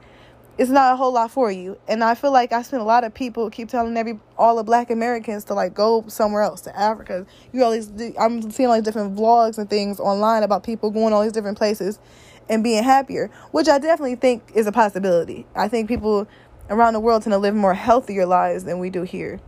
it's 0.58 0.70
not 0.70 0.92
a 0.92 0.96
whole 0.96 1.12
lot 1.12 1.30
for 1.30 1.52
you. 1.52 1.78
And 1.86 2.02
I 2.02 2.16
feel 2.16 2.32
like 2.32 2.52
I 2.52 2.62
spent 2.62 2.82
a 2.82 2.84
lot 2.84 3.04
of 3.04 3.14
people 3.14 3.48
keep 3.48 3.68
telling 3.68 3.96
every 3.96 4.18
all 4.36 4.56
the 4.56 4.64
black 4.64 4.90
Americans 4.90 5.44
to 5.44 5.54
like 5.54 5.74
go 5.74 6.04
somewhere 6.08 6.42
else 6.42 6.60
to 6.62 6.76
Africa. 6.76 7.24
You 7.52 7.70
these 7.70 8.16
I'm 8.18 8.50
seeing 8.50 8.68
like 8.68 8.82
different 8.82 9.14
vlogs 9.16 9.58
and 9.58 9.70
things 9.70 10.00
online 10.00 10.42
about 10.42 10.64
people 10.64 10.90
going 10.90 11.12
all 11.12 11.22
these 11.22 11.30
different 11.30 11.56
places 11.56 12.00
and 12.48 12.64
being 12.64 12.82
happier, 12.82 13.30
which 13.52 13.68
I 13.68 13.78
definitely 13.78 14.16
think 14.16 14.42
is 14.56 14.66
a 14.66 14.72
possibility. 14.72 15.46
I 15.54 15.68
think 15.68 15.86
people 15.86 16.26
around 16.68 16.94
the 16.94 17.00
world 17.00 17.22
tend 17.22 17.32
to 17.32 17.38
live 17.38 17.54
more 17.54 17.74
healthier 17.74 18.26
lives 18.26 18.64
than 18.64 18.80
we 18.80 18.90
do 18.90 19.02
here. 19.02 19.38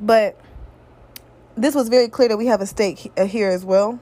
But 0.00 0.36
this 1.60 1.74
was 1.74 1.88
very 1.88 2.08
clear 2.08 2.28
that 2.28 2.36
we 2.36 2.46
have 2.46 2.60
a 2.60 2.66
stake 2.66 3.12
uh, 3.16 3.26
here 3.26 3.48
as 3.48 3.64
well. 3.64 4.00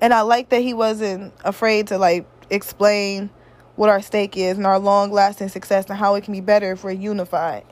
And 0.00 0.12
I 0.12 0.22
like 0.22 0.48
that 0.50 0.60
he 0.60 0.74
wasn't 0.74 1.32
afraid 1.44 1.86
to 1.88 1.98
like 1.98 2.26
explain 2.50 3.30
what 3.76 3.88
our 3.88 4.02
stake 4.02 4.36
is 4.36 4.56
and 4.56 4.66
our 4.66 4.78
long 4.78 5.10
lasting 5.10 5.48
success 5.48 5.86
and 5.88 5.98
how 5.98 6.14
it 6.14 6.24
can 6.24 6.32
be 6.32 6.40
better 6.40 6.72
if 6.72 6.84
we're 6.84 6.92
unified. 6.92 7.64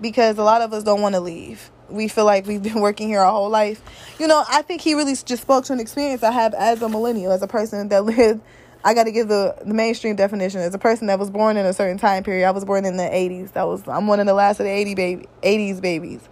Because 0.00 0.38
a 0.38 0.42
lot 0.42 0.62
of 0.62 0.72
us 0.72 0.82
don't 0.82 1.00
want 1.00 1.14
to 1.14 1.20
leave. 1.20 1.70
We 1.88 2.08
feel 2.08 2.24
like 2.24 2.46
we've 2.46 2.62
been 2.62 2.80
working 2.80 3.08
here 3.08 3.20
our 3.20 3.30
whole 3.30 3.50
life. 3.50 3.80
You 4.18 4.26
know, 4.26 4.44
I 4.48 4.62
think 4.62 4.80
he 4.80 4.94
really 4.94 5.14
just 5.14 5.42
spoke 5.42 5.64
to 5.66 5.72
an 5.72 5.80
experience 5.80 6.22
I 6.22 6.32
have 6.32 6.54
as 6.54 6.82
a 6.82 6.88
millennial, 6.88 7.32
as 7.32 7.42
a 7.42 7.48
person 7.48 7.88
that 7.88 8.04
lived. 8.04 8.40
I 8.84 8.94
got 8.94 9.04
to 9.04 9.12
give 9.12 9.28
the, 9.28 9.54
the 9.64 9.74
mainstream 9.74 10.16
definition 10.16 10.60
as 10.60 10.74
a 10.74 10.78
person 10.78 11.06
that 11.06 11.18
was 11.18 11.30
born 11.30 11.56
in 11.56 11.64
a 11.64 11.72
certain 11.72 11.98
time 11.98 12.24
period. 12.24 12.48
I 12.48 12.50
was 12.50 12.64
born 12.64 12.84
in 12.84 12.96
the 12.96 13.04
80s. 13.04 13.52
That 13.52 13.68
was 13.68 13.86
I'm 13.86 14.08
one 14.08 14.18
of 14.18 14.26
the 14.26 14.34
last 14.34 14.58
of 14.58 14.64
the 14.64 14.72
80 14.72 14.94
baby 14.96 15.26
80s 15.44 15.80
babies. 15.80 16.28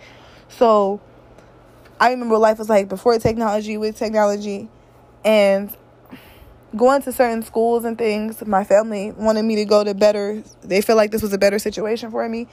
So 0.49 1.01
I 2.01 2.11
remember 2.11 2.39
life 2.39 2.59
was 2.59 2.71
like 2.71 2.89
before 2.89 3.19
technology, 3.19 3.77
with 3.77 3.97
technology, 3.97 4.71
and 5.23 5.77
going 6.75 7.03
to 7.03 7.13
certain 7.13 7.43
schools 7.43 7.85
and 7.85 7.99
things. 7.99 8.45
My 8.47 8.65
family 8.65 9.13
wanted 9.13 9.43
me 9.43 9.57
to 9.57 9.67
go 9.67 9.85
to 9.85 9.93
better. 9.93 10.43
They 10.63 10.81
feel 10.81 10.97
like 10.97 11.11
this 11.11 11.21
was 11.21 11.35
a 11.35 11.39
better 11.39 11.59
situation 11.59 12.11
for 12.11 12.27
me. 12.27 12.49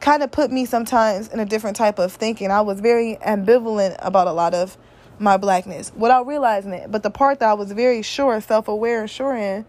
Kind 0.00 0.22
of 0.22 0.30
put 0.30 0.50
me 0.50 0.66
sometimes 0.66 1.28
in 1.28 1.40
a 1.40 1.46
different 1.46 1.76
type 1.76 1.98
of 1.98 2.12
thinking. 2.12 2.50
I 2.50 2.60
was 2.60 2.80
very 2.80 3.16
ambivalent 3.26 3.96
about 4.00 4.26
a 4.26 4.32
lot 4.32 4.52
of 4.52 4.76
my 5.18 5.38
blackness 5.38 5.90
without 5.96 6.26
realizing 6.26 6.74
it. 6.74 6.90
But 6.90 7.02
the 7.02 7.10
part 7.10 7.38
that 7.40 7.48
I 7.48 7.54
was 7.54 7.72
very 7.72 8.02
sure, 8.02 8.40
self 8.42 8.68
aware, 8.68 9.08
sure 9.08 9.34
in, 9.34 9.64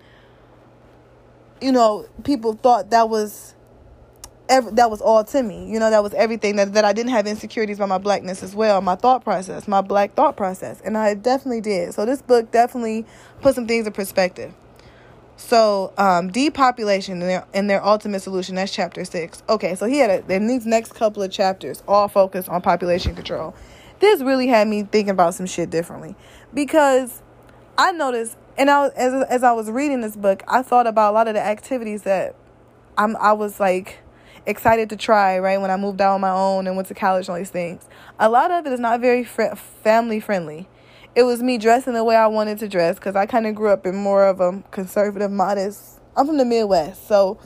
you 1.62 1.72
know, 1.72 2.08
people 2.26 2.54
thought 2.54 2.90
that 2.90 3.10
was 3.10 3.53
every, 4.50 4.72
that 4.74 4.90
was 4.90 5.02
all 5.02 5.24
to 5.24 5.44
me. 5.44 5.72
You 5.72 5.80
know, 5.80 5.90
that 5.90 6.04
was 6.04 6.14
everything 6.14 6.56
that, 6.58 6.74
that 6.74 6.86
I 6.86 6.94
didn't 6.94 7.12
have 7.12 7.28
insecurities 7.28 7.78
about 7.78 7.90
my 7.90 7.98
blackness 7.98 8.44
as 8.44 8.56
well, 8.56 8.82
my 8.82 8.96
thought 8.96 9.24
process, 9.24 9.68
my 9.68 9.82
black 9.82 10.14
thought 10.14 10.38
process. 10.38 10.82
And 10.82 10.98
I 10.98 11.14
definitely 11.14 11.62
did. 11.62 11.94
So 11.94 12.06
this 12.06 12.22
book 12.22 12.52
definitely 12.52 13.06
put 13.42 13.56
some 13.56 13.68
things 13.68 13.88
in 13.88 13.94
perspective. 13.94 14.54
So, 15.36 15.94
um, 15.98 16.32
depopulation 16.32 17.22
and 17.22 17.30
their, 17.30 17.46
and 17.54 17.70
their 17.70 17.84
ultimate 17.84 18.22
solution, 18.22 18.56
that's 18.56 18.72
chapter 18.72 19.04
six. 19.04 19.42
Okay, 19.50 19.76
so 19.76 19.88
he 19.88 19.98
had 19.98 20.10
a, 20.10 20.34
in 20.34 20.48
these 20.48 20.66
next 20.66 20.94
couple 20.94 21.24
of 21.24 21.32
chapters, 21.32 21.84
all 21.88 22.08
focused 22.08 22.48
on 22.50 22.62
population 22.62 23.16
control. 23.16 23.56
This 24.00 24.22
really 24.22 24.48
had 24.48 24.68
me 24.68 24.84
thinking 24.84 25.10
about 25.10 25.34
some 25.34 25.46
shit 25.46 25.70
differently 25.70 26.16
because 26.54 27.22
I 27.78 27.92
noticed, 27.92 28.38
and 28.58 28.70
I 28.70 28.88
as 28.90 29.14
as 29.28 29.44
I 29.44 29.54
was 29.54 29.72
reading 29.72 30.02
this 30.02 30.16
book, 30.16 30.44
I 30.48 30.62
thought 30.62 30.88
about 30.88 31.12
a 31.12 31.16
lot 31.16 31.28
of 31.28 31.34
the 31.34 31.42
activities 31.42 32.04
that 32.04 32.36
I'm 32.98 33.18
I 33.18 33.34
was 33.34 33.60
like 33.60 34.03
excited 34.46 34.90
to 34.90 34.96
try, 34.96 35.40
right? 35.40 35.60
When 35.60 35.72
I 35.72 35.78
moved 35.78 36.02
out 36.02 36.16
on 36.16 36.22
my 36.22 36.32
own 36.32 36.68
and 36.68 36.76
went 36.76 36.88
to 36.90 36.94
college 36.94 37.28
and 37.28 37.34
all 37.34 37.38
these 37.38 37.50
things. 37.50 37.88
A 38.20 38.30
lot 38.30 38.52
of 38.52 38.66
it 38.66 38.74
is 38.74 38.80
not 38.80 39.00
very 39.00 39.24
fr- 39.24 39.56
family 39.56 40.20
friendly. 40.20 40.68
It 41.16 41.24
was 41.24 41.44
me 41.44 41.58
dressing 41.58 41.94
the 41.94 42.04
way 42.04 42.16
I 42.16 42.28
wanted 42.28 42.60
to 42.60 42.68
dress 42.68 42.96
because 42.96 43.16
I 43.16 43.26
kind 43.26 43.46
of 43.46 43.56
grew 43.56 43.70
up 43.70 43.86
in 43.86 43.96
more 43.96 44.26
of 44.26 44.40
a 44.40 44.64
conservative, 44.72 45.32
modest. 45.32 46.00
I'm 46.16 46.26
from 46.26 46.38
the 46.38 46.46
Midwest, 46.46 47.08
so 47.08 47.40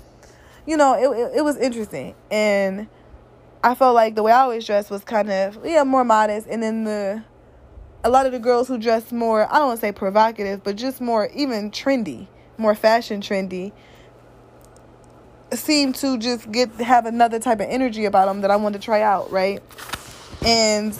you 0.66 0.78
know 0.78 0.94
it, 0.94 1.18
it, 1.18 1.38
it 1.38 1.42
was 1.42 1.58
interesting, 1.58 2.16
and 2.32 2.88
I 3.64 3.76
felt 3.76 3.96
like 3.96 4.16
the 4.16 4.24
way 4.24 4.32
I 4.32 4.42
always 4.42 4.66
dressed 4.66 4.90
was 4.90 5.04
kind 5.04 5.30
of 5.30 5.66
yeah 5.66 5.84
more 5.84 6.04
modest, 6.04 6.48
and 6.48 6.64
then 6.64 6.84
the 6.84 7.24
a 8.04 8.10
lot 8.10 8.26
of 8.26 8.32
the 8.32 8.40
girls 8.40 8.68
who 8.68 8.78
dress 8.78 9.12
more 9.12 9.52
I 9.52 9.58
don't 9.60 9.68
want 9.68 9.80
to 9.80 9.86
say 9.86 9.92
provocative, 9.92 10.64
but 10.64 10.76
just 10.76 11.02
more 11.02 11.30
even 11.34 11.72
trendy, 11.72 12.28
more 12.58 12.76
fashion 12.76 13.22
trendy 13.22 13.72
seem 15.54 15.94
to 15.94 16.18
just 16.18 16.52
get 16.52 16.72
have 16.76 17.06
another 17.06 17.40
type 17.40 17.60
of 17.60 17.68
energy 17.70 18.06
about 18.06 18.28
them 18.28 18.42
that 18.42 18.52
I 18.52 18.56
wanted 18.56 18.82
to 18.82 18.86
try 18.86 19.02
out, 19.02 19.32
right? 19.32 19.62
And 20.46 20.98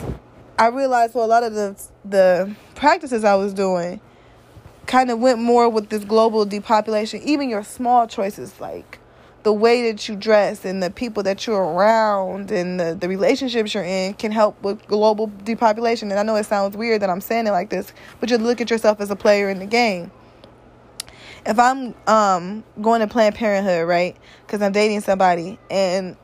I 0.58 0.68
realized 0.68 1.12
for 1.12 1.22
a 1.22 1.26
lot 1.26 1.42
of 1.42 1.54
the 1.54 1.80
the 2.04 2.54
practices 2.74 3.24
I 3.24 3.34
was 3.34 3.52
doing 3.52 4.00
kind 4.86 5.10
of 5.10 5.18
went 5.18 5.38
more 5.38 5.68
with 5.68 5.90
this 5.90 6.04
global 6.04 6.44
depopulation. 6.44 7.20
Even 7.22 7.48
your 7.48 7.62
small 7.62 8.06
choices 8.06 8.58
like 8.60 8.98
the 9.42 9.52
way 9.52 9.90
that 9.90 10.08
you 10.08 10.16
dress 10.16 10.64
and 10.64 10.82
the 10.82 10.90
people 10.90 11.22
that 11.22 11.46
you're 11.46 11.62
around 11.62 12.50
and 12.50 12.80
the, 12.80 12.96
the 12.98 13.08
relationships 13.08 13.72
you're 13.72 13.84
in 13.84 14.14
can 14.14 14.32
help 14.32 14.60
with 14.62 14.84
global 14.86 15.30
depopulation. 15.44 16.10
And 16.10 16.18
I 16.18 16.22
know 16.22 16.36
it 16.36 16.44
sounds 16.44 16.76
weird 16.76 17.02
that 17.02 17.10
I'm 17.10 17.20
saying 17.20 17.46
it 17.46 17.52
like 17.52 17.70
this, 17.70 17.92
but 18.20 18.30
you 18.30 18.38
look 18.38 18.60
at 18.60 18.70
yourself 18.70 19.00
as 19.00 19.10
a 19.10 19.16
player 19.16 19.48
in 19.48 19.58
the 19.58 19.66
game 19.66 20.10
if 21.46 21.58
I'm 21.58 21.94
um 22.06 22.64
going 22.80 23.00
to 23.00 23.06
Planned 23.06 23.34
Parenthood, 23.34 23.86
right? 23.86 24.16
Because 24.46 24.62
I'm 24.62 24.72
dating 24.72 25.00
somebody, 25.00 25.58
and 25.70 26.16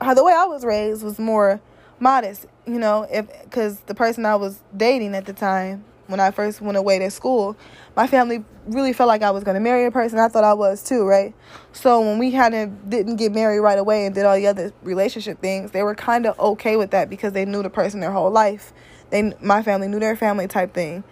how 0.00 0.14
the 0.14 0.24
way 0.24 0.32
I 0.32 0.44
was 0.44 0.64
raised 0.64 1.02
was 1.02 1.18
more 1.18 1.60
modest, 2.00 2.46
you 2.66 2.78
know. 2.78 3.06
If 3.10 3.26
because 3.44 3.80
the 3.80 3.94
person 3.94 4.26
I 4.26 4.36
was 4.36 4.60
dating 4.76 5.14
at 5.14 5.26
the 5.26 5.32
time, 5.32 5.84
when 6.06 6.20
I 6.20 6.30
first 6.30 6.60
went 6.60 6.76
away 6.76 6.98
to 6.98 7.10
school, 7.10 7.56
my 7.96 8.06
family 8.06 8.44
really 8.66 8.92
felt 8.92 9.08
like 9.08 9.22
I 9.22 9.30
was 9.30 9.44
going 9.44 9.54
to 9.54 9.60
marry 9.60 9.84
a 9.84 9.90
person. 9.90 10.18
I 10.18 10.28
thought 10.28 10.44
I 10.44 10.54
was 10.54 10.82
too, 10.82 11.04
right? 11.04 11.34
So 11.72 12.00
when 12.00 12.18
we 12.18 12.32
kind 12.32 12.54
of 12.54 12.88
didn't 12.88 13.16
get 13.16 13.32
married 13.32 13.60
right 13.60 13.78
away 13.78 14.06
and 14.06 14.14
did 14.14 14.24
all 14.24 14.36
the 14.36 14.46
other 14.46 14.72
relationship 14.82 15.40
things, 15.40 15.70
they 15.70 15.82
were 15.82 15.94
kind 15.94 16.26
of 16.26 16.38
okay 16.38 16.76
with 16.76 16.90
that 16.92 17.10
because 17.10 17.32
they 17.32 17.44
knew 17.44 17.62
the 17.62 17.70
person 17.70 18.00
their 18.00 18.12
whole 18.12 18.30
life. 18.30 18.72
They 19.10 19.34
my 19.40 19.62
family 19.62 19.88
knew 19.88 20.00
their 20.00 20.16
family 20.16 20.48
type 20.48 20.74
thing. 20.74 21.04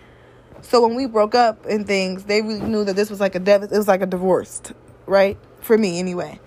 So 0.63 0.87
when 0.87 0.95
we 0.95 1.07
broke 1.07 1.35
up 1.35 1.67
and 1.67 1.87
things, 1.87 2.25
they 2.25 2.41
really 2.41 2.61
knew 2.61 2.85
that 2.85 2.97
this 2.97 3.11
was 3.11 3.21
like 3.21 3.35
a 3.35 3.39
dev- 3.41 3.65
it 3.65 3.71
was 3.73 3.89
like 3.89 4.01
a 4.01 4.07
divorce, 4.07 4.63
right? 5.07 5.37
For 5.61 5.77
me 5.77 5.99
anyway. 5.99 6.41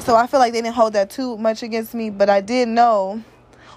So 0.00 0.14
I 0.14 0.26
feel 0.26 0.38
like 0.38 0.52
they 0.52 0.60
didn't 0.60 0.76
hold 0.76 0.92
that 0.92 1.10
too 1.10 1.36
much 1.38 1.62
against 1.62 1.94
me, 1.94 2.10
but 2.10 2.30
I 2.30 2.40
did 2.40 2.68
know 2.68 3.22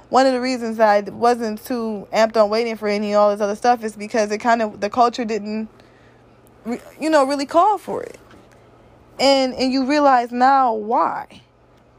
one 0.09 0.27
of 0.27 0.33
the 0.33 0.41
reasons 0.41 0.79
I 0.79 1.01
wasn't 1.01 1.63
too 1.65 2.07
amped 2.13 2.37
on 2.37 2.49
waiting 2.49 2.75
for 2.75 2.87
any 2.87 3.15
all 3.15 3.31
this 3.31 3.41
other 3.41 3.55
stuff 3.55 3.83
is 3.83 3.95
because 3.95 4.29
it 4.29 4.39
kind 4.39 4.61
of 4.61 4.81
the 4.81 4.89
culture 4.89 5.25
didn't 5.25 5.69
you 6.99 7.09
know 7.09 7.25
really 7.25 7.45
call 7.45 7.77
for 7.77 8.03
it. 8.03 8.17
And 9.19 9.53
and 9.55 9.71
you 9.71 9.85
realize 9.85 10.31
now 10.31 10.73
why 10.73 11.41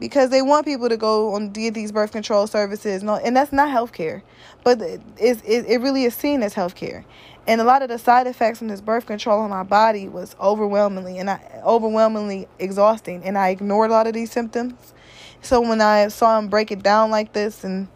because 0.02 0.30
they 0.30 0.42
want 0.42 0.66
people 0.66 0.88
to 0.88 0.96
go 0.96 1.32
on 1.35 1.50
get 1.50 1.74
these 1.74 1.92
birth 1.92 2.11
control 2.11 2.48
services, 2.48 3.04
no, 3.04 3.14
and 3.16 3.37
that's 3.37 3.52
not 3.52 3.68
healthcare, 3.68 4.22
but 4.64 4.82
it, 4.82 5.00
it, 5.16 5.40
it 5.44 5.80
really 5.80 6.02
is 6.02 6.12
seen 6.12 6.42
as 6.42 6.54
healthcare. 6.54 7.04
And 7.46 7.61
a 7.61 7.64
lot 7.64 7.83
of 7.83 7.88
the 7.88 7.98
side 7.98 8.26
effects 8.26 8.59
from 8.59 8.68
this 8.68 8.81
birth 8.81 9.07
control 9.07 9.40
on 9.40 9.50
my 9.50 9.64
body 9.64 10.09
was 10.09 10.37
overwhelmingly 10.40 11.18
and 11.18 11.28
I, 11.28 11.61
overwhelmingly 11.64 12.46
exhausting, 12.59 13.24
and 13.24 13.37
I 13.37 13.48
ignored 13.48 13.90
a 13.90 13.94
lot 13.94 14.07
of 14.07 14.14
these 14.14 14.31
symptoms. 14.31 14.94
So 15.40 15.61
when 15.61 15.81
I 15.81 16.09
saw 16.09 16.38
him 16.38 16.48
break 16.48 16.70
it 16.70 16.83
down 16.85 17.11
like 17.11 17.33
this, 17.33 17.64
and 17.64 17.88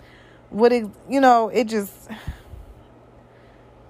what 0.51 0.73
it, 0.73 0.87
you 1.09 1.21
know, 1.21 1.49
it 1.49 1.69
just, 1.69 1.93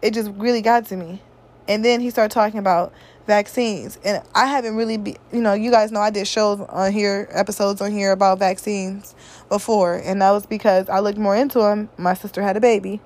it 0.03 0.13
just 0.13 0.31
really 0.33 0.61
got 0.61 0.87
to 0.87 0.97
me. 0.97 1.23
And 1.67 1.85
then 1.85 2.01
he 2.01 2.11
started 2.11 2.35
talking 2.35 2.59
about 2.59 2.93
vaccines. 3.27 3.99
And 4.05 4.23
I 4.35 4.47
haven't 4.47 4.77
really 4.77 4.99
be 4.99 5.17
you 5.33 5.41
know, 5.41 5.55
you 5.55 5.71
guys 5.71 5.91
know 5.91 6.01
I 6.01 6.11
did 6.11 6.29
shows 6.29 6.61
on 6.61 6.93
here, 6.93 7.29
episodes 7.33 7.81
on 7.81 7.93
here 7.93 8.13
about 8.13 8.39
vaccines 8.39 9.15
before, 9.49 9.97
and 9.97 10.21
that 10.23 10.31
was 10.31 10.47
because 10.47 10.89
I 10.89 11.01
looked 11.01 11.19
more 11.19 11.35
into 11.35 11.59
them. 11.61 11.89
My 11.97 12.15
sister 12.15 12.43
had 12.43 12.57
a 12.57 12.61
baby, 12.61 13.01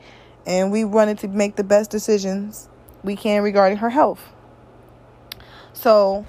and 0.47 0.73
we 0.73 0.85
wanted 0.85 1.19
to 1.19 1.29
make 1.29 1.57
the 1.57 1.65
best 1.65 1.91
decisions 1.91 2.69
we 3.03 3.17
can 3.17 3.43
regarding 3.43 3.79
her 3.79 3.91
health. 3.91 4.33
So, 5.73 6.27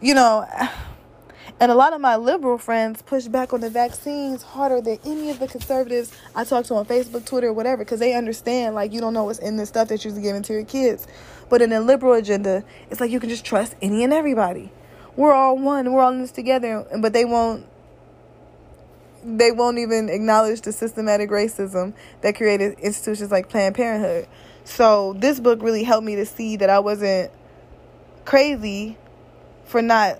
you 0.00 0.14
know, 0.14 0.46
And 1.60 1.72
a 1.72 1.74
lot 1.74 1.92
of 1.92 2.00
my 2.00 2.14
liberal 2.14 2.56
friends 2.56 3.02
push 3.02 3.26
back 3.26 3.52
on 3.52 3.60
the 3.60 3.68
vaccines 3.68 4.44
harder 4.44 4.80
than 4.80 5.00
any 5.04 5.28
of 5.30 5.40
the 5.40 5.48
conservatives 5.48 6.12
I 6.32 6.44
talk 6.44 6.66
to 6.66 6.74
on 6.74 6.86
Facebook, 6.86 7.26
Twitter, 7.26 7.52
whatever, 7.52 7.84
because 7.84 7.98
they 7.98 8.14
understand 8.14 8.76
like 8.76 8.92
you 8.92 9.00
don't 9.00 9.12
know 9.12 9.24
what's 9.24 9.40
in 9.40 9.56
this 9.56 9.68
stuff 9.68 9.88
that 9.88 10.04
you're 10.04 10.14
giving 10.20 10.42
to 10.44 10.52
your 10.52 10.64
kids. 10.64 11.08
But 11.48 11.60
in 11.60 11.70
the 11.70 11.80
liberal 11.80 12.12
agenda, 12.12 12.62
it's 12.90 13.00
like 13.00 13.10
you 13.10 13.18
can 13.18 13.28
just 13.28 13.44
trust 13.44 13.74
any 13.82 14.04
and 14.04 14.12
everybody. 14.12 14.70
We're 15.16 15.32
all 15.32 15.58
one. 15.58 15.92
We're 15.92 16.00
all 16.00 16.12
in 16.12 16.20
this 16.20 16.30
together. 16.30 16.86
But 16.96 17.12
they 17.12 17.24
won't. 17.24 17.66
They 19.36 19.52
won't 19.52 19.78
even 19.78 20.08
acknowledge 20.08 20.62
the 20.62 20.72
systematic 20.72 21.28
racism 21.30 21.92
that 22.22 22.34
created 22.34 22.78
institutions 22.80 23.30
like 23.30 23.48
Planned 23.48 23.74
Parenthood. 23.74 24.26
So 24.64 25.14
this 25.14 25.38
book 25.38 25.62
really 25.62 25.84
helped 25.84 26.06
me 26.06 26.16
to 26.16 26.26
see 26.26 26.56
that 26.56 26.70
I 26.70 26.78
wasn't 26.78 27.30
crazy 28.24 28.96
for 29.66 29.82
not 29.82 30.18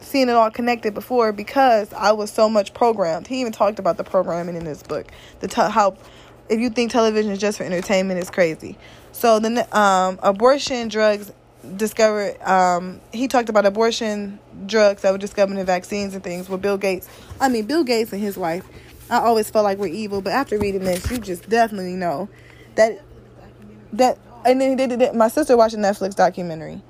seeing 0.00 0.28
it 0.28 0.32
all 0.32 0.50
connected 0.50 0.94
before 0.94 1.32
because 1.32 1.92
I 1.92 2.12
was 2.12 2.30
so 2.32 2.48
much 2.48 2.74
programmed. 2.74 3.26
He 3.26 3.40
even 3.40 3.52
talked 3.52 3.78
about 3.78 3.96
the 3.96 4.04
programming 4.04 4.56
in 4.56 4.64
this 4.64 4.82
book. 4.82 5.06
The 5.40 5.70
how 5.70 5.96
if 6.48 6.58
you 6.58 6.70
think 6.70 6.90
television 6.90 7.32
is 7.32 7.38
just 7.38 7.58
for 7.58 7.64
entertainment, 7.64 8.18
it's 8.18 8.30
crazy. 8.30 8.76
So 9.12 9.38
then 9.38 9.66
um, 9.72 10.18
abortion 10.22 10.88
drugs 10.88 11.32
discovered. 11.76 12.40
Um, 12.42 13.00
he 13.12 13.28
talked 13.28 13.48
about 13.48 13.66
abortion 13.66 14.38
drugs 14.66 15.02
that 15.02 15.12
were 15.12 15.18
discovered 15.18 15.56
in 15.56 15.66
vaccines 15.66 16.14
and 16.14 16.22
things 16.22 16.48
with 16.48 16.62
Bill 16.62 16.78
Gates. 16.78 17.08
I 17.40 17.48
mean, 17.48 17.66
Bill 17.66 17.84
Gates 17.84 18.12
and 18.12 18.20
his 18.20 18.36
wife. 18.36 18.64
I 19.10 19.18
always 19.18 19.50
felt 19.50 19.64
like 19.64 19.78
we're 19.78 19.88
evil, 19.88 20.22
but 20.22 20.32
after 20.32 20.58
reading 20.58 20.84
this, 20.84 21.10
you 21.10 21.18
just 21.18 21.48
definitely 21.48 21.94
know 21.94 22.28
that 22.76 23.02
that. 23.92 24.18
And 24.44 24.60
then 24.60 24.76
they 24.76 24.88
did. 24.88 25.14
My 25.14 25.28
sister 25.28 25.56
watched 25.56 25.74
a 25.74 25.78
Netflix 25.78 26.16
documentary, 26.16 26.82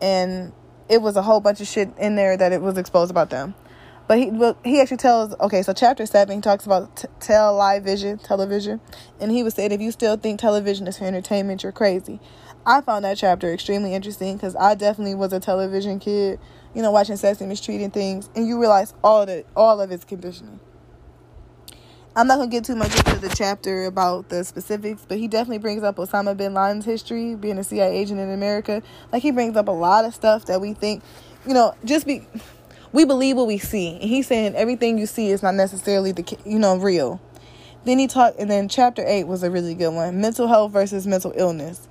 and 0.00 0.52
it 0.88 1.02
was 1.02 1.16
a 1.16 1.22
whole 1.22 1.40
bunch 1.40 1.60
of 1.60 1.66
shit 1.66 1.90
in 1.98 2.16
there 2.16 2.36
that 2.36 2.52
it 2.52 2.60
was 2.62 2.76
exposed 2.78 3.10
about 3.10 3.30
them. 3.30 3.54
But 4.08 4.18
he 4.18 4.30
well, 4.30 4.56
he 4.64 4.80
actually 4.80 4.98
tells 4.98 5.34
okay, 5.40 5.62
so 5.62 5.72
chapter 5.72 6.06
seven 6.06 6.36
he 6.36 6.40
talks 6.40 6.64
about 6.64 6.96
t- 6.96 7.08
tell 7.18 7.54
live 7.54 7.82
vision 7.84 8.18
television, 8.18 8.80
and 9.20 9.32
he 9.32 9.42
was 9.42 9.54
saying 9.54 9.72
if 9.72 9.80
you 9.80 9.90
still 9.90 10.16
think 10.16 10.38
television 10.38 10.86
is 10.86 10.98
for 10.98 11.04
entertainment, 11.04 11.62
you're 11.62 11.72
crazy. 11.72 12.20
I 12.68 12.80
found 12.80 13.04
that 13.04 13.16
chapter 13.16 13.52
extremely 13.52 13.94
interesting 13.94 14.36
because 14.36 14.56
I 14.56 14.74
definitely 14.74 15.14
was 15.14 15.32
a 15.32 15.38
television 15.38 16.00
kid, 16.00 16.40
you 16.74 16.82
know, 16.82 16.90
watching 16.90 17.16
Street 17.16 17.80
and 17.80 17.92
things, 17.92 18.28
and 18.34 18.44
you 18.48 18.58
realize 18.58 18.92
all 19.04 19.22
of 19.22 19.44
all 19.54 19.80
of 19.80 19.92
its 19.92 20.04
conditioning. 20.04 20.58
I'm 22.16 22.26
not 22.26 22.38
gonna 22.38 22.50
get 22.50 22.64
too 22.64 22.74
much 22.74 22.96
into 22.96 23.20
the 23.20 23.28
chapter 23.28 23.84
about 23.84 24.30
the 24.30 24.42
specifics, 24.42 25.06
but 25.06 25.18
he 25.18 25.28
definitely 25.28 25.58
brings 25.58 25.84
up 25.84 25.96
Osama 25.96 26.36
bin 26.36 26.54
Laden's 26.54 26.84
history, 26.84 27.36
being 27.36 27.56
a 27.56 27.62
CIA 27.62 27.96
agent 27.96 28.18
in 28.18 28.32
America. 28.32 28.82
Like 29.12 29.22
he 29.22 29.30
brings 29.30 29.56
up 29.56 29.68
a 29.68 29.72
lot 29.72 30.04
of 30.04 30.12
stuff 30.12 30.46
that 30.46 30.60
we 30.60 30.72
think, 30.72 31.04
you 31.46 31.54
know, 31.54 31.72
just 31.84 32.04
be 32.04 32.26
we 32.92 33.04
believe 33.04 33.36
what 33.36 33.46
we 33.46 33.58
see. 33.58 33.92
And 34.00 34.10
he's 34.10 34.26
saying 34.26 34.56
everything 34.56 34.98
you 34.98 35.06
see 35.06 35.30
is 35.30 35.40
not 35.40 35.54
necessarily 35.54 36.10
the 36.10 36.36
you 36.44 36.58
know 36.58 36.78
real. 36.78 37.20
Then 37.84 38.00
he 38.00 38.08
talked, 38.08 38.40
and 38.40 38.50
then 38.50 38.68
chapter 38.68 39.04
eight 39.06 39.28
was 39.28 39.44
a 39.44 39.52
really 39.52 39.76
good 39.76 39.90
one: 39.90 40.20
mental 40.20 40.48
health 40.48 40.72
versus 40.72 41.06
mental 41.06 41.32
illness. 41.36 41.86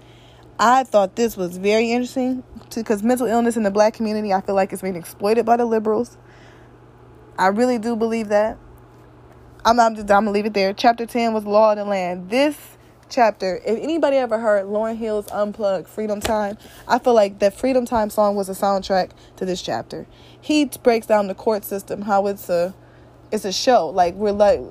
I 0.57 0.85
thought 0.85 1.17
this 1.17 1.35
was 1.35 1.57
very 1.57 1.91
interesting 1.91 2.43
because 2.73 3.03
mental 3.03 3.27
illness 3.27 3.57
in 3.57 3.63
the 3.63 3.71
black 3.71 3.93
community, 3.93 4.31
I 4.31 4.39
feel 4.39 4.55
like 4.55 4.71
it's 4.71 4.81
being 4.81 4.95
exploited 4.95 5.45
by 5.45 5.57
the 5.57 5.65
liberals. 5.65 6.17
I 7.37 7.47
really 7.47 7.77
do 7.77 7.95
believe 7.97 8.29
that. 8.29 8.57
I'm, 9.65 9.79
I'm 9.79 9.95
just 9.95 10.09
I'm 10.09 10.23
gonna 10.23 10.31
leave 10.31 10.45
it 10.45 10.53
there. 10.53 10.73
Chapter 10.73 11.05
ten 11.05 11.33
was 11.33 11.43
law 11.43 11.71
of 11.71 11.77
the 11.77 11.83
land. 11.83 12.29
This 12.29 12.55
chapter, 13.09 13.57
if 13.65 13.79
anybody 13.81 14.15
ever 14.15 14.39
heard 14.39 14.65
Lauryn 14.67 14.95
Hill's 14.95 15.27
Unplugged 15.29 15.89
Freedom 15.89 16.21
Time, 16.21 16.57
I 16.87 16.99
feel 16.99 17.13
like 17.13 17.39
that 17.39 17.53
Freedom 17.53 17.85
Time 17.85 18.09
song 18.09 18.35
was 18.35 18.47
a 18.47 18.53
soundtrack 18.53 19.11
to 19.35 19.45
this 19.45 19.61
chapter. 19.61 20.07
He 20.39 20.65
breaks 20.83 21.05
down 21.05 21.27
the 21.27 21.35
court 21.35 21.65
system, 21.65 22.03
how 22.03 22.27
it's 22.27 22.47
a 22.47 22.73
it's 23.31 23.43
a 23.43 23.51
show. 23.51 23.87
Like 23.89 24.13
we're 24.13 24.31
like 24.31 24.61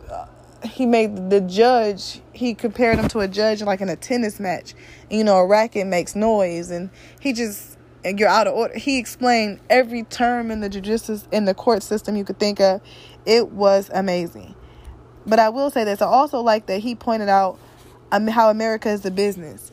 he 0.64 0.87
made 0.87 1.31
the 1.31 1.40
judge. 1.40 2.20
He 2.33 2.55
compared 2.55 2.98
him 2.98 3.09
to 3.09 3.20
a 3.20 3.29
judge 3.29 3.62
like 3.62 3.81
in 3.81 3.88
a 3.88 3.96
tennis 3.96 4.40
match. 4.40 4.74
And, 5.11 5.18
you 5.18 5.24
know, 5.24 5.37
a 5.37 5.46
racket 5.46 5.87
makes 5.87 6.14
noise, 6.14 6.70
and 6.70 6.90
he 7.20 7.33
just 7.33 7.79
and 8.05 8.20
you're 8.20 8.29
out 8.29 8.46
of 8.46 8.55
order. 8.55 8.79
He 8.79 8.98
explained 8.98 9.61
every 9.70 10.03
term 10.05 10.50
in 10.50 10.61
the 10.61 10.68
judicial 10.68 11.20
in 11.33 11.44
the 11.44 11.55
court 11.55 11.83
system 11.83 12.16
you 12.16 12.24
could 12.24 12.38
think 12.38 12.61
of. 12.61 12.81
It 13.24 13.50
was 13.50 13.90
amazing. 13.92 14.55
But 15.27 15.38
I 15.38 15.48
will 15.48 15.70
say 15.70 15.85
this: 15.85 16.03
I 16.03 16.07
also 16.07 16.40
like 16.40 16.66
that 16.66 16.81
he 16.81 16.94
pointed 16.94 17.29
out 17.29 17.59
um, 18.12 18.27
how 18.27 18.50
America 18.50 18.90
is 18.90 19.05
a 19.05 19.11
business, 19.11 19.72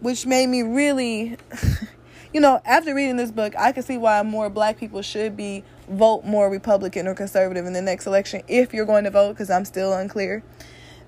which 0.00 0.26
made 0.26 0.48
me 0.48 0.62
really, 0.62 1.36
you 2.32 2.40
know, 2.40 2.60
after 2.64 2.94
reading 2.94 3.16
this 3.16 3.30
book, 3.30 3.54
I 3.58 3.72
can 3.72 3.82
see 3.82 3.98
why 3.98 4.22
more 4.22 4.48
Black 4.48 4.78
people 4.78 5.02
should 5.02 5.36
be 5.36 5.64
vote 5.88 6.24
more 6.24 6.50
Republican 6.50 7.06
or 7.06 7.14
conservative 7.14 7.66
in 7.66 7.72
the 7.72 7.82
next 7.82 8.06
election 8.06 8.42
if 8.48 8.74
you're 8.74 8.86
going 8.86 9.04
to 9.04 9.10
vote, 9.10 9.30
because 9.30 9.50
I'm 9.50 9.64
still 9.64 9.92
unclear. 9.92 10.42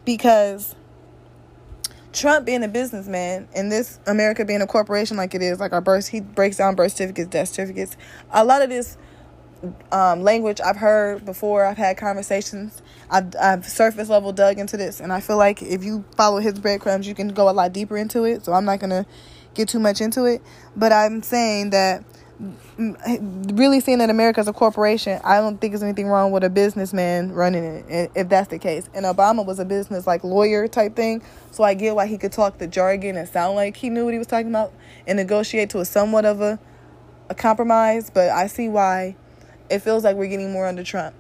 Because 0.05 0.75
Trump 2.13 2.47
being 2.47 2.63
a 2.63 2.69
businessman 2.69 3.49
and 3.55 3.71
this 3.71 4.01
America 4.07 4.45
being 4.45 4.63
a 4.63 4.67
corporation 4.67 5.17
like 5.17 5.35
it 5.35 5.43
is, 5.43 5.61
like 5.61 5.73
our 5.73 5.81
birth, 5.81 6.09
he 6.09 6.21
breaks 6.21 6.57
down 6.57 6.75
birth 6.75 6.93
certificates, 6.93 7.29
death 7.29 7.49
certificates. 7.49 7.97
A 8.31 8.45
lot 8.45 8.63
of 8.63 8.71
this 8.71 8.97
um, 9.93 10.23
language 10.23 10.61
I've 10.61 10.77
heard 10.77 11.25
before. 11.25 11.65
I've 11.65 11.77
had 11.77 11.97
conversations. 11.97 12.81
I've, 13.11 13.35
I've 13.41 13.67
surface 13.67 14.09
level 14.09 14.33
dug 14.33 14.59
into 14.59 14.77
this, 14.77 15.01
and 15.01 15.13
I 15.13 15.21
feel 15.21 15.37
like 15.37 15.63
if 15.63 15.83
you 15.85 16.05
follow 16.17 16.39
his 16.39 16.59
breadcrumbs, 16.59 17.07
you 17.07 17.15
can 17.15 17.29
go 17.29 17.49
a 17.49 17.53
lot 17.53 17.73
deeper 17.73 17.97
into 17.97 18.25
it. 18.25 18.45
So 18.45 18.53
I'm 18.53 18.65
not 18.65 18.81
gonna 18.81 19.07
get 19.55 19.69
too 19.69 19.81
much 19.81 20.01
into 20.01 20.25
it, 20.25 20.43
but 20.77 20.93
I'm 20.93 21.23
saying 21.23 21.71
that 21.71 22.05
really 22.79 23.81
seeing 23.81 23.99
that 23.99 24.11
America 24.11 24.41
is 24.41 24.49
a 24.49 24.53
corporation, 24.53 25.21
I 25.25 25.41
don't 25.41 25.61
think 25.61 25.73
there's 25.73 25.83
anything 25.83 26.07
wrong 26.07 26.31
with 26.31 26.45
a 26.45 26.51
businessman 26.51 27.33
running 27.33 27.65
it, 27.89 28.13
if 28.15 28.29
that's 28.29 28.49
the 28.49 28.59
case. 28.59 28.89
And 28.95 29.05
Obama 29.05 29.45
was 29.45 29.59
a 29.59 29.65
business 29.65 30.07
like 30.07 30.23
lawyer 30.23 30.69
type 30.69 30.95
thing, 30.95 31.23
so 31.51 31.65
I 31.65 31.75
get 31.75 31.97
why 31.97 32.07
he 32.07 32.17
could 32.17 32.33
talk 32.33 32.59
the 32.59 32.67
jargon 32.67 33.17
and 33.17 33.29
sound 33.29 33.57
like 33.57 33.77
he 33.77 33.91
knew 33.91 34.05
what 34.05 34.13
he 34.13 34.19
was 34.19 34.29
talking 34.29 34.49
about 34.49 34.73
and 35.07 35.17
negotiate 35.17 35.71
to 35.71 35.81
a 35.81 35.85
somewhat 35.85 36.25
of 36.25 36.41
a 36.41 36.61
a 37.29 37.35
compromise. 37.35 38.11
But 38.11 38.31
I 38.31 38.47
see 38.47 38.69
why 38.69 39.17
it 39.69 39.81
feels 39.81 40.05
like 40.05 40.17
we're 40.17 40.29
getting 40.29 40.53
more 40.53 40.67
under 40.67 40.85
Trump. 40.85 41.15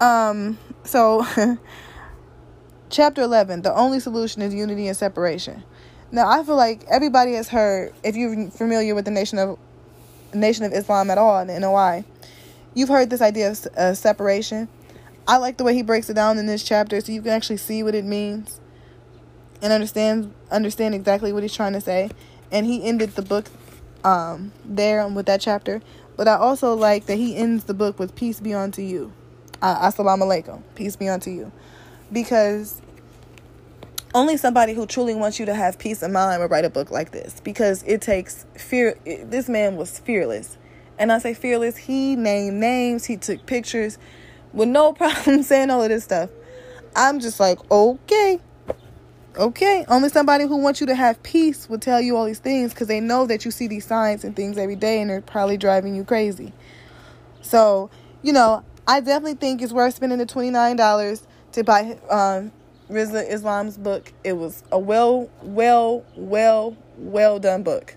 Um, 0.00 0.58
so 0.84 1.26
chapter 2.90 3.22
11, 3.22 3.62
the 3.62 3.74
only 3.74 4.00
solution 4.00 4.42
is 4.42 4.54
unity 4.54 4.86
and 4.88 4.96
separation. 4.96 5.64
Now, 6.12 6.28
I 6.28 6.42
feel 6.42 6.56
like 6.56 6.84
everybody 6.90 7.34
has 7.34 7.48
heard 7.48 7.92
if 8.02 8.16
you're 8.16 8.50
familiar 8.50 8.94
with 8.94 9.04
the 9.04 9.10
nation 9.10 9.38
of 9.38 9.58
Nation 10.34 10.64
of 10.64 10.72
Islam 10.72 11.10
at 11.10 11.18
all 11.18 11.38
in 11.40 11.48
the 11.48 11.58
NOI, 11.58 12.04
you've 12.74 12.88
heard 12.88 13.10
this 13.10 13.20
idea 13.20 13.50
of 13.50 13.66
uh, 13.76 13.94
separation. 13.94 14.68
I 15.28 15.36
like 15.36 15.56
the 15.56 15.64
way 15.64 15.74
he 15.74 15.82
breaks 15.82 16.10
it 16.10 16.14
down 16.14 16.38
in 16.38 16.46
this 16.46 16.64
chapter 16.64 17.00
so 17.00 17.12
you 17.12 17.22
can 17.22 17.30
actually 17.30 17.58
see 17.58 17.82
what 17.82 17.94
it 17.94 18.04
means 18.04 18.60
and 19.62 19.72
understand 19.72 20.32
understand 20.50 20.94
exactly 20.94 21.32
what 21.32 21.42
he's 21.42 21.54
trying 21.54 21.74
to 21.74 21.80
say. 21.80 22.10
And 22.50 22.66
he 22.66 22.82
ended 22.82 23.14
the 23.14 23.22
book 23.22 23.46
um, 24.02 24.52
there 24.64 25.06
with 25.06 25.26
that 25.26 25.40
chapter. 25.40 25.80
But 26.16 26.26
I 26.26 26.34
also 26.34 26.74
like 26.74 27.06
that 27.06 27.16
he 27.16 27.36
ends 27.36 27.64
the 27.64 27.74
book 27.74 27.98
with 27.98 28.16
peace 28.16 28.40
be 28.40 28.52
unto 28.52 28.82
you. 28.82 29.12
Uh, 29.62 29.88
Assalamu 29.88 30.22
alaikum. 30.22 30.62
Peace 30.74 30.96
be 30.96 31.08
unto 31.08 31.30
you. 31.30 31.52
Because 32.12 32.82
only 34.14 34.36
somebody 34.36 34.74
who 34.74 34.86
truly 34.86 35.14
wants 35.14 35.38
you 35.38 35.46
to 35.46 35.54
have 35.54 35.78
peace 35.78 36.02
of 36.02 36.10
mind 36.10 36.40
would 36.40 36.50
write 36.50 36.64
a 36.64 36.70
book 36.70 36.90
like 36.90 37.12
this. 37.12 37.40
Because 37.40 37.82
it 37.84 38.00
takes 38.00 38.46
fear. 38.56 38.98
It, 39.04 39.30
this 39.30 39.48
man 39.48 39.76
was 39.76 39.98
fearless. 39.98 40.58
And 40.98 41.10
I 41.10 41.18
say 41.18 41.32
fearless, 41.32 41.76
he 41.76 42.14
named 42.14 42.58
names, 42.58 43.06
he 43.06 43.16
took 43.16 43.46
pictures 43.46 43.98
with 44.52 44.68
no 44.68 44.92
problem 44.94 45.42
saying 45.42 45.70
all 45.70 45.82
of 45.82 45.88
this 45.88 46.04
stuff. 46.04 46.30
I'm 46.94 47.20
just 47.20 47.40
like, 47.40 47.58
okay, 47.70 48.40
Okay, 49.38 49.84
only 49.86 50.08
somebody 50.08 50.44
who 50.44 50.56
wants 50.56 50.80
you 50.80 50.88
to 50.88 50.94
have 50.96 51.22
peace 51.22 51.68
will 51.68 51.78
tell 51.78 52.00
you 52.00 52.16
all 52.16 52.24
these 52.24 52.40
things 52.40 52.74
because 52.74 52.88
they 52.88 52.98
know 52.98 53.26
that 53.26 53.44
you 53.44 53.52
see 53.52 53.68
these 53.68 53.86
signs 53.86 54.24
and 54.24 54.34
things 54.34 54.58
every 54.58 54.74
day 54.74 55.00
and 55.00 55.08
they're 55.08 55.20
probably 55.20 55.56
driving 55.56 55.94
you 55.94 56.02
crazy. 56.02 56.52
So, 57.40 57.90
you 58.22 58.32
know, 58.32 58.64
I 58.88 58.98
definitely 58.98 59.34
think 59.34 59.62
it's 59.62 59.72
worth 59.72 59.94
spending 59.94 60.18
the 60.18 60.26
$29 60.26 61.22
to 61.52 61.64
buy 61.64 61.96
um, 62.10 62.50
Rizza 62.90 63.28
Islam's 63.30 63.78
book. 63.78 64.12
It 64.24 64.34
was 64.34 64.62
a 64.70 64.78
well, 64.78 65.30
well, 65.42 66.04
well, 66.16 66.76
well 66.96 67.38
done 67.38 67.62
book. 67.62 67.96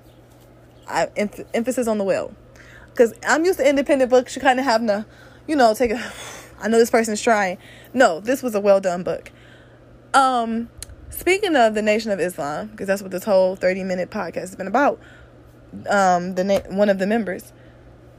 I 0.88 1.08
emph- 1.18 1.46
emphasis 1.54 1.88
on 1.88 1.98
the 1.98 2.04
well, 2.04 2.34
because 2.90 3.14
I'm 3.28 3.46
used 3.46 3.60
to 3.60 3.68
independent 3.68 4.10
books. 4.10 4.36
You 4.36 4.42
kind 4.42 4.60
of 4.60 4.66
have 4.66 4.86
to, 4.88 5.06
you 5.48 5.56
know, 5.56 5.74
take 5.74 5.92
a. 5.92 6.14
I 6.60 6.70
know 6.70 6.78
this 6.78 6.92
person's 6.92 7.22
trying. 7.22 7.58
No, 7.94 8.20
this 8.20 8.42
was 8.42 8.56
a 8.56 8.60
well 8.62 8.80
done 8.80 9.04
book. 9.04 9.32
Um, 10.14 10.70
Speaking 11.14 11.56
of 11.56 11.76
the 11.76 11.84
Nation 11.84 12.10
of 12.12 12.20
Islam, 12.20 12.68
because 12.68 12.88
that's 12.88 13.02
what 13.02 13.12
this 13.12 13.24
whole 13.24 13.56
30 13.56 13.84
minute 13.84 14.10
podcast 14.10 14.36
has 14.36 14.56
been 14.56 14.68
about, 14.68 15.00
um, 15.88 16.34
the 16.34 16.44
na- 16.44 16.76
one 16.76 16.90
of 16.90 16.98
the 16.98 17.06
members, 17.06 17.54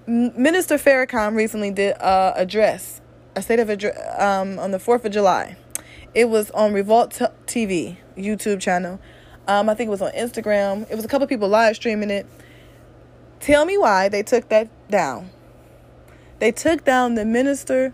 Minister 0.07 0.77
Farrakhan 0.77 1.35
recently 1.35 1.73
did 1.73 1.97
a 1.99 2.33
address, 2.37 3.01
a 3.35 3.43
state 3.43 3.59
of 3.59 3.69
address 3.69 3.99
um, 4.21 4.61
on 4.61 4.71
the 4.71 4.79
4th 4.79 5.05
of 5.05 5.13
July. 5.13 5.57
It 6.15 6.29
was 6.29 6.51
on 6.53 6.73
Revolt 6.73 7.11
TV, 7.47 7.97
YouTube 8.17 8.61
channel. 8.61 9.01
Um, 9.49 9.69
I 9.69 9.75
think 9.75 9.89
it 9.89 9.91
was 9.91 10.01
on 10.01 10.13
Instagram. 10.13 10.89
It 10.89 10.95
was 10.95 11.05
a 11.05 11.09
couple 11.09 11.27
people 11.27 11.49
live 11.49 11.75
streaming 11.75 12.11
it. 12.11 12.27
Tell 13.41 13.67
me 13.67 13.77
why 13.77 14.09
they 14.09 14.23
took 14.23 14.49
that 14.49 14.69
down. 14.89 15.31
They 16.39 16.53
took 16.53 16.85
down 16.85 17.17
the 17.17 17.25
minister 17.25 17.93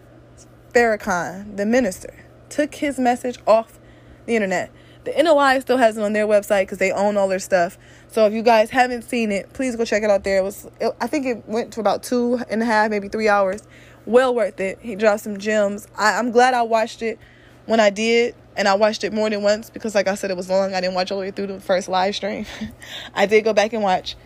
Farrakhan, 0.75 1.57
the 1.57 1.67
minister, 1.67 2.25
took 2.51 2.75
his 2.77 2.99
message 2.99 3.39
off 3.47 3.79
the 4.27 4.37
internet. 4.37 4.71
The 5.05 5.15
NOI 5.23 5.61
still 5.61 5.79
has 5.79 5.97
it 5.97 6.03
on 6.03 6.13
their 6.13 6.27
website 6.27 6.65
because 6.65 6.79
they 6.79 6.93
own 6.93 7.17
all 7.17 7.27
their 7.27 7.39
stuff. 7.39 7.79
So 8.09 8.27
if 8.27 8.35
you 8.35 8.43
guys 8.43 8.69
haven't 8.69 9.03
seen 9.03 9.33
it, 9.33 9.53
please 9.55 9.77
go 9.77 9.87
check 9.87 10.03
it 10.03 10.11
out 10.11 10.25
there. 10.25 10.39
It 10.39 10.45
was, 10.45 10.69
it, 10.79 10.95
I 11.01 11.07
think 11.07 11.25
it 11.27 11.49
went 11.49 11.73
to 11.73 11.81
about 11.81 12.03
two 12.03 12.39
and 12.51 12.63
a 12.63 12.67
half, 12.67 12.91
maybe 12.91 13.09
three 13.09 13.29
hours. 13.29 13.63
Well 14.05 14.35
worth 14.35 14.61
it. 14.61 14.79
He 14.83 14.95
dropped 14.95 15.23
some 15.23 15.39
gems. 15.39 15.89
I, 15.97 16.19
I'm 16.19 16.31
glad 16.31 16.53
I 16.53 16.63
watched 16.63 17.01
it 17.01 17.19
when 17.67 17.81
I 17.81 17.91
did, 17.91 18.35
and 18.57 18.69
I 18.69 18.75
watched 18.75 19.05
it 19.05 19.13
more 19.13 19.31
than 19.31 19.43
once 19.43 19.71
because, 19.71 19.95
like 19.95 20.09
I 20.09 20.15
said, 20.15 20.31
it 20.31 20.37
was 20.37 20.49
long. 20.49 20.75
I 20.75 20.81
didn't 20.81 20.95
watch 20.95 21.11
all 21.11 21.19
the 21.19 21.27
way 21.27 21.31
through 21.31 21.49
the 21.49 21.61
first 21.61 21.89
live 21.89 22.15
stream. 22.15 22.47
I 23.15 23.27
did 23.27 23.45
go 23.45 23.53
back 23.53 23.73
and 23.73 23.83
watch 23.83 24.17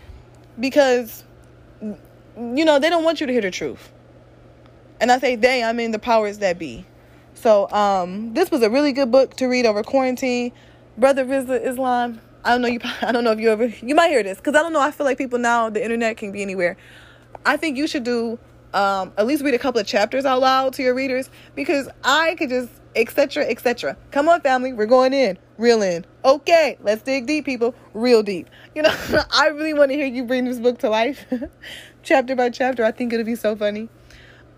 because, 0.58 1.24
you 1.80 2.64
know, 2.64 2.78
they 2.78 2.90
don't 2.90 3.04
want 3.04 3.20
you 3.20 3.26
to 3.26 3.32
hear 3.32 3.42
the 3.42 3.50
truth. 3.50 3.92
And 5.00 5.12
I 5.12 5.18
say 5.18 5.36
they, 5.36 5.62
I 5.62 5.72
mean 5.72 5.90
the 5.90 5.98
powers 5.98 6.38
that 6.38 6.58
be. 6.58 6.86
So 7.34 7.70
um, 7.70 8.32
this 8.32 8.50
was 8.50 8.62
a 8.62 8.70
really 8.70 8.92
good 8.92 9.10
book 9.10 9.36
to 9.36 9.46
read 9.46 9.66
over 9.66 9.82
quarantine. 9.82 10.52
Brother 10.96 11.24
Rizza 11.24 11.64
Islam. 11.64 12.20
I 12.44 12.50
don't 12.50 12.62
know 12.62 12.68
you. 12.68 12.80
I 13.02 13.12
don't 13.12 13.24
know 13.24 13.32
if 13.32 13.40
you 13.40 13.50
ever. 13.50 13.66
You 13.66 13.94
might 13.94 14.08
hear 14.08 14.22
this 14.22 14.38
because 14.38 14.54
I 14.54 14.62
don't 14.62 14.72
know. 14.72 14.80
I 14.80 14.90
feel 14.90 15.04
like 15.04 15.18
people 15.18 15.38
now 15.38 15.68
the 15.70 15.82
internet 15.82 16.16
can 16.16 16.32
be 16.32 16.42
anywhere. 16.42 16.76
I 17.44 17.56
think 17.56 17.76
you 17.76 17.86
should 17.86 18.04
do 18.04 18.38
um, 18.72 19.12
at 19.16 19.26
least 19.26 19.44
read 19.44 19.54
a 19.54 19.58
couple 19.58 19.80
of 19.80 19.86
chapters 19.86 20.24
out 20.24 20.40
loud 20.40 20.72
to 20.74 20.82
your 20.82 20.94
readers 20.94 21.30
because 21.54 21.88
I 22.02 22.34
could 22.36 22.48
just 22.48 22.70
etc 22.96 23.44
etc. 23.44 23.96
Come 24.10 24.28
on, 24.28 24.40
family, 24.40 24.72
we're 24.72 24.86
going 24.86 25.12
in, 25.12 25.38
real 25.58 25.82
in. 25.82 26.04
Okay, 26.24 26.78
let's 26.82 27.02
dig 27.02 27.26
deep, 27.26 27.44
people, 27.44 27.74
real 27.92 28.22
deep. 28.22 28.48
You 28.74 28.82
know, 28.82 28.94
I 29.32 29.48
really 29.48 29.74
want 29.74 29.90
to 29.90 29.96
hear 29.96 30.06
you 30.06 30.24
bring 30.24 30.44
this 30.44 30.58
book 30.58 30.78
to 30.78 30.90
life, 30.90 31.24
chapter 32.02 32.34
by 32.34 32.50
chapter. 32.50 32.84
I 32.84 32.90
think 32.90 33.12
it'll 33.12 33.26
be 33.26 33.34
so 33.36 33.56
funny. 33.56 33.88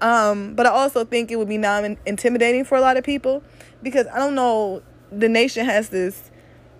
Um, 0.00 0.54
but 0.54 0.66
I 0.66 0.70
also 0.70 1.04
think 1.04 1.30
it 1.30 1.36
would 1.36 1.48
be 1.48 1.58
non 1.58 1.96
intimidating 2.06 2.64
for 2.64 2.76
a 2.76 2.80
lot 2.80 2.96
of 2.96 3.04
people 3.04 3.42
because 3.82 4.06
I 4.08 4.18
don't 4.18 4.34
know, 4.34 4.82
the 5.10 5.28
nation 5.28 5.64
has 5.64 5.88
this 5.88 6.30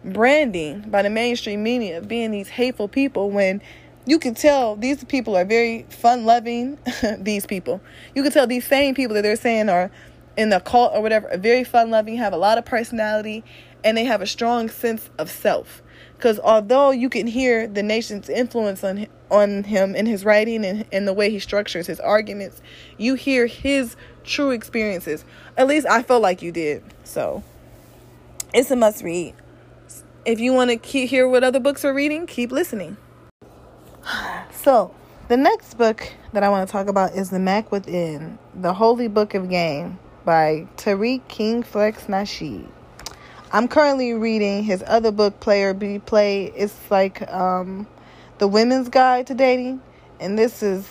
branding 0.04 0.88
by 0.88 1.02
the 1.02 1.10
mainstream 1.10 1.62
media 1.62 1.98
of 1.98 2.08
being 2.08 2.30
these 2.30 2.48
hateful 2.48 2.88
people 2.88 3.30
when 3.30 3.60
you 4.06 4.18
can 4.18 4.34
tell 4.34 4.76
these 4.76 5.02
people 5.04 5.36
are 5.36 5.44
very 5.44 5.84
fun 5.88 6.24
loving. 6.24 6.78
these 7.18 7.46
people, 7.46 7.80
you 8.14 8.22
can 8.22 8.32
tell 8.32 8.46
these 8.46 8.66
same 8.66 8.94
people 8.94 9.14
that 9.14 9.22
they're 9.22 9.36
saying 9.36 9.68
are 9.68 9.90
in 10.36 10.50
the 10.50 10.60
cult 10.60 10.92
or 10.94 11.02
whatever 11.02 11.30
are 11.30 11.38
very 11.38 11.64
fun 11.64 11.90
loving, 11.90 12.16
have 12.16 12.32
a 12.32 12.36
lot 12.36 12.58
of 12.58 12.64
personality, 12.64 13.44
and 13.84 13.96
they 13.96 14.04
have 14.04 14.20
a 14.20 14.26
strong 14.26 14.68
sense 14.68 15.10
of 15.18 15.30
self. 15.30 15.82
Because 16.16 16.40
although 16.40 16.90
you 16.90 17.08
can 17.08 17.26
hear 17.26 17.66
the 17.66 17.82
nation's 17.82 18.28
influence 18.28 18.82
on 18.82 19.06
on 19.30 19.64
him 19.64 19.96
in 19.96 20.06
his 20.06 20.24
writing 20.24 20.64
and, 20.64 20.84
and 20.92 21.06
the 21.06 21.12
way 21.12 21.30
he 21.30 21.38
structures 21.38 21.86
his 21.86 22.00
arguments, 22.00 22.62
you 22.96 23.14
hear 23.14 23.46
his 23.46 23.96
true 24.24 24.50
experiences. 24.50 25.24
At 25.56 25.66
least 25.66 25.86
I 25.86 26.02
felt 26.02 26.22
like 26.22 26.42
you 26.42 26.52
did. 26.52 26.82
So 27.04 27.42
it's 28.54 28.70
a 28.70 28.76
must 28.76 29.02
read. 29.02 29.34
If 30.24 30.40
you 30.40 30.52
want 30.52 30.82
to 30.82 31.06
hear 31.06 31.28
what 31.28 31.44
other 31.44 31.60
books 31.60 31.84
are 31.84 31.94
reading, 31.94 32.26
keep 32.26 32.52
listening. 32.52 32.96
So 34.52 34.92
the 35.28 35.36
next 35.36 35.74
book 35.74 36.12
that 36.32 36.42
I 36.42 36.48
want 36.48 36.66
to 36.66 36.72
talk 36.72 36.88
about 36.88 37.12
is 37.12 37.30
The 37.30 37.38
Mack 37.38 37.70
Within, 37.70 38.36
The 38.52 38.74
Holy 38.74 39.06
Book 39.06 39.34
of 39.34 39.48
Game 39.48 40.00
by 40.26 40.66
Tariq 40.76 41.26
King 41.28 41.62
Flex 41.62 42.06
Nasheed. 42.06 42.68
I'm 43.52 43.68
currently 43.68 44.12
reading 44.12 44.64
his 44.64 44.82
other 44.86 45.12
book, 45.12 45.38
Player 45.38 45.72
Be 45.72 46.00
Play. 46.00 46.46
It's 46.46 46.78
like 46.90 47.26
um, 47.32 47.86
the 48.38 48.48
women's 48.48 48.88
guide 48.88 49.28
to 49.28 49.34
dating, 49.34 49.80
and 50.20 50.36
this 50.36 50.64
is 50.64 50.86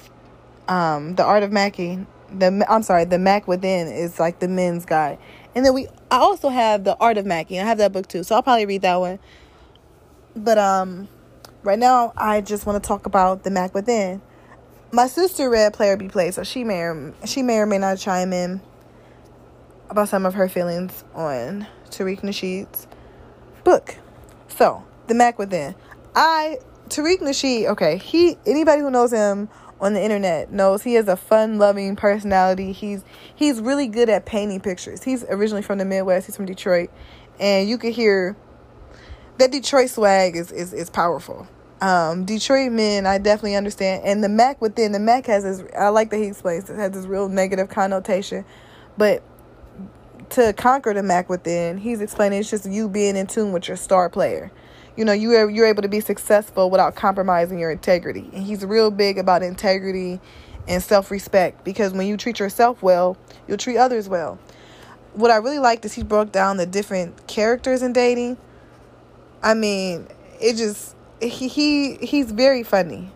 um, 0.70 1.16
the 1.16 1.24
art 1.24 1.44
of 1.44 1.52
Mackie. 1.52 2.08
The 2.32 2.66
I'm 2.68 2.82
sorry, 2.82 3.04
the 3.04 3.20
Mack 3.20 3.48
within 3.48 3.88
is 3.88 4.20
like 4.20 4.40
the 4.40 4.48
men's 4.48 4.86
guide, 4.86 5.20
and 5.54 5.66
then 5.66 5.74
we 5.74 5.88
I 6.10 6.18
also 6.18 6.50
have 6.50 6.86
the 6.86 6.98
art 6.98 7.18
of 7.18 7.26
Mackie. 7.26 7.60
I 7.60 7.66
have 7.66 7.78
that 7.78 7.92
book 7.92 8.08
too, 8.08 8.24
so 8.24 8.36
I'll 8.36 8.42
probably 8.42 8.66
read 8.66 8.82
that 8.84 8.96
one. 8.96 9.20
But 10.34 10.58
um, 10.58 11.10
right 11.62 11.78
now 11.78 12.14
I 12.16 12.40
just 12.40 12.66
want 12.66 12.82
to 12.82 12.88
talk 12.88 13.06
about 13.06 13.44
the 13.44 13.52
Mack 13.52 13.76
within. 13.76 14.22
My 14.92 15.08
sister 15.08 15.50
read 15.50 15.74
Player 15.74 15.98
Be 15.98 16.08
Play, 16.08 16.32
so 16.32 16.44
she 16.44 16.64
may 16.64 16.80
or 16.80 17.14
she 17.26 17.44
may 17.44 17.58
or 17.58 17.66
may 17.66 17.78
not 17.78 17.98
chime 17.98 18.32
in 18.32 18.62
about 19.90 20.10
some 20.10 20.26
of 20.26 20.34
her 20.34 20.50
feelings 20.50 21.04
on 21.14 21.68
Tariq 21.90 22.22
Nasheed's 22.22 22.88
book. 23.64 23.96
So, 24.48 24.84
The 25.08 25.14
Mack 25.14 25.38
Within. 25.40 25.76
I 26.16 26.58
Tariq 26.90 27.20
Nasheed, 27.20 27.68
okay, 27.68 27.98
he 27.98 28.38
anybody 28.46 28.82
who 28.82 28.92
knows 28.92 29.12
him 29.12 29.50
on 29.82 29.94
the 29.94 30.02
internet 30.02 30.52
knows 30.52 30.84
he 30.84 30.94
has 30.94 31.08
a 31.08 31.18
fun-loving 31.18 31.96
personality. 31.96 32.72
He's 32.72 33.04
he's 33.36 33.60
really 33.60 33.88
good 33.88 34.10
at 34.10 34.26
painting 34.26 34.62
pictures. 34.62 35.04
He's 35.04 35.24
originally 35.26 35.62
from 35.62 35.78
the 35.78 35.86
Midwest. 35.86 36.28
He's 36.28 36.36
from 36.36 36.46
Detroit, 36.46 36.90
and 37.40 37.68
you 37.68 37.78
can 37.78 37.92
hear 37.92 38.36
that 39.38 39.52
Detroit 39.52 39.90
swag 39.90 40.36
is 40.36 40.52
is 40.52 40.74
is 40.74 40.90
powerful. 40.90 41.48
Um, 41.82 42.24
Detroit 42.24 42.72
men, 42.72 43.06
I 43.06 43.18
definitely 43.18 43.56
understand. 43.56 44.04
And 44.06 44.24
the 44.24 44.30
Mack 44.30 44.62
within 44.62 44.94
the 44.94 45.00
Mac 45.00 45.26
has 45.26 45.44
this. 45.44 45.64
I 45.78 45.90
like 45.90 46.10
that 46.12 46.18
he 46.18 46.28
explains 46.28 46.70
it 46.70 46.78
has 46.78 46.92
this 46.92 47.06
real 47.06 47.28
negative 47.28 47.68
connotation, 47.70 48.46
but 48.98 49.22
to 50.32 50.54
conquer 50.54 50.94
the 50.94 51.04
Mac 51.04 51.30
within, 51.30 51.78
he's 51.78 52.02
explaining 52.02 52.40
it's 52.40 52.50
just 52.50 52.70
you 52.70 52.90
being 52.90 53.16
in 53.16 53.28
tune 53.28 53.52
with 53.52 53.68
your 53.68 53.78
star 53.78 54.10
player. 54.10 54.52
You 54.96 55.04
know 55.04 55.12
you 55.12 55.34
are 55.34 55.50
you're 55.50 55.66
able 55.66 55.82
to 55.82 55.90
be 55.90 56.00
successful 56.00 56.70
without 56.70 56.96
compromising 56.96 57.60
your 57.60 57.70
integrity. 57.70 58.30
And 58.34 58.44
he's 58.44 58.64
real 58.64 58.92
big 58.92 59.18
about 59.18 59.44
integrity 59.44 60.22
and 60.68 60.82
self-respect 60.82 61.64
because 61.64 61.94
when 61.94 62.08
you 62.08 62.18
treat 62.18 62.40
yourself 62.40 62.82
well 62.82 63.18
you'll 63.48 63.58
treat 63.58 63.78
others 63.78 64.08
well. 64.08 64.40
What 65.14 65.32
i 65.32 65.36
really 65.36 65.60
liked 65.60 65.86
is 65.86 65.94
he 65.94 66.04
broke 66.04 66.32
down 66.32 66.58
the 66.58 66.66
different 66.66 67.28
characters 67.28 67.82
in 67.82 67.92
dating. 67.92 68.38
I 69.44 69.54
mean 69.54 70.08
it 70.40 70.56
just 70.56 70.96
he, 71.22 71.50
he 71.50 71.96
he's 71.96 72.32
very 72.32 72.64
funny. 72.64 73.12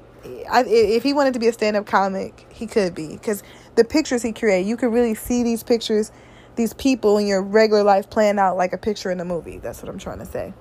I, 0.51 0.65
if 0.65 1.03
he 1.03 1.13
wanted 1.13 1.33
to 1.35 1.39
be 1.39 1.47
a 1.47 1.53
stand-up 1.53 1.85
comic 1.85 2.45
he 2.49 2.67
could 2.67 2.93
be. 2.93 3.13
Because 3.13 3.41
the 3.75 3.85
pictures 3.85 4.21
he 4.21 4.33
created 4.33 4.67
you 4.67 4.75
could 4.75 4.91
really 4.91 5.15
see 5.15 5.43
these 5.43 5.63
pictures 5.63 6.11
these 6.59 6.73
people 6.73 7.17
in 7.17 7.25
your 7.25 7.41
regular 7.41 7.83
life 7.83 8.09
playing 8.09 8.37
out 8.37 8.57
like 8.57 8.73
a 8.73 8.77
picture 8.77 9.09
in 9.09 9.19
a 9.19 9.25
movie 9.25 9.57
that's 9.59 9.81
what 9.81 9.89
i'm 9.89 9.97
trying 9.97 10.19
to 10.19 10.25
say 10.25 10.53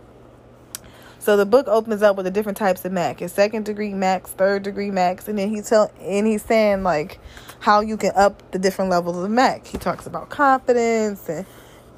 so 1.18 1.36
the 1.36 1.44
book 1.44 1.66
opens 1.66 2.00
up 2.02 2.16
with 2.16 2.24
the 2.24 2.30
different 2.30 2.56
types 2.56 2.84
of 2.84 2.92
Mac. 2.92 3.20
It's 3.20 3.34
second 3.34 3.64
degree 3.64 3.92
Macs, 3.92 4.30
third 4.30 4.62
degree 4.62 4.90
Macs, 4.90 5.28
and 5.28 5.38
then 5.38 5.50
he's 5.50 5.68
tell 5.68 5.92
and 6.00 6.26
he's 6.26 6.42
saying 6.42 6.84
like 6.84 7.18
how 7.58 7.80
you 7.80 7.96
can 7.96 8.12
up 8.14 8.50
the 8.52 8.58
different 8.58 8.90
levels 8.90 9.22
of 9.22 9.30
Mac. 9.30 9.66
He 9.66 9.78
talks 9.78 10.06
about 10.06 10.30
confidence 10.30 11.28
and 11.28 11.44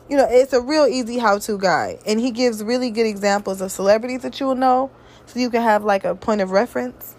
you 0.08 0.16
know, 0.16 0.26
it's 0.28 0.52
a 0.52 0.60
real 0.60 0.86
easy 0.86 1.18
how-to 1.18 1.56
guide. 1.58 2.00
And 2.04 2.18
he 2.18 2.32
gives 2.32 2.64
really 2.64 2.90
good 2.90 3.06
examples 3.06 3.60
of 3.60 3.70
celebrities 3.70 4.22
that 4.22 4.40
you 4.40 4.46
will 4.46 4.56
know 4.56 4.90
so 5.26 5.38
you 5.38 5.50
can 5.50 5.62
have 5.62 5.84
like 5.84 6.02
a 6.04 6.16
point 6.16 6.40
of 6.40 6.50
reference. 6.50 7.14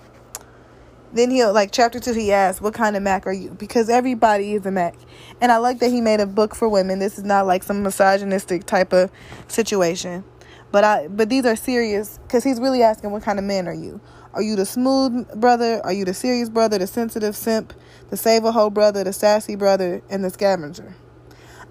Then 1.14 1.30
he'll 1.30 1.54
like 1.54 1.72
chapter 1.72 2.00
two 2.00 2.14
he 2.14 2.32
asks, 2.32 2.62
What 2.62 2.74
kind 2.74 2.96
of 2.96 3.04
Mac 3.04 3.28
are 3.28 3.34
you? 3.34 3.52
Because 3.52 3.90
everybody 3.90 4.54
is 4.54 4.66
a 4.66 4.72
Mac. 4.72 4.96
And 5.42 5.52
I 5.52 5.58
like 5.58 5.80
that 5.80 5.90
he 5.90 6.02
made 6.02 6.20
a 6.20 6.26
book 6.26 6.56
for 6.56 6.70
women. 6.70 7.00
This 7.00 7.18
is 7.18 7.24
not 7.24 7.48
like 7.48 7.64
some 7.64 7.84
misogynistic 7.84 8.66
type 8.66 8.94
of 8.94 9.12
situation. 9.48 10.24
But 10.72 10.84
I 10.84 11.08
but 11.08 11.30
these 11.30 11.46
are 11.46 11.56
serious 11.56 12.20
because 12.24 12.44
he's 12.44 12.60
really 12.60 12.82
asking 12.82 13.12
what 13.12 13.24
kind 13.24 13.40
of 13.40 13.46
man 13.46 13.68
are 13.68 13.74
you? 13.74 14.00
Are 14.34 14.42
you 14.42 14.56
the 14.56 14.66
smooth 14.66 15.28
brother? 15.40 15.82
Are 15.84 15.92
you 15.92 16.06
the 16.06 16.14
serious 16.14 16.50
brother, 16.50 16.78
the 16.78 16.88
sensitive 16.88 17.36
simp, 17.36 17.74
the 18.10 18.16
save 18.16 18.46
a 18.46 18.52
hoe 18.54 18.70
brother, 18.70 19.04
the 19.04 19.12
sassy 19.12 19.56
brother, 19.56 20.02
and 20.10 20.24
the 20.24 20.30
scavenger? 20.30 20.96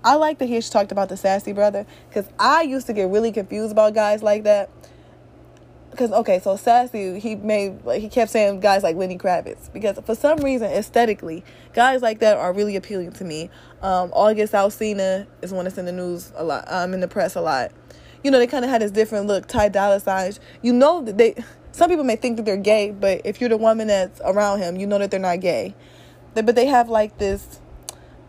I 0.05 0.14
like 0.16 0.38
that 0.38 0.47
he 0.47 0.61
talked 0.61 0.93
about 0.93 1.09
the 1.09 1.16
sassy 1.16 1.53
brother 1.53 1.86
because 2.09 2.28
I 2.38 2.62
used 2.62 2.86
to 2.86 2.93
get 2.93 3.09
really 3.09 3.32
confused 3.32 3.72
about 3.72 3.95
guys 3.95 4.22
like 4.22 4.45
that. 4.45 4.70
Because 6.01 6.16
okay, 6.20 6.38
so 6.38 6.57
sassy, 6.57 7.20
he 7.20 7.34
made 7.36 7.84
like 7.84 8.01
he 8.01 8.09
kept 8.09 8.30
saying 8.30 8.61
guys 8.61 8.82
like 8.82 8.96
Lenny 8.96 9.18
Kravitz 9.18 9.70
because 9.70 9.98
for 10.07 10.14
some 10.14 10.38
reason 10.38 10.70
aesthetically, 10.70 11.44
guys 11.74 12.01
like 12.01 12.20
that 12.20 12.38
are 12.38 12.55
really 12.55 12.74
appealing 12.74 13.12
to 13.12 13.24
me. 13.24 13.51
Um, 13.82 14.11
August 14.14 14.55
Alsina 14.55 15.26
is 15.42 15.53
one 15.53 15.64
that's 15.64 15.76
in 15.76 15.84
the 15.84 15.92
news 15.92 16.32
a 16.36 16.42
lot. 16.42 16.64
I'm 16.68 16.84
um, 16.84 16.94
in 16.94 17.01
the 17.01 17.09
press 17.09 17.36
a 17.36 17.42
lot 17.42 17.72
you 18.22 18.30
know, 18.30 18.38
they 18.38 18.46
kind 18.46 18.64
of 18.64 18.70
had 18.70 18.82
this 18.82 18.90
different 18.90 19.26
look, 19.26 19.46
Ty 19.46 19.70
Dolla 19.70 20.01
signs. 20.01 20.40
You 20.62 20.72
know 20.72 21.03
that 21.03 21.16
they, 21.18 21.34
some 21.72 21.88
people 21.88 22.05
may 22.05 22.16
think 22.16 22.36
that 22.36 22.44
they're 22.44 22.57
gay, 22.57 22.90
but 22.90 23.22
if 23.24 23.40
you're 23.40 23.48
the 23.48 23.57
woman 23.57 23.88
that's 23.88 24.20
around 24.24 24.61
him, 24.61 24.76
you 24.76 24.86
know 24.86 24.98
that 24.98 25.11
they're 25.11 25.20
not 25.20 25.40
gay. 25.40 25.74
But 26.34 26.55
they 26.55 26.66
have 26.66 26.88
like 26.88 27.18
this, 27.18 27.61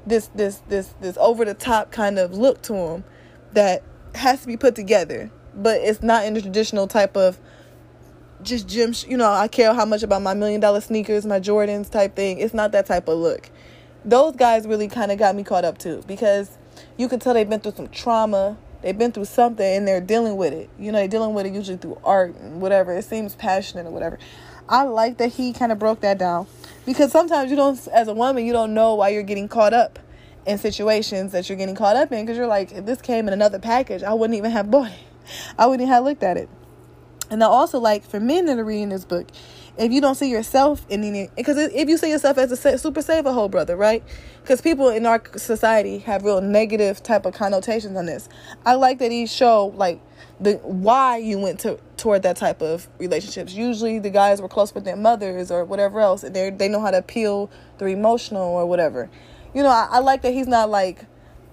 this, 0.06 0.28
this, 0.36 0.62
this, 0.68 0.94
this 1.02 1.18
over 1.20 1.46
the 1.46 1.54
top 1.54 1.92
kind 1.92 2.20
of 2.20 2.34
look 2.34 2.62
to 2.64 2.74
them 2.74 3.04
that 3.54 3.84
has 4.16 4.42
to 4.42 4.48
be 4.48 4.58
put 4.58 4.76
together, 4.76 5.30
but 5.54 5.82
it's 5.82 6.02
not 6.02 6.26
in 6.26 6.34
the 6.34 6.42
traditional 6.42 6.88
type 6.88 7.16
of 7.18 7.40
just 8.44 8.68
gym. 8.68 8.94
You 9.08 9.18
know, 9.18 9.30
I 9.30 9.48
care 9.48 9.74
how 9.74 9.86
much 9.86 10.04
about 10.04 10.22
my 10.22 10.34
million 10.34 10.62
dollar 10.62 10.82
sneakers, 10.82 11.26
my 11.26 11.40
Jordans 11.40 11.90
type 11.90 12.16
thing. 12.16 12.40
It's 12.40 12.54
not 12.54 12.72
that 12.74 12.86
type 12.86 13.08
of 13.08 13.18
look. 13.18 13.50
Those 14.04 14.36
guys 14.36 14.66
really 14.68 14.88
kind 14.88 15.12
of 15.12 15.20
got 15.20 15.36
me 15.36 15.44
caught 15.44 15.66
up 15.66 15.78
too 15.78 16.04
because 16.08 16.58
you 16.98 17.08
can 17.08 17.20
tell 17.20 17.34
they've 17.34 17.50
been 17.50 17.60
through 17.60 17.74
some 17.74 17.90
trauma 17.90 18.58
they've 18.82 18.98
been 18.98 19.12
through 19.12 19.26
something 19.26 19.64
and 19.64 19.88
they're 19.88 20.02
dealing 20.02 20.38
with 20.38 20.54
it. 20.54 20.68
You 20.80 20.92
know, 20.92 20.98
they're 20.98 21.08
dealing 21.08 21.36
with 21.36 21.46
it 21.46 21.54
usually 21.54 21.78
through 21.78 22.00
art 22.04 22.36
and 22.36 22.62
whatever. 22.62 22.98
It 22.98 23.06
seems 23.06 23.36
passionate 23.36 23.86
or 23.86 23.92
whatever. 23.92 24.18
I 24.68 24.84
like 24.84 25.18
that 25.18 25.34
he 25.34 25.54
kind 25.54 25.72
of 25.72 25.78
broke 25.78 26.02
that 26.02 26.18
down. 26.18 26.48
because 26.86 27.12
sometimes 27.12 27.52
you 27.52 27.58
don't 27.58 27.88
as 27.90 28.08
a 28.08 28.14
woman 28.14 28.46
you 28.46 28.54
don't 28.54 28.74
know 28.74 28.96
why 28.96 29.10
you're 29.10 29.24
getting 29.24 29.48
caught 29.48 29.74
up 29.74 30.00
in 30.46 30.58
situations 30.58 31.32
that 31.32 31.48
you're 31.48 31.58
getting 31.58 31.76
caught 31.76 31.96
up 31.96 32.12
in 32.12 32.26
because 32.26 32.38
you're 32.38 32.48
like 32.48 32.72
if 32.72 32.86
this 32.86 33.02
came 33.02 33.28
in 33.28 33.34
another 33.34 33.60
package 33.60 34.02
i 34.04 34.14
wouldn't 34.14 34.38
even 34.38 34.52
have 34.52 34.72
bought 34.72 34.92
it 34.92 35.00
i 35.60 35.66
wouldn't 35.66 35.88
have 35.88 36.04
looked 36.04 36.24
at 36.24 36.38
it 36.38 36.50
and 37.32 37.44
i 37.44 37.48
also 37.48 37.80
like 37.80 38.04
for 38.04 38.20
men 38.20 38.46
that 38.46 38.60
are 38.60 38.64
reading 38.64 38.90
this 38.90 39.06
book 39.06 39.28
if 39.78 39.92
you 39.92 40.02
don't 40.02 40.16
see 40.16 40.30
yourself 40.30 40.86
in 40.90 41.04
any 41.04 41.30
because 41.36 41.58
if 41.58 41.90
you 41.90 41.98
see 41.98 42.10
yourself 42.10 42.38
as 42.38 42.52
a 42.52 42.78
super 42.78 43.02
saver 43.02 43.32
whole 43.32 43.50
brother 43.50 43.76
right? 43.76 44.04
Because 44.42 44.62
people 44.62 44.90
in 44.90 45.06
our 45.06 45.22
society 45.38 46.00
have 46.00 46.24
real 46.24 46.42
negative 46.42 47.02
type 47.02 47.26
of 47.26 47.34
connotations 47.34 47.96
on 47.96 48.06
this. 48.06 48.28
I 48.66 48.76
like 48.76 49.00
that 49.00 49.12
he 49.12 49.28
show 49.28 49.68
like 49.76 50.02
the 50.40 50.56
why 50.64 51.18
you 51.18 51.40
went 51.40 51.60
to 51.62 51.80
toward 51.98 52.24
that 52.24 52.38
type 52.38 52.62
of 52.62 52.90
relationships. 52.98 53.54
Usually 53.54 54.00
the 54.00 54.10
guys 54.10 54.42
were 54.42 54.50
close 54.50 54.74
with 54.74 54.84
their 54.84 54.96
mothers 54.96 55.52
or 55.52 55.64
whatever 55.64 56.00
else 56.00 56.24
and 56.24 56.36
they 56.36 56.50
they 56.50 56.68
know 56.68 56.82
how 56.82 56.92
to 56.92 56.98
appeal 56.98 57.50
the 57.78 57.86
emotional 57.86 58.44
or 58.44 58.66
whatever. 58.66 59.10
You 59.54 59.64
know 59.64 59.70
I, 59.70 59.88
I 59.92 60.00
like 60.00 60.22
that 60.24 60.34
he's 60.34 60.48
not 60.48 60.70
like 60.70 61.06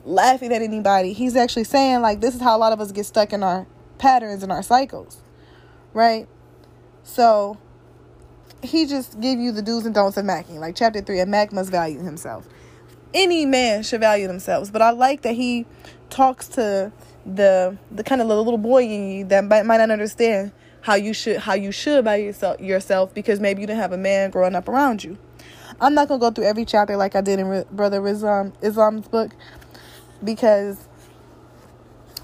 laughing 0.04 0.52
at 0.52 0.62
anybody. 0.62 1.12
He's 1.12 1.36
actually 1.36 1.64
saying 1.64 2.00
like 2.02 2.20
this 2.20 2.34
is 2.34 2.40
how 2.40 2.56
a 2.56 2.58
lot 2.58 2.72
of 2.72 2.80
us 2.80 2.90
get 2.90 3.06
stuck 3.06 3.32
in 3.32 3.42
our 3.42 3.66
patterns 3.98 4.42
and 4.42 4.50
our 4.52 4.62
cycles 4.62 5.22
right 5.94 6.28
so 7.02 7.58
he 8.62 8.86
just 8.86 9.20
give 9.20 9.38
you 9.38 9.52
the 9.52 9.62
do's 9.62 9.86
and 9.86 9.94
don'ts 9.94 10.16
of 10.16 10.24
macking. 10.24 10.58
Like 10.58 10.74
chapter 10.74 11.00
three, 11.00 11.20
a 11.20 11.26
Mac 11.26 11.52
must 11.52 11.70
value 11.70 12.00
himself. 12.00 12.46
Any 13.14 13.46
man 13.46 13.82
should 13.82 14.00
value 14.00 14.26
themselves, 14.26 14.70
but 14.70 14.82
I 14.82 14.90
like 14.90 15.22
that 15.22 15.34
he 15.34 15.66
talks 16.10 16.48
to 16.48 16.92
the 17.24 17.76
the 17.90 18.02
kind 18.02 18.20
of 18.20 18.26
little 18.26 18.58
boy 18.58 18.84
in 18.84 19.10
you 19.10 19.24
that 19.26 19.44
might, 19.44 19.64
might 19.64 19.78
not 19.78 19.90
understand 19.90 20.52
how 20.82 20.94
you 20.94 21.12
should 21.12 21.38
how 21.38 21.54
you 21.54 21.72
should 21.72 22.04
value 22.04 22.26
yourself 22.26 22.60
yourself 22.60 23.14
because 23.14 23.40
maybe 23.40 23.60
you 23.60 23.66
didn't 23.66 23.80
have 23.80 23.92
a 23.92 23.98
man 23.98 24.30
growing 24.30 24.54
up 24.54 24.68
around 24.68 25.04
you. 25.04 25.16
I'm 25.80 25.94
not 25.94 26.08
gonna 26.08 26.20
go 26.20 26.30
through 26.30 26.44
every 26.44 26.64
chapter 26.64 26.96
like 26.96 27.14
I 27.14 27.20
did 27.20 27.38
in 27.38 27.64
Brother 27.70 28.06
Islam 28.06 28.52
Islam's 28.62 29.08
book 29.08 29.32
because 30.22 30.87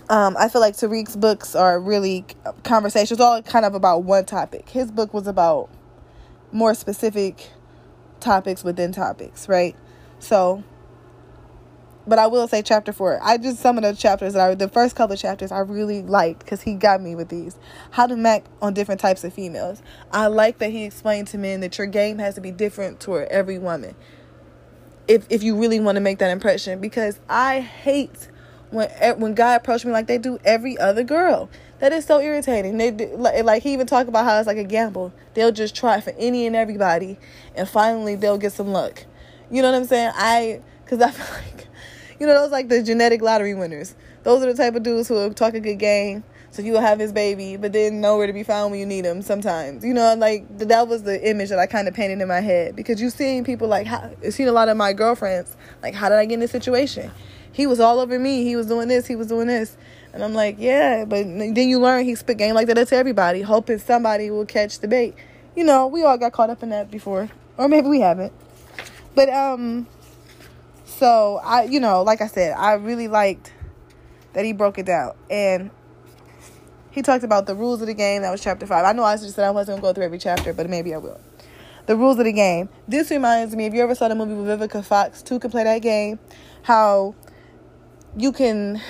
um, 0.09 0.37
I 0.39 0.49
feel 0.49 0.61
like 0.61 0.75
Tariq's 0.75 1.17
books 1.17 1.55
are 1.55 1.81
really 1.81 2.27
conversations, 2.63 3.21
all 3.21 3.41
kind 3.43 3.65
of 3.65 3.75
about 3.75 4.05
one 4.05 4.25
topic. 4.25 4.69
His 4.69 4.91
book 4.91 5.15
was 5.15 5.27
about 5.27 5.71
more 6.53 6.75
specific 6.75 7.51
topics 8.21 8.63
within 8.63 8.93
topics, 8.93 9.49
right? 9.49 9.75
So, 10.19 10.63
but 12.07 12.19
I 12.19 12.27
will 12.27 12.47
say 12.49 12.61
chapter 12.61 12.93
four. 12.93 13.19
I 13.23 13.39
just 13.39 13.61
some 13.61 13.79
of 13.79 13.83
the 13.83 13.95
chapters 13.95 14.35
that 14.35 14.51
I 14.51 14.55
the 14.55 14.69
first 14.69 14.95
couple 14.95 15.15
of 15.15 15.21
chapters 15.21 15.51
I 15.51 15.61
really 15.61 16.03
liked 16.03 16.41
because 16.41 16.61
he 16.63 16.75
got 16.75 17.01
me 17.01 17.15
with 17.15 17.31
these. 17.31 17.57
How 17.91 18.07
to 18.07 18.15
mac 18.15 18.45
on 18.61 18.75
different 18.75 19.01
types 19.01 19.25
of 19.25 19.33
females. 19.33 19.83
I 20.13 20.27
like 20.27 20.59
that 20.59 20.71
he 20.71 20.85
explained 20.85 21.29
to 21.29 21.39
men 21.39 21.61
that 21.61 21.79
your 21.79 21.87
game 21.87 22.19
has 22.19 22.35
to 22.35 22.43
be 22.43 22.51
different 22.51 23.01
toward 23.01 23.29
every 23.29 23.59
woman. 23.59 23.95
If 25.09 25.27
if 25.31 25.43
you 25.43 25.57
really 25.57 25.81
want 25.81 25.97
to 25.97 26.01
make 26.01 26.19
that 26.19 26.31
impression, 26.31 26.81
because 26.81 27.21
I 27.29 27.61
hate 27.61 28.29
when 28.75 28.91
eh, 28.97 29.13
when 29.13 29.35
guy 29.35 29.55
approach 29.55 29.85
me 29.85 29.93
like 29.93 30.07
they 30.07 30.19
do 30.19 30.39
every 30.45 30.77
other 30.79 31.03
girl. 31.03 31.49
That 31.79 31.93
is 31.93 32.05
so 32.05 32.21
irritating. 32.21 32.79
They 32.79 32.91
do, 32.91 33.11
like, 33.17 33.45
like 33.45 33.63
he 33.63 33.73
even 33.73 33.87
talk 33.87 34.07
about 34.07 34.25
how 34.25 34.39
it's 34.39 34.47
like 34.47 34.57
a 34.57 34.65
gamble. 34.65 35.13
They'll 35.35 35.53
just 35.53 35.75
try 35.75 36.01
for 36.01 36.15
any 36.19 36.47
and 36.47 36.55
everybody, 36.55 37.19
and 37.55 37.69
finally 37.69 38.15
they'll 38.15 38.39
get 38.39 38.53
some 38.53 38.69
luck. 38.69 39.05
You 39.51 39.63
know 39.63 39.71
what 39.71 39.77
I'm 39.77 39.87
saying? 39.87 40.13
I 40.15 40.61
because 40.85 41.01
I 41.01 41.11
feel 41.13 41.35
like 41.35 41.67
you 42.21 42.27
know 42.27 42.35
those 42.35 42.51
like 42.51 42.69
the 42.69 42.83
genetic 42.83 43.23
lottery 43.23 43.55
winners. 43.55 43.95
Those 44.23 44.43
are 44.43 44.53
the 44.53 44.55
type 44.55 44.75
of 44.75 44.83
dudes 44.83 45.09
who 45.09 45.15
will 45.15 45.35
talk 45.35 45.55
a 45.55 45.61
good 45.61 45.79
game, 45.79 46.25
so 46.55 46.63
you 46.63 46.73
will 46.73 46.81
have 46.81 47.01
his 47.01 47.13
baby, 47.13 47.57
but 47.57 47.73
then 47.73 48.01
nowhere 48.01 48.29
to 48.29 48.33
be 48.33 48.45
found 48.45 48.71
when 48.71 48.79
you 48.79 48.87
need 48.87 49.05
him. 49.05 49.23
Sometimes, 49.23 49.85
you 49.85 49.93
know, 49.93 50.15
like 50.15 50.47
that 50.59 50.87
was 50.87 51.03
the 51.03 51.29
image 51.29 51.49
that 51.49 51.59
I 51.59 51.67
kind 51.67 51.89
of 51.89 51.95
painted 51.95 52.21
in 52.21 52.29
my 52.29 52.41
head 52.41 52.77
because 52.77 53.03
you 53.03 53.11
seeing 53.11 53.43
people 53.43 53.67
like, 53.67 53.89
how, 53.89 54.11
seen 54.31 54.47
a 54.47 54.53
lot 54.53 54.69
of 54.69 54.77
my 54.77 54.93
girlfriends 54.93 55.57
like, 55.83 55.95
how 55.95 56.09
did 56.09 56.17
I 56.17 56.25
get 56.27 56.35
in 56.35 56.41
this 56.41 56.53
situation? 56.53 57.11
He 57.55 57.69
was 57.69 57.79
all 57.79 58.01
over 58.01 58.19
me. 58.19 58.43
He 58.43 58.57
was 58.57 58.67
doing 58.67 58.89
this. 58.89 59.07
He 59.07 59.15
was 59.15 59.29
doing 59.29 59.47
this. 59.47 59.77
And 60.13 60.23
I'm 60.23 60.35
like, 60.35 60.57
yeah, 60.59 61.05
but 61.05 61.25
then 61.25 61.69
you 61.69 61.81
learn 61.81 62.05
he 62.05 62.15
spit 62.17 62.37
game 62.37 62.55
like 62.55 62.67
that 62.67 62.89
to 62.89 62.97
everybody, 62.97 63.43
hoping 63.43 63.79
somebody 63.79 64.31
will 64.31 64.45
catch 64.45 64.81
the 64.81 64.89
bait. 64.89 65.15
You 65.57 65.65
know, 65.65 65.87
we 65.87 66.03
all 66.03 66.19
got 66.19 66.33
caught 66.33 66.51
up 66.51 66.63
in 66.63 66.71
that 66.71 66.91
before, 66.91 67.31
or 67.57 67.69
maybe 67.69 67.89
we 67.89 68.01
haven't. 68.01 68.33
But 69.15 69.29
um, 69.29 69.87
so 70.85 71.41
I, 71.45 71.65
you 71.65 71.79
know, 71.79 72.03
like 72.03 72.21
I 72.21 72.27
said, 72.27 72.57
I 72.57 72.75
really 72.75 73.09
liked 73.09 73.53
that 74.33 74.45
he 74.45 74.53
broke 74.53 74.79
it 74.79 74.87
down 74.87 75.15
and 75.31 75.71
he 76.91 77.03
talked 77.03 77.25
about 77.25 77.47
the 77.47 77.55
rules 77.55 77.81
of 77.81 77.87
the 77.87 77.95
game. 77.95 78.23
That 78.23 78.31
was 78.31 78.43
chapter 78.43 78.67
five. 78.67 78.85
I 78.85 78.93
know 78.93 79.05
I 79.05 79.17
just 79.17 79.35
said 79.35 79.45
I 79.45 79.51
wasn't 79.51 79.81
gonna 79.81 79.93
go 79.93 79.95
through 79.95 80.05
every 80.05 80.19
chapter, 80.19 80.53
but 80.53 80.69
maybe 80.69 80.95
I 80.95 80.99
will. 80.99 81.21
The 81.87 81.97
rules 81.97 82.19
of 82.19 82.25
the 82.25 82.33
game. 82.33 82.69
This 82.89 83.11
reminds 83.11 83.55
me, 83.55 83.67
if 83.67 83.75
you 83.75 83.83
ever 83.83 83.95
saw 83.95 84.09
the 84.09 84.15
movie 84.15 84.35
with 84.35 84.61
Vivica 84.61 84.85
Fox, 84.85 85.23
two 85.23 85.39
can 85.39 85.51
play 85.51 85.65
that 85.65 85.83
game. 85.83 86.19
How 86.63 87.15
you 88.17 88.33
can 88.33 88.81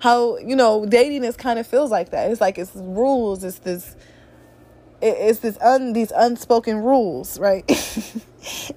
how 0.00 0.36
you 0.38 0.56
know 0.56 0.84
dating 0.86 1.24
is 1.24 1.36
kind 1.36 1.58
of 1.58 1.66
feels 1.66 1.90
like 1.90 2.10
that. 2.10 2.30
It's 2.30 2.40
like 2.40 2.58
it's 2.58 2.74
rules 2.74 3.44
it's 3.44 3.58
this 3.60 3.96
it's 5.02 5.38
this 5.40 5.58
un 5.60 5.92
these 5.92 6.12
unspoken 6.14 6.78
rules 6.78 7.38
right? 7.38 7.70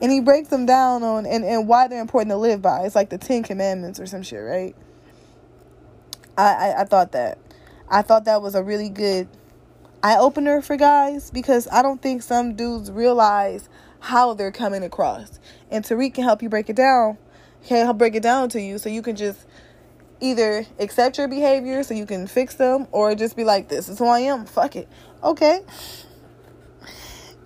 And 0.02 0.12
he 0.12 0.20
breaks 0.20 0.50
them 0.50 0.66
down 0.66 1.04
on 1.04 1.26
and, 1.26 1.46
and 1.46 1.70
why 1.70 1.88
they're 1.88 2.02
important 2.02 2.32
to 2.32 2.36
live 2.36 2.62
by. 2.62 2.82
It's 2.82 2.96
like 2.96 3.10
the 3.10 3.18
ten 3.18 3.44
commandments 3.44 3.98
or 3.98 4.06
some 4.06 4.22
shit 4.22 4.44
right? 4.44 4.76
I, 6.38 6.44
I 6.44 6.82
i 6.82 6.84
thought 6.84 7.14
that. 7.14 7.38
I 7.90 8.02
thought 8.02 8.26
that 8.26 8.42
was 8.42 8.56
a 8.56 8.64
really 8.64 8.90
good 8.90 9.30
eye 10.02 10.18
opener 10.18 10.62
for 10.62 10.76
guys 10.76 11.32
because 11.32 11.66
i 11.72 11.82
don't 11.82 12.02
think 12.02 12.22
some 12.24 12.56
dudes 12.56 12.92
realize 12.92 13.70
how 14.02 14.34
they're 14.34 14.52
coming 14.52 14.84
across. 14.84 15.40
And 15.72 15.86
tariq 15.86 16.16
can 16.16 16.26
help 16.26 16.44
you 16.44 16.50
break 16.50 16.70
it 16.70 16.76
down 16.76 17.18
can 17.66 17.86
help 17.86 17.98
break 17.98 18.16
it 18.16 18.24
down 18.24 18.50
to 18.50 18.62
you 18.62 18.78
so 18.78 18.90
you 18.90 19.02
can 19.02 19.16
just 19.16 19.46
either 20.22 20.66
accept 20.80 21.18
your 21.18 21.28
behavior 21.28 21.84
so 21.84 21.94
you 21.94 22.06
can 22.06 22.28
fix 22.28 22.56
them 22.56 22.88
or 22.92 23.16
just 23.16 23.36
be 23.36 23.44
like 23.44 23.68
this 23.70 23.90
is 23.90 24.00
who 24.00 24.06
i 24.06 24.20
am. 24.20 24.46
Fuck 24.46 24.76
it. 24.76 24.88
Okay. 25.24 25.62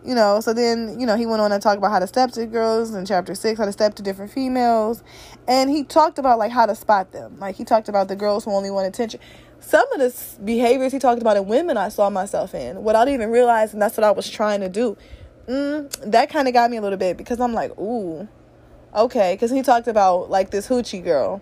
You 0.06 0.16
know 0.16 0.40
so 0.40 0.54
then 0.54 1.00
you 1.00 1.06
know 1.06 1.18
he 1.18 1.26
went 1.26 1.42
on 1.42 1.52
to 1.52 1.60
talk 1.60 1.78
about 1.78 1.92
how 1.92 2.00
to 2.00 2.08
step 2.08 2.32
to 2.32 2.46
girls 2.46 2.94
in 2.94 3.06
chapter 3.06 3.36
six 3.36 3.60
how 3.60 3.66
to 3.66 3.72
step 3.72 3.96
to 3.96 4.04
different 4.04 4.32
females. 4.32 5.04
And 5.48 5.70
he 5.70 5.84
talked 5.84 6.20
about 6.20 6.40
like 6.40 6.52
how 6.52 6.66
to 6.66 6.76
spot 6.76 7.12
them. 7.12 7.40
Like 7.40 7.56
he 7.56 7.64
talked 7.64 7.90
about 7.90 8.08
the 8.08 8.16
girls 8.16 8.46
who 8.46 8.52
only 8.52 8.72
want 8.72 8.88
attention. 8.88 9.20
Some 9.60 9.92
of 9.94 10.00
the 10.00 10.42
behaviors 10.44 10.92
he 10.94 11.00
talked 11.00 11.22
about 11.22 11.36
in 11.36 11.48
women 11.48 11.78
i 11.78 11.90
saw 11.90 12.10
myself 12.10 12.54
in 12.54 12.84
without 12.84 13.08
even 13.10 13.30
realizing 13.32 13.80
that's 13.80 13.98
what 13.98 14.04
i 14.04 14.12
was 14.12 14.30
trying 14.30 14.62
to 14.62 14.70
do. 14.70 14.98
Mm, 15.48 16.12
that 16.12 16.30
kind 16.30 16.48
of 16.48 16.54
got 16.54 16.70
me 16.70 16.78
a 16.78 16.82
little 16.82 16.98
bit 16.98 17.18
because 17.18 17.40
i'm 17.40 17.54
like 17.54 17.78
ooh 17.80 18.28
okay. 18.96 19.34
Because 19.34 19.52
he 19.52 19.62
talked 19.62 19.88
about 19.88 20.30
like 20.30 20.52
this 20.52 20.68
hoochie 20.68 21.04
girl 21.04 21.42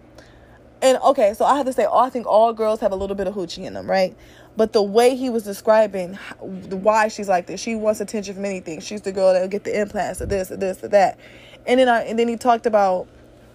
and 0.86 1.00
okay, 1.00 1.34
so 1.34 1.46
I 1.46 1.58
have 1.58 1.66
to 1.66 1.74
say, 1.74 1.88
oh, 1.90 1.98
I 1.98 2.12
think 2.12 2.28
all 2.28 2.54
girls 2.54 2.80
have 2.82 2.92
a 2.92 2.96
little 2.96 3.16
bit 3.16 3.26
of 3.26 3.34
hoochie 3.34 3.66
in 3.66 3.74
them, 3.74 3.90
right? 3.90 4.16
But 4.56 4.72
the 4.72 4.84
way 4.84 5.16
he 5.16 5.32
was 5.32 5.42
describing 5.42 6.14
why 6.40 7.08
she's 7.08 7.28
like 7.28 7.48
this, 7.48 7.60
she 7.60 7.74
wants 7.74 8.02
attention 8.02 8.36
from 8.36 8.46
anything. 8.46 8.82
She's 8.82 9.02
the 9.02 9.12
girl 9.12 9.34
that'll 9.34 9.48
get 9.48 9.64
the 9.64 9.82
implants 9.82 10.22
or 10.22 10.28
this 10.28 10.52
or 10.52 10.58
this 10.58 10.84
or 10.84 10.90
that. 10.90 11.18
And 11.66 11.80
then 11.80 11.90
I 11.90 12.04
and 12.04 12.20
then 12.20 12.28
he 12.28 12.38
talked 12.38 12.68
about 12.68 13.08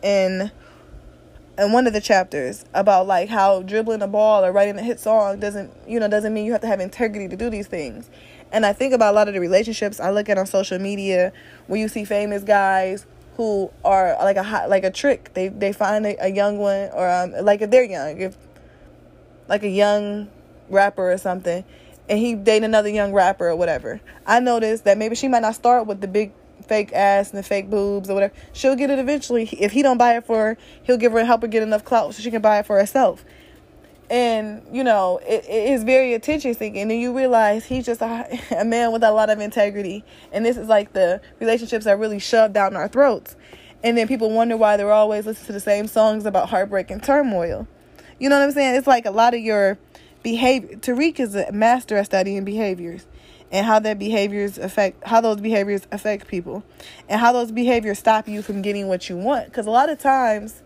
in 0.03 0.51
in 1.57 1.71
one 1.71 1.87
of 1.87 1.93
the 1.93 2.01
chapters 2.01 2.65
about 2.75 3.07
like 3.07 3.29
how 3.29 3.63
dribbling 3.63 4.03
a 4.03 4.09
ball 4.09 4.45
or 4.45 4.51
writing 4.51 4.77
a 4.77 4.83
hit 4.83 4.99
song 4.99 5.39
doesn't 5.39 5.73
you 5.87 6.01
know 6.01 6.09
doesn't 6.09 6.35
mean 6.35 6.45
you 6.45 6.53
have 6.53 6.63
to 6.63 6.67
have 6.67 6.81
integrity 6.81 7.29
to 7.29 7.37
do 7.37 7.49
these 7.49 7.69
things. 7.69 8.11
And 8.51 8.67
I 8.67 8.73
think 8.73 8.93
about 8.93 9.13
a 9.13 9.15
lot 9.15 9.29
of 9.29 9.35
the 9.35 9.41
relationships 9.41 10.01
I 10.01 10.11
look 10.11 10.29
at 10.29 10.37
on 10.37 10.47
social 10.47 10.81
media 10.81 11.33
where 11.69 11.79
you 11.79 11.87
see 11.87 12.05
famous 12.05 12.43
guys 12.43 13.07
who 13.41 13.71
are 13.87 14.19
like 14.21 14.37
a 14.37 14.43
hot, 14.43 14.69
like 14.69 14.85
a 14.85 14.91
trick. 14.91 15.33
They 15.33 15.49
they 15.49 15.73
find 15.73 16.05
a, 16.05 16.27
a 16.27 16.29
young 16.29 16.59
one 16.59 16.91
or 16.93 17.09
um, 17.09 17.33
like 17.43 17.63
if 17.63 17.71
they're 17.71 17.85
young, 17.85 18.21
if 18.21 18.37
like 19.49 19.63
a 19.63 19.69
young 19.69 20.29
rapper 20.69 21.11
or 21.11 21.17
something, 21.17 21.65
and 22.07 22.19
he 22.19 22.35
date 22.35 22.65
another 22.65 22.91
young 22.91 23.15
rapper 23.15 23.49
or 23.49 23.57
whatever. 23.57 23.99
I 24.27 24.41
noticed 24.41 24.85
that 24.85 24.99
maybe 24.99 25.15
she 25.15 25.27
might 25.27 25.41
not 25.41 25.55
start 25.55 25.87
with 25.87 26.03
the 26.03 26.07
big 26.07 26.33
fake 26.69 26.93
ass 26.93 27.31
and 27.31 27.39
the 27.39 27.43
fake 27.43 27.71
boobs 27.71 28.11
or 28.11 28.15
whatever. 28.15 28.35
She'll 28.53 28.77
get 28.77 28.91
it 28.91 28.99
eventually. 28.99 29.49
If 29.59 29.73
he 29.73 29.81
don't 29.81 29.97
buy 29.97 30.19
it 30.19 30.27
for 30.27 30.37
her, 30.37 30.59
he'll 30.83 30.99
give 30.99 31.13
her 31.13 31.25
help 31.25 31.41
her 31.41 31.49
get 31.49 31.63
enough 31.63 31.83
clout 31.83 32.15
so 32.15 32.21
she 32.21 32.31
can 32.31 32.43
buy 32.43 32.59
it 32.59 32.67
for 32.67 32.79
herself 32.79 33.25
and 34.11 34.63
you 34.73 34.83
know 34.83 35.21
it, 35.23 35.47
is 35.49 35.85
very 35.85 36.13
attention 36.15 36.53
seeking. 36.55 36.91
And 36.91 37.01
you 37.01 37.17
realize 37.17 37.65
he's 37.65 37.87
just 37.87 38.03
a, 38.03 38.39
a, 38.61 38.65
man 38.65 38.93
with 38.93 39.05
a 39.05 39.13
lot 39.13 39.31
of 39.31 39.41
integrity. 39.41 40.05
And 40.33 40.45
this 40.45 40.57
is 40.57 40.69
like 40.69 40.93
the 40.93 41.21
relationships 41.39 41.85
that 41.85 41.99
really 41.99 42.19
shoved 42.19 42.53
down 42.53 42.77
our 42.77 42.89
throats. 42.89 43.37
And 43.83 43.97
then 43.97 44.09
people 44.09 44.31
wonder 44.31 44.57
why 44.57 44.77
they're 44.77 44.93
always 44.93 45.25
listening 45.25 45.47
to 45.47 45.53
the 45.53 45.61
same 45.61 45.87
songs 45.87 46.27
about 46.27 46.51
heartbreak 46.51 46.91
and 46.91 47.03
turmoil. 47.03 47.67
You 48.19 48.29
know 48.29 48.39
what 48.39 48.45
i'm 48.45 48.53
saying? 48.53 48.75
It's 48.75 48.87
like 48.87 49.07
a 49.07 49.11
lot 49.11 49.33
of 49.33 49.41
your 49.41 49.79
behavior 50.23 50.77
tariq 50.77 51.19
is 51.19 51.35
a 51.35 51.51
master 51.51 51.97
at 51.97 52.05
studying 52.05 52.45
behaviors 52.45 53.07
and 53.51 53.65
how 53.65 53.79
that 53.79 53.99
behaviors 53.99 54.59
affect 54.59 55.03
how 55.07 55.23
those 55.23 55.41
behaviors 55.41 55.87
affect 55.91 56.29
people 56.29 56.63
and 57.09 57.19
how 57.21 57.33
those 57.33 57.51
behaviors 57.51 57.99
stop 57.99 58.29
you 58.29 58.43
from 58.43 58.61
getting 58.61 58.87
what 58.87 59.09
you 59.09 59.17
want. 59.17 59.47
Because 59.47 59.67
a 59.67 59.71
lot 59.71 59.89
of 59.89 59.99
times 59.99 60.63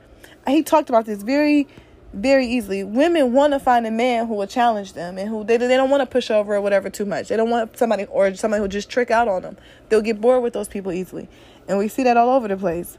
he 0.47 0.63
talked 0.63 0.89
about 0.89 1.07
this 1.07 1.23
very 1.23 1.69
very 2.15 2.47
easily. 2.47 2.85
Women 2.85 3.33
want 3.33 3.53
to 3.53 3.59
find 3.59 3.87
a 3.87 3.91
man 3.91 4.27
who 4.27 4.35
will 4.35 4.47
challenge 4.47 4.93
them 4.93 5.19
and 5.19 5.29
who 5.29 5.45
they, 5.45 5.57
they 5.57 5.77
don't 5.77 5.91
want 5.91 6.01
to 6.03 6.07
push 6.07 6.31
over 6.31 6.55
or 6.55 6.61
whatever 6.61 6.89
too 6.89 7.05
much. 7.05 7.29
They 7.29 7.37
don't 7.37 7.51
want 7.51 7.77
somebody 7.77 8.05
or 8.05 8.35
somebody 8.35 8.63
who 8.63 8.69
just 8.69 8.89
trick 8.89 9.11
out 9.11 9.29
on 9.29 9.43
them. 9.43 9.57
They'll 9.89 10.01
get 10.01 10.21
bored 10.21 10.43
with 10.43 10.53
those 10.53 10.69
people 10.69 10.93
easily. 10.93 11.29
And 11.69 11.79
we 11.79 11.89
see 11.89 12.03
that 12.05 12.17
all 12.17 12.31
over 12.31 12.49
the 12.49 12.57
place. 12.57 12.99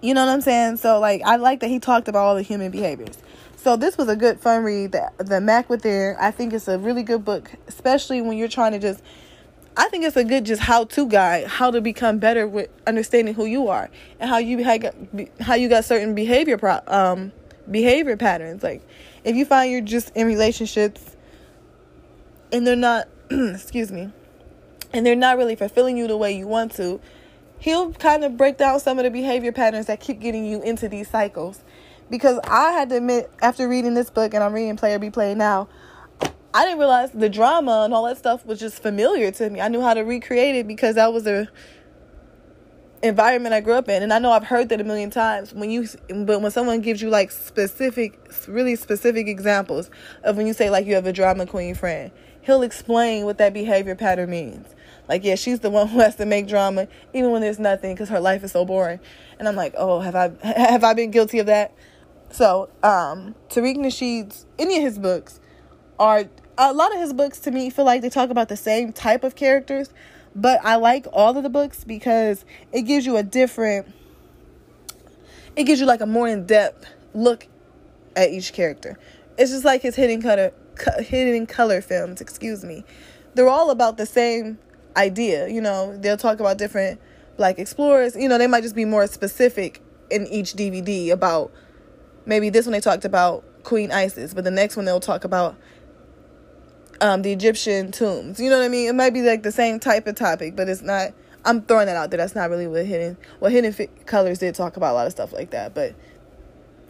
You 0.00 0.14
know 0.14 0.24
what 0.24 0.32
I'm 0.32 0.40
saying? 0.40 0.78
So 0.78 0.98
like 0.98 1.22
I 1.24 1.36
like 1.36 1.60
that 1.60 1.68
he 1.68 1.78
talked 1.78 2.08
about 2.08 2.20
all 2.20 2.34
the 2.34 2.42
human 2.42 2.70
behaviors. 2.70 3.18
So 3.56 3.76
this 3.76 3.98
was 3.98 4.08
a 4.08 4.16
good 4.16 4.40
fun 4.40 4.62
read. 4.62 4.92
The, 4.92 5.10
the 5.18 5.40
Mack 5.40 5.68
Within. 5.68 6.16
I 6.20 6.30
think 6.30 6.52
it's 6.52 6.68
a 6.68 6.78
really 6.78 7.02
good 7.02 7.24
book, 7.24 7.50
especially 7.66 8.22
when 8.22 8.38
you're 8.38 8.48
trying 8.48 8.72
to 8.72 8.78
just 8.78 9.02
I 9.76 9.88
think 9.88 10.04
it's 10.04 10.16
a 10.16 10.24
good 10.24 10.46
just 10.46 10.62
how 10.62 10.84
to 10.84 11.06
guide 11.06 11.46
how 11.46 11.70
to 11.70 11.80
become 11.80 12.18
better 12.18 12.46
with 12.46 12.70
understanding 12.86 13.34
who 13.34 13.44
you 13.44 13.68
are 13.68 13.90
and 14.18 14.30
how 14.30 14.38
you 14.38 14.64
how 15.40 15.54
you 15.54 15.68
got 15.68 15.84
certain 15.84 16.14
behavior 16.14 16.56
pro, 16.56 16.80
um 16.86 17.32
behavior 17.70 18.16
patterns. 18.16 18.62
Like 18.62 18.82
if 19.24 19.36
you 19.36 19.44
find 19.44 19.70
you're 19.70 19.80
just 19.80 20.14
in 20.14 20.26
relationships 20.26 21.16
and 22.52 22.66
they're 22.66 22.76
not 22.76 23.08
excuse 23.30 23.90
me 23.90 24.12
and 24.92 25.04
they're 25.04 25.16
not 25.16 25.36
really 25.36 25.56
fulfilling 25.56 25.96
you 25.96 26.06
the 26.06 26.16
way 26.16 26.36
you 26.36 26.46
want 26.46 26.72
to, 26.76 27.00
he'll 27.58 27.92
kind 27.92 28.24
of 28.24 28.36
break 28.36 28.58
down 28.58 28.80
some 28.80 28.98
of 28.98 29.04
the 29.04 29.10
behavior 29.10 29.52
patterns 29.52 29.86
that 29.86 30.00
keep 30.00 30.20
getting 30.20 30.44
you 30.44 30.62
into 30.62 30.88
these 30.88 31.08
cycles. 31.08 31.60
Because 32.08 32.38
I 32.44 32.70
had 32.70 32.88
to 32.90 32.98
admit, 32.98 33.30
after 33.42 33.68
reading 33.68 33.94
this 33.94 34.10
book 34.10 34.32
and 34.32 34.42
I'm 34.42 34.52
reading 34.52 34.76
Player 34.76 34.98
Be 34.98 35.10
Played 35.10 35.38
now, 35.38 35.68
I 36.54 36.64
didn't 36.64 36.78
realize 36.78 37.10
the 37.10 37.28
drama 37.28 37.82
and 37.84 37.92
all 37.92 38.04
that 38.06 38.16
stuff 38.16 38.46
was 38.46 38.58
just 38.58 38.80
familiar 38.80 39.30
to 39.32 39.50
me. 39.50 39.60
I 39.60 39.68
knew 39.68 39.82
how 39.82 39.92
to 39.92 40.02
recreate 40.02 40.54
it 40.54 40.66
because 40.66 40.94
that 40.94 41.12
was 41.12 41.24
the 41.24 41.48
environment 43.02 43.54
I 43.54 43.60
grew 43.60 43.74
up 43.74 43.88
in, 43.88 44.02
and 44.02 44.12
I 44.12 44.18
know 44.18 44.32
I've 44.32 44.44
heard 44.44 44.68
that 44.70 44.80
a 44.80 44.84
million 44.84 45.10
times. 45.10 45.52
When 45.52 45.70
you, 45.70 45.86
but 46.08 46.40
when 46.40 46.50
someone 46.50 46.80
gives 46.80 47.02
you 47.02 47.10
like 47.10 47.30
specific, 47.30 48.18
really 48.48 48.76
specific 48.76 49.28
examples 49.28 49.90
of 50.24 50.36
when 50.36 50.46
you 50.46 50.52
say 50.52 50.70
like 50.70 50.86
you 50.86 50.94
have 50.94 51.06
a 51.06 51.12
drama 51.12 51.46
queen 51.46 51.74
friend, 51.74 52.10
he'll 52.42 52.62
explain 52.62 53.24
what 53.24 53.38
that 53.38 53.52
behavior 53.52 53.94
pattern 53.94 54.30
means. 54.30 54.74
Like, 55.08 55.24
yeah, 55.24 55.34
she's 55.34 55.60
the 55.60 55.70
one 55.70 55.88
who 55.88 55.98
has 56.00 56.16
to 56.16 56.26
make 56.26 56.46
drama 56.48 56.88
even 57.12 57.30
when 57.30 57.42
there's 57.42 57.58
nothing 57.58 57.94
because 57.94 58.08
her 58.08 58.20
life 58.20 58.42
is 58.44 58.52
so 58.52 58.64
boring. 58.64 59.00
And 59.38 59.48
I'm 59.48 59.56
like, 59.56 59.74
oh, 59.76 60.00
have 60.00 60.14
I 60.14 60.32
have 60.42 60.84
I 60.84 60.94
been 60.94 61.10
guilty 61.10 61.38
of 61.38 61.46
that? 61.46 61.74
So, 62.30 62.68
um, 62.82 63.34
Tariq 63.48 63.76
Nasheed's 63.76 64.46
any 64.58 64.78
of 64.78 64.82
his 64.82 64.98
books 64.98 65.40
are 65.98 66.24
a 66.58 66.72
lot 66.72 66.92
of 66.92 67.00
his 67.00 67.12
books 67.12 67.38
to 67.40 67.50
me 67.50 67.70
feel 67.70 67.84
like 67.84 68.02
they 68.02 68.10
talk 68.10 68.30
about 68.30 68.48
the 68.48 68.56
same 68.56 68.92
type 68.92 69.24
of 69.24 69.34
characters, 69.34 69.90
but 70.36 70.60
I 70.62 70.76
like 70.76 71.06
all 71.12 71.36
of 71.36 71.42
the 71.42 71.48
books 71.48 71.82
because 71.82 72.44
it 72.70 72.82
gives 72.82 73.06
you 73.06 73.16
a 73.16 73.22
different 73.22 73.92
it 75.56 75.64
gives 75.64 75.80
you 75.80 75.86
like 75.86 76.02
a 76.02 76.06
more 76.06 76.28
in-depth 76.28 76.86
look 77.14 77.48
at 78.14 78.30
each 78.30 78.52
character. 78.52 78.98
It's 79.38 79.50
just 79.50 79.64
like 79.64 79.80
his 79.80 79.96
hidden 79.96 80.20
color 80.22 80.52
hidden 80.98 81.46
color 81.46 81.80
films, 81.80 82.20
excuse 82.20 82.62
me. 82.62 82.84
They're 83.34 83.48
all 83.48 83.70
about 83.70 83.96
the 83.96 84.06
same 84.06 84.58
idea, 84.96 85.48
you 85.48 85.60
know. 85.60 85.96
They'll 85.96 86.16
talk 86.18 86.38
about 86.38 86.58
different 86.58 87.00
black 87.36 87.58
explorers, 87.58 88.14
you 88.16 88.28
know, 88.28 88.38
they 88.38 88.46
might 88.46 88.62
just 88.62 88.74
be 88.74 88.84
more 88.84 89.06
specific 89.06 89.82
in 90.10 90.26
each 90.28 90.54
DVD 90.54 91.10
about 91.10 91.52
maybe 92.24 92.50
this 92.50 92.66
one 92.66 92.72
they 92.72 92.80
talked 92.80 93.04
about 93.04 93.44
Queen 93.62 93.92
Isis, 93.92 94.32
but 94.32 94.44
the 94.44 94.50
next 94.50 94.76
one 94.76 94.84
they'll 94.84 95.00
talk 95.00 95.24
about 95.24 95.56
um, 97.00 97.22
the 97.22 97.32
Egyptian 97.32 97.92
tombs. 97.92 98.40
You 98.40 98.50
know 98.50 98.58
what 98.58 98.64
I 98.64 98.68
mean? 98.68 98.88
It 98.88 98.94
might 98.94 99.14
be 99.14 99.22
like 99.22 99.42
the 99.42 99.52
same 99.52 99.78
type 99.80 100.06
of 100.06 100.14
topic, 100.14 100.56
but 100.56 100.68
it's 100.68 100.82
not. 100.82 101.12
I'm 101.44 101.62
throwing 101.62 101.86
that 101.86 101.96
out 101.96 102.10
there. 102.10 102.18
That's 102.18 102.34
not 102.34 102.50
really 102.50 102.66
what 102.66 102.86
hidden. 102.86 103.16
What 103.38 103.52
hidden 103.52 103.88
colors 104.06 104.38
did 104.38 104.54
talk 104.54 104.76
about 104.76 104.92
a 104.92 104.94
lot 104.94 105.06
of 105.06 105.12
stuff 105.12 105.32
like 105.32 105.50
that, 105.50 105.74
but 105.74 105.94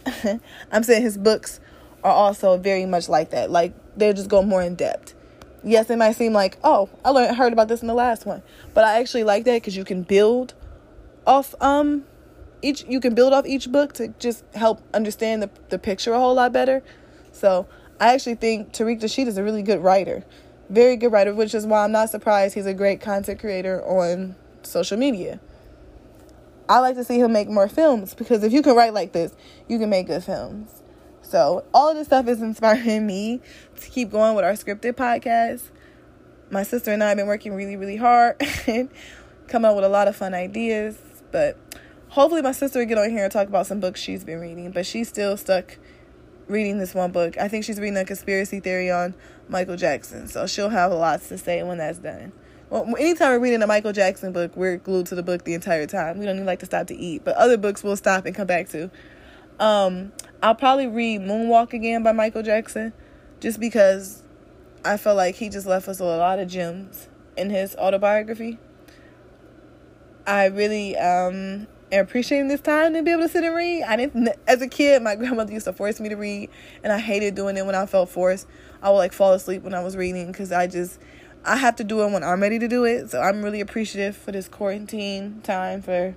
I'm 0.73 0.83
saying 0.83 1.03
his 1.03 1.19
books 1.19 1.61
are 2.03 2.13
also 2.13 2.57
very 2.57 2.87
much 2.87 3.09
like 3.09 3.31
that. 3.31 3.51
Like 3.51 3.75
they 3.97 4.13
just 4.13 4.29
go 4.29 4.43
more 4.43 4.63
in 4.63 4.75
depth. 4.75 5.15
Yes, 5.65 5.91
it 5.91 5.97
might 5.97 6.13
seem 6.13 6.33
like 6.33 6.59
oh 6.63 6.89
I 7.05 7.11
learned 7.11 7.37
heard 7.37 7.53
about 7.53 7.69
this 7.69 7.81
in 7.81 7.89
the 7.89 7.95
last 7.95 8.25
one, 8.25 8.43
but 8.73 8.85
I 8.85 9.01
actually 9.01 9.25
like 9.25 9.45
that 9.45 9.55
because 9.55 9.77
you 9.77 9.85
can 9.85 10.03
build 10.03 10.55
off 11.27 11.55
um 11.61 12.05
each 12.63 12.85
you 12.89 13.01
can 13.01 13.15
build 13.15 13.33
off 13.33 13.47
each 13.47 13.71
book 13.71 13.93
to 13.95 14.09
just 14.19 14.45
help 14.55 14.81
understand 14.95 15.43
the 15.43 15.51
the 15.69 15.79
picture 15.79 16.15
a 16.15 16.19
whole 16.19 16.35
lot 16.35 16.53
better. 16.53 16.83
So 17.33 17.67
I 17.99 18.13
actually 18.13 18.35
think 18.35 18.73
Tariq 18.73 19.01
Nasheed 19.01 19.27
is 19.27 19.39
a 19.39 19.43
really 19.43 19.63
good 19.63 19.81
writer. 19.81 20.25
Very 20.69 20.97
good 20.97 21.13
writer, 21.13 21.35
which 21.35 21.55
is 21.55 21.65
why 21.65 21.85
I'm 21.85 21.93
not 21.93 22.11
surprised 22.11 22.55
he's 22.55 22.67
a 22.67 22.75
great 22.75 23.01
content 23.01 23.41
creator 23.41 23.83
on 23.85 24.37
social 24.63 24.99
media. 24.99 25.41
I 26.69 26.81
like 26.81 26.97
to 26.97 27.05
see 27.05 27.21
him 27.21 27.33
make 27.33 27.49
more 27.49 27.69
films 27.69 28.15
because 28.15 28.43
if 28.43 28.53
you 28.53 28.61
can 28.63 28.75
write 28.75 28.93
like 28.93 29.13
this, 29.13 29.33
you 29.69 29.79
can 29.79 29.89
make 29.89 30.09
good 30.09 30.25
films. 30.25 30.83
So, 31.23 31.65
all 31.73 31.91
of 31.91 31.97
this 31.97 32.09
stuff 32.09 32.29
is 32.29 32.43
inspiring 32.43 33.07
me 33.07 33.41
to 33.81 33.91
keep 33.91 34.11
going 34.11 34.35
with 34.35 34.45
our 34.45 34.53
scripted 34.53 34.93
podcast. 34.93 35.63
My 36.51 36.65
sister 36.65 36.93
and 36.93 37.03
I 37.03 37.09
have 37.09 37.17
been 37.17 37.27
working 37.27 37.55
really, 37.55 37.77
really 37.77 37.97
hard 37.97 38.37
and 38.67 38.91
come 39.49 39.65
up 39.65 39.75
with 39.75 39.85
a 39.85 39.89
lot 39.89 40.07
of 40.07 40.17
fun 40.17 40.35
ideas. 40.35 40.99
But 41.33 41.57
hopefully, 42.09 42.43
my 42.43 42.53
sister 42.53 42.81
will 42.81 42.87
get 42.87 42.99
on 42.99 43.11
here 43.11 43.25
and 43.25 43.33
talk 43.33 43.49
about 43.49 43.67
some 43.67 43.81
books 43.81 44.01
she's 44.01 44.25
been 44.25 44.41
reading. 44.41 44.71
But 44.71 44.87
she's 44.87 45.09
still 45.09 45.37
stuck 45.37 45.79
reading 46.49 46.79
this 46.79 46.95
one 46.95 47.13
book. 47.13 47.39
I 47.39 47.49
think 47.49 47.65
she's 47.65 47.79
reading 47.81 47.97
a 47.97 48.05
conspiracy 48.05 48.61
theory 48.61 48.91
on 48.91 49.15
Michael 49.49 49.77
Jackson. 49.77 50.29
So 50.29 50.47
she'll 50.47 50.71
have 50.71 50.93
lots 50.93 51.29
to 51.29 51.39
say 51.39 51.63
when 51.63 51.79
that's 51.79 51.99
done. 51.99 52.33
Well, 52.69 52.85
anytime 52.99 53.31
we're 53.31 53.39
reading 53.39 53.63
a 53.63 53.67
Michael 53.67 53.93
Jackson 53.93 54.33
book, 54.33 54.57
we're 54.57 54.77
glued 54.77 55.07
to 55.07 55.15
the 55.15 55.23
book 55.23 55.45
the 55.45 55.55
entire 55.55 55.87
time. 55.87 56.19
We 56.19 56.25
don't 56.25 56.35
even 56.37 56.47
like 56.47 56.59
to 56.61 56.67
stop 56.67 56.89
to 56.89 56.97
eat. 56.97 57.25
But 57.25 57.37
other 57.37 57.57
books 57.57 57.85
we'll 57.85 57.97
stop 57.97 58.27
and 58.27 58.35
come 58.35 58.47
back 58.47 58.69
to. 58.71 58.91
Um, 59.61 60.13
I'll 60.43 60.55
probably 60.55 60.87
read 60.87 61.21
Moonwalk 61.21 61.73
again 61.73 62.03
by 62.03 62.13
Michael 62.13 62.43
Jackson 62.43 62.93
just 63.41 63.61
because 63.61 64.23
I 64.85 64.97
feel 64.97 65.15
like 65.15 65.37
he 65.37 65.49
just 65.49 65.67
left 65.67 65.89
us 65.89 66.01
a 66.01 66.05
lot 66.05 66.39
of 66.39 66.49
gems 66.49 67.09
in 67.37 67.51
his 67.51 67.77
autobiography. 67.77 68.59
I 70.27 70.47
really 70.47 70.97
um 70.97 71.69
appreciating 71.93 72.49
this 72.49 72.61
time 72.61 72.95
to 72.95 73.03
be 73.03 73.13
able 73.13 73.23
to 73.23 73.29
sit 73.29 73.45
and 73.45 73.55
read. 73.55 73.85
I 73.85 73.97
didn't, 73.97 74.29
as 74.47 74.63
a 74.63 74.69
kid, 74.69 75.03
my 75.03 75.15
grandmother 75.15 75.53
used 75.53 75.67
to 75.67 75.73
force 75.73 76.01
me 76.01 76.09
to 76.09 76.17
read, 76.17 76.51
and 76.83 76.93
I 76.93 76.99
hated 76.99 77.35
doing 77.35 77.57
it 77.57 77.67
when 77.67 77.75
I 77.75 77.87
felt 77.87 78.09
forced. 78.09 78.47
I 78.83 78.91
would 78.91 78.97
like 78.97 79.13
fall 79.13 79.33
asleep 79.33 79.63
when 79.63 79.75
I 79.75 79.83
was 79.83 79.97
reading 79.97 80.27
because 80.27 80.53
I 80.53 80.67
just, 80.67 80.99
I 81.45 81.57
have 81.57 81.77
to 81.77 81.85
do 81.85 82.03
it 82.03 82.11
when 82.11 82.23
I'm 82.25 82.41
ready 82.41 82.59
to 82.59 82.69
do 82.69 82.85
it. 82.85 83.11
So 83.11 83.21
I'm 83.21 83.43
really 83.43 83.61
appreciative 83.61 84.17
for 84.17 84.33
this 84.33 84.49
quarantine 84.49 85.41
time 85.43 85.83
for 85.83 86.15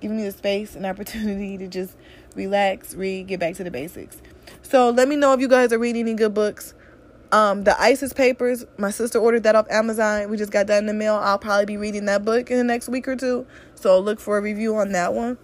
giving 0.00 0.16
me 0.16 0.24
the 0.24 0.32
space 0.32 0.76
and 0.76 0.84
opportunity 0.92 1.56
to 1.58 1.68
just 1.68 1.96
relax, 2.34 2.94
read, 2.94 3.28
get 3.28 3.40
back 3.40 3.54
to 3.54 3.64
the 3.64 3.70
basics. 3.70 4.20
So 4.62 4.90
let 4.90 5.08
me 5.08 5.16
know 5.16 5.32
if 5.32 5.40
you 5.40 5.48
guys 5.48 5.72
are 5.72 5.78
reading 5.78 6.02
any 6.02 6.14
good 6.14 6.34
books. 6.34 6.74
Um, 7.32 7.64
the 7.64 7.80
ISIS 7.80 8.12
papers, 8.12 8.66
my 8.76 8.90
sister 8.90 9.18
ordered 9.18 9.44
that 9.44 9.56
off 9.56 9.66
Amazon. 9.70 10.28
We 10.28 10.36
just 10.36 10.52
got 10.52 10.66
that 10.66 10.78
in 10.78 10.86
the 10.86 10.92
mail. 10.92 11.14
I'll 11.14 11.38
probably 11.38 11.64
be 11.64 11.78
reading 11.78 12.04
that 12.04 12.26
book 12.26 12.50
in 12.50 12.58
the 12.58 12.64
next 12.64 12.90
week 12.90 13.08
or 13.08 13.16
two. 13.16 13.46
So 13.82 13.98
look 13.98 14.20
for 14.20 14.38
a 14.38 14.40
review 14.40 14.76
on 14.76 14.92
that 14.92 15.12
one. 15.12 15.38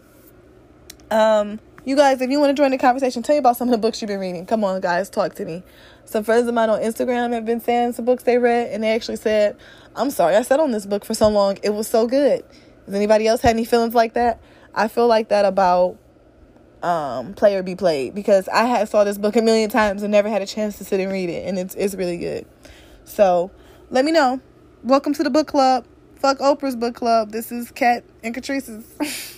Um, 1.10 1.58
you 1.84 1.96
guys, 1.96 2.20
if 2.20 2.30
you 2.30 2.38
want 2.38 2.56
to 2.56 2.60
join 2.60 2.70
the 2.70 2.78
conversation, 2.78 3.20
tell 3.22 3.34
me 3.34 3.38
about 3.38 3.56
some 3.56 3.66
of 3.66 3.72
the 3.72 3.78
books 3.78 4.00
you've 4.00 4.08
been 4.08 4.20
reading. 4.20 4.46
Come 4.46 4.62
on, 4.62 4.80
guys, 4.80 5.10
talk 5.10 5.34
to 5.34 5.44
me. 5.44 5.64
Some 6.04 6.22
friends 6.22 6.46
of 6.46 6.54
mine 6.54 6.70
on 6.70 6.78
Instagram 6.80 7.32
have 7.32 7.44
been 7.44 7.60
saying 7.60 7.94
some 7.94 8.04
books 8.04 8.22
they 8.22 8.38
read, 8.38 8.72
and 8.72 8.84
they 8.84 8.94
actually 8.94 9.16
said, 9.16 9.56
I'm 9.96 10.10
sorry, 10.10 10.36
I 10.36 10.42
sat 10.42 10.60
on 10.60 10.70
this 10.70 10.86
book 10.86 11.04
for 11.04 11.14
so 11.14 11.28
long. 11.28 11.58
It 11.64 11.70
was 11.70 11.88
so 11.88 12.06
good. 12.06 12.44
Has 12.86 12.94
anybody 12.94 13.26
else 13.26 13.40
had 13.40 13.50
any 13.50 13.64
feelings 13.64 13.94
like 13.94 14.14
that? 14.14 14.40
I 14.72 14.86
feel 14.86 15.08
like 15.08 15.30
that 15.30 15.44
about 15.44 15.98
um, 16.80 17.34
Player 17.34 17.64
Be 17.64 17.74
Played 17.74 18.14
because 18.14 18.46
I 18.48 18.66
had 18.66 18.88
saw 18.88 19.02
this 19.02 19.18
book 19.18 19.34
a 19.34 19.42
million 19.42 19.68
times 19.68 20.04
and 20.04 20.12
never 20.12 20.28
had 20.28 20.42
a 20.42 20.46
chance 20.46 20.78
to 20.78 20.84
sit 20.84 21.00
and 21.00 21.10
read 21.10 21.28
it, 21.28 21.48
and 21.48 21.58
it's 21.58 21.74
it's 21.74 21.96
really 21.96 22.18
good. 22.18 22.46
So 23.02 23.50
let 23.90 24.04
me 24.04 24.12
know. 24.12 24.40
Welcome 24.84 25.12
to 25.14 25.24
the 25.24 25.30
book 25.30 25.48
club. 25.48 25.86
Fuck 26.18 26.38
Oprah's 26.38 26.74
book 26.74 26.96
club. 26.96 27.30
This 27.30 27.52
is 27.52 27.70
Kat 27.70 28.02
and 28.24 28.34
Catrice's. 28.34 29.37